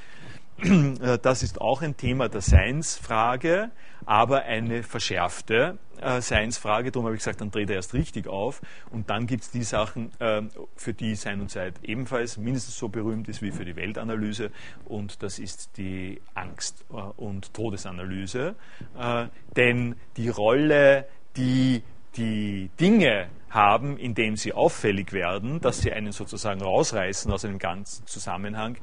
[0.60, 3.70] Äh, das ist auch ein Thema der Seinsfrage,
[4.08, 6.92] aber eine verschärfte äh, Seinsfrage.
[6.92, 8.62] Darum habe ich gesagt, dann dreht er erst richtig auf.
[8.90, 10.44] Und dann gibt es die Sachen, äh,
[10.76, 14.52] für die Sein und Zeit ebenfalls mindestens so berühmt ist wie für die Weltanalyse.
[14.86, 18.56] Und das ist die Angst- äh, und Todesanalyse.
[18.98, 19.26] Äh,
[19.56, 21.06] denn die Rolle,
[21.36, 21.84] die
[22.16, 28.06] die Dinge haben, indem sie auffällig werden, dass sie einen sozusagen rausreißen aus einem ganzen
[28.06, 28.78] Zusammenhang,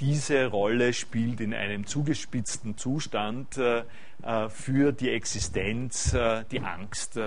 [0.00, 3.82] diese Rolle spielt in einem zugespitzten Zustand äh,
[4.22, 7.18] äh, für die Existenz äh, die Angst.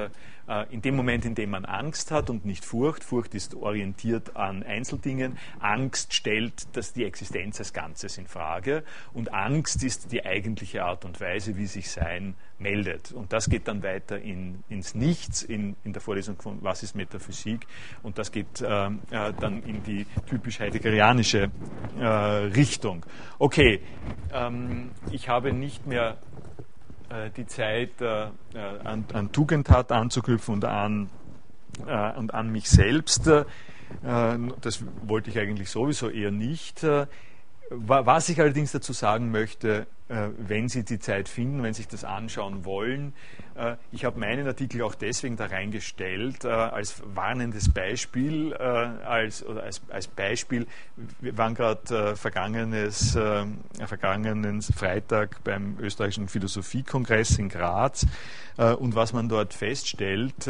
[0.51, 4.35] Äh, in dem Moment, in dem man Angst hat und nicht Furcht, Furcht ist orientiert
[4.35, 8.83] an Einzeldingen, Angst stellt das die Existenz als Ganzes in Frage
[9.13, 13.13] und Angst ist die eigentliche Art und Weise, wie sich Sein meldet.
[13.13, 16.95] Und das geht dann weiter in, ins Nichts in, in der Vorlesung von Was ist
[16.95, 17.65] Metaphysik
[18.03, 21.49] und das geht äh, dann in die typisch heideggerianische
[21.97, 23.05] äh, Richtung.
[23.39, 23.81] Okay,
[24.33, 26.50] ähm, ich habe nicht mehr äh,
[27.35, 28.27] die Zeit äh,
[28.83, 31.09] an, an Tugendhat anzuknüpfen und an,
[31.87, 33.29] äh, und an mich selbst.
[34.03, 36.85] das wollte ich eigentlich sowieso eher nicht.
[37.69, 39.87] Was ich allerdings dazu sagen möchte,
[40.37, 43.13] wenn Sie die Zeit finden, wenn Sie sich das anschauen wollen,
[43.55, 49.45] äh, ich habe meinen Artikel auch deswegen da reingestellt, äh, als warnendes Beispiel, äh, als,
[49.45, 50.67] oder als, als Beispiel.
[51.19, 53.17] Wir waren gerade vergangenes,
[53.85, 58.05] vergangenen Freitag beim österreichischen Philosophiekongress in Graz.
[58.57, 60.47] Und was man dort feststellt,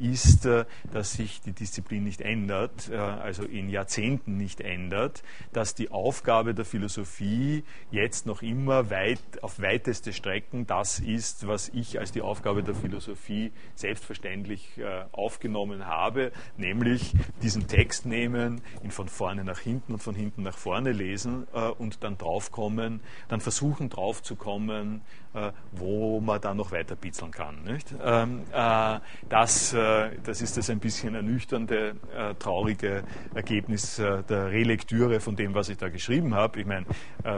[0.00, 0.48] ist,
[0.92, 5.22] dass sich die Disziplin nicht ändert, also in Jahrzehnten nicht ändert,
[5.52, 11.68] dass die Aufgabe der Philosophie jetzt noch immer weit, auf weiteste Strecken das ist, was
[11.68, 17.12] ich als die Aufgabe der Philosophie selbstverständlich äh, aufgenommen habe, nämlich
[17.42, 21.68] diesen Text nehmen, ihn von vorne nach hinten und von hinten nach vorne lesen äh,
[21.68, 25.02] und dann draufkommen, dann versuchen draufzukommen,
[25.34, 27.58] äh, wo man dann noch weiter pitzeln kann.
[28.02, 33.04] Ähm, äh, das, äh, das ist das ein bisschen ernüchternde, äh, traurige
[33.34, 36.60] Ergebnis der Relektüre von dem, was ich da geschrieben habe.
[36.60, 36.86] Ich meine,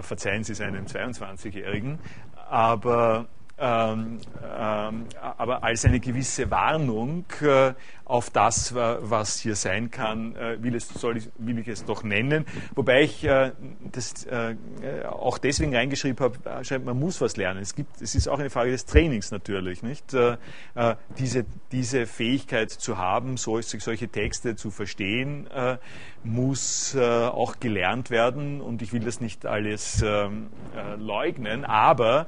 [0.03, 0.87] verzeihen Sie es einem
[1.49, 2.01] 22-Jährigen,
[2.49, 3.29] aber
[3.61, 4.19] ähm,
[4.57, 7.73] ähm, aber als eine gewisse Warnung äh,
[8.05, 12.47] auf das, was hier sein kann, äh, will, es, ich, will ich es doch nennen.
[12.75, 13.53] Wobei ich äh,
[13.93, 14.55] das äh,
[15.07, 17.61] auch deswegen reingeschrieben habe, äh, man muss was lernen.
[17.61, 20.15] Es, gibt, es ist auch eine Frage des Trainings natürlich, nicht?
[20.15, 20.37] Äh,
[21.19, 25.49] diese, diese Fähigkeit zu haben, so, solche Texte zu verstehen,
[26.25, 30.49] muss auch gelernt werden und ich will das nicht alles ähm,
[30.99, 32.27] leugnen, aber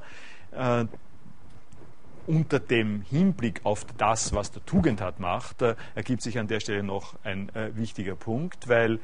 [2.27, 6.83] unter dem Hinblick auf das, was der Tugendhat macht, äh, ergibt sich an der Stelle
[6.83, 8.99] noch ein äh, wichtiger Punkt, weil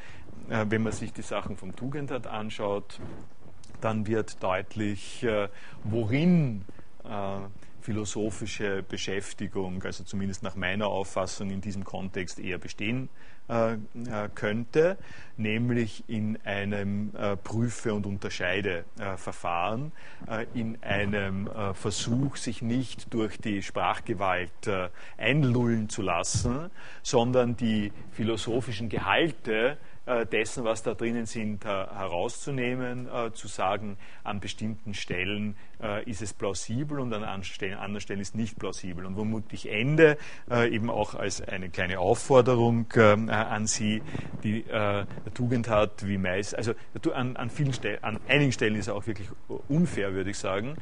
[0.49, 2.99] äh, wenn man sich die Sachen vom Tugendhat anschaut,
[3.81, 5.49] dann wird deutlich, äh,
[5.83, 6.65] worin
[7.03, 7.39] äh,
[7.81, 13.09] philosophische Beschäftigung, also zumindest nach meiner Auffassung in diesem Kontext eher bestehen
[14.35, 14.97] könnte,
[15.37, 19.91] nämlich in einem äh, Prüfe- und Unterscheide-Verfahren,
[20.53, 24.51] in einem Versuch, sich nicht durch die Sprachgewalt
[25.17, 26.69] einlullen zu lassen,
[27.03, 29.75] sondern die philosophischen Gehalte äh,
[30.31, 35.55] dessen, was da drinnen sind, äh, herauszunehmen, äh, zu sagen, an bestimmten Stellen
[36.05, 37.43] ist es plausibel und an anderen
[38.01, 39.05] Stellen ist es nicht plausibel.
[39.05, 40.17] Und womit ich ende,
[40.49, 44.01] eben auch als eine kleine Aufforderung an Sie,
[44.43, 44.65] die
[45.35, 46.73] Tugend hat, wie meist, also
[47.13, 49.29] an, an, vielen Stellen, an einigen Stellen ist er auch wirklich
[49.67, 50.77] unfair, würde ich sagen,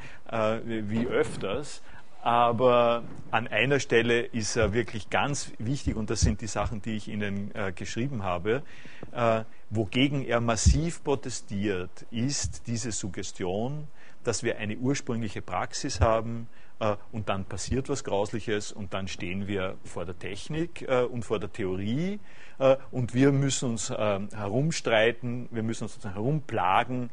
[0.64, 1.82] wie öfters,
[2.26, 6.96] aber an einer Stelle ist er wirklich ganz wichtig, und das sind die Sachen, die
[6.96, 8.64] ich Ihnen äh, geschrieben habe.
[9.12, 13.86] Äh, wogegen er massiv protestiert, ist diese Suggestion,
[14.26, 16.48] dass wir eine ursprüngliche Praxis haben,
[16.78, 21.24] äh, und dann passiert was Grausliches und dann stehen wir vor der Technik äh, und
[21.24, 22.20] vor der Theorie
[22.58, 27.10] äh, und wir müssen uns herumstreiten, wir müssen uns sozusagen herumplagen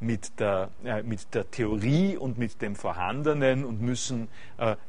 [0.00, 0.70] mit der,
[1.04, 4.28] mit der Theorie und mit dem Vorhandenen und müssen,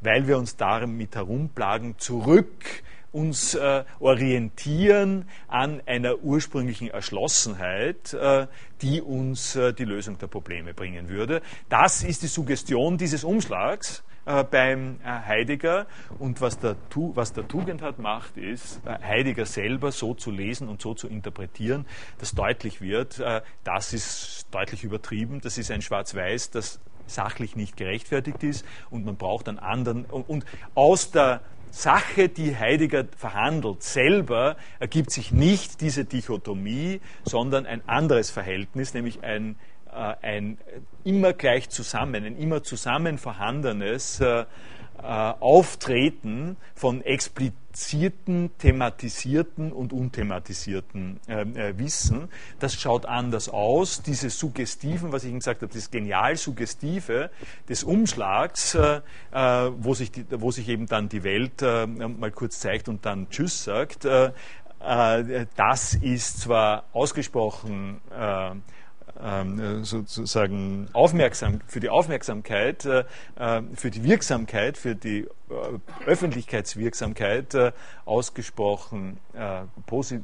[0.01, 2.83] weil wir uns damit herumplagen, zurück
[3.15, 8.47] uns äh, orientieren an einer ursprünglichen Erschlossenheit, äh,
[8.81, 11.41] die uns äh, die Lösung der Probleme bringen würde.
[11.69, 15.85] Das ist die Suggestion dieses Umschlags äh, beim äh, Heidegger.
[16.19, 16.75] Und was der,
[17.13, 21.85] was der Tugendhat macht, ist, äh, Heidegger selber so zu lesen und so zu interpretieren,
[22.17, 23.21] dass deutlich wird,
[23.63, 29.15] das ist deutlich übertrieben, das ist ein Schwarz-Weiß, das sachlich nicht gerechtfertigt ist und man
[29.15, 30.05] braucht einen anderen.
[30.05, 31.41] Und aus der
[31.75, 39.23] Sache, die Heidegger verhandelt, selber ergibt sich nicht diese Dichotomie, sondern ein anderes Verhältnis, nämlich
[39.25, 39.57] ein,
[39.91, 40.57] äh, ein
[41.03, 44.45] immer gleich zusammen, ein immer zusammen vorhandenes äh, äh,
[45.01, 47.01] Auftreten von
[47.75, 52.29] explizierten, thematisierten und unthematisierten äh, äh, Wissen.
[52.59, 54.01] Das schaut anders aus.
[54.01, 57.31] Diese Suggestiven, was ich Ihnen gesagt habe, das genial Suggestive
[57.67, 59.01] des Umschlags, äh,
[59.33, 63.05] äh, wo, sich die, wo sich eben dann die Welt äh, mal kurz zeigt und
[63.05, 64.05] dann Tschüss sagt,
[64.77, 68.74] das ist zwar ausgesprochen ähm, äh,
[69.83, 73.05] sozusagen aufmerksam, für die Aufmerksamkeit, äh,
[73.37, 75.27] äh, für die Wirksamkeit, für die
[76.05, 77.55] Öffentlichkeitswirksamkeit
[78.03, 79.19] ausgesprochen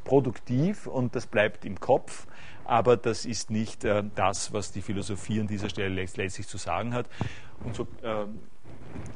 [0.03, 2.25] produktiv und das bleibt im Kopf
[2.71, 6.93] aber das ist nicht äh, das, was die Philosophie an dieser Stelle letztlich zu sagen
[6.93, 7.07] hat.
[7.65, 8.25] Und so äh,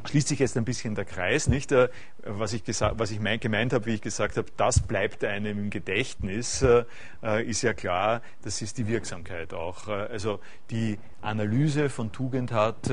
[0.07, 1.71] schließt sich jetzt ein bisschen der Kreis, nicht?
[1.71, 1.89] Äh,
[2.23, 5.69] was ich, was ich mein, gemeint habe, wie ich gesagt habe, das bleibt einem im
[5.69, 6.85] Gedächtnis, äh,
[7.23, 9.87] äh, ist ja klar, das ist die Wirksamkeit auch.
[9.87, 10.39] Also
[10.69, 12.89] die Analyse von Tugend hat,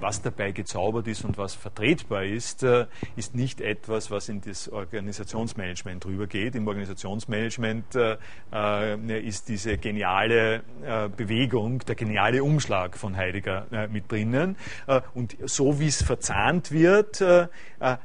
[0.00, 2.66] was dabei gezaubert ist und was vertretbar ist,
[3.14, 6.56] ist nicht etwas, was in das Organisationsmanagement rübergeht.
[6.56, 7.84] Im Organisationsmanagement
[9.24, 10.62] ist diese geniale
[11.16, 14.56] Bewegung, der geniale Umschlag von Heidegger mit drinnen.
[15.14, 17.46] Und so wie es verzahnt wird, äh,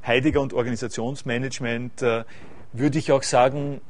[0.06, 2.24] Heidegger und Organisationsmanagement, äh,
[2.74, 3.82] würde ich auch sagen,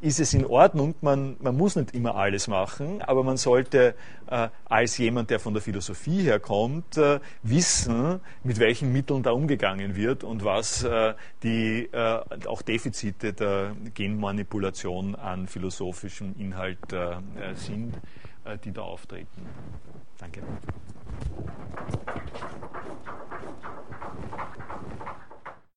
[0.00, 0.94] ist es in Ordnung.
[1.00, 3.94] Man, man muss nicht immer alles machen, aber man sollte
[4.26, 9.96] äh, als jemand, der von der Philosophie herkommt, äh, wissen, mit welchen Mitteln da umgegangen
[9.96, 16.78] wird und was äh, die äh, auch Defizite der Genmanipulation an philosophischem Inhalt
[17.54, 17.94] sind,
[18.64, 19.46] die da auftreten.
[20.18, 20.42] Danke.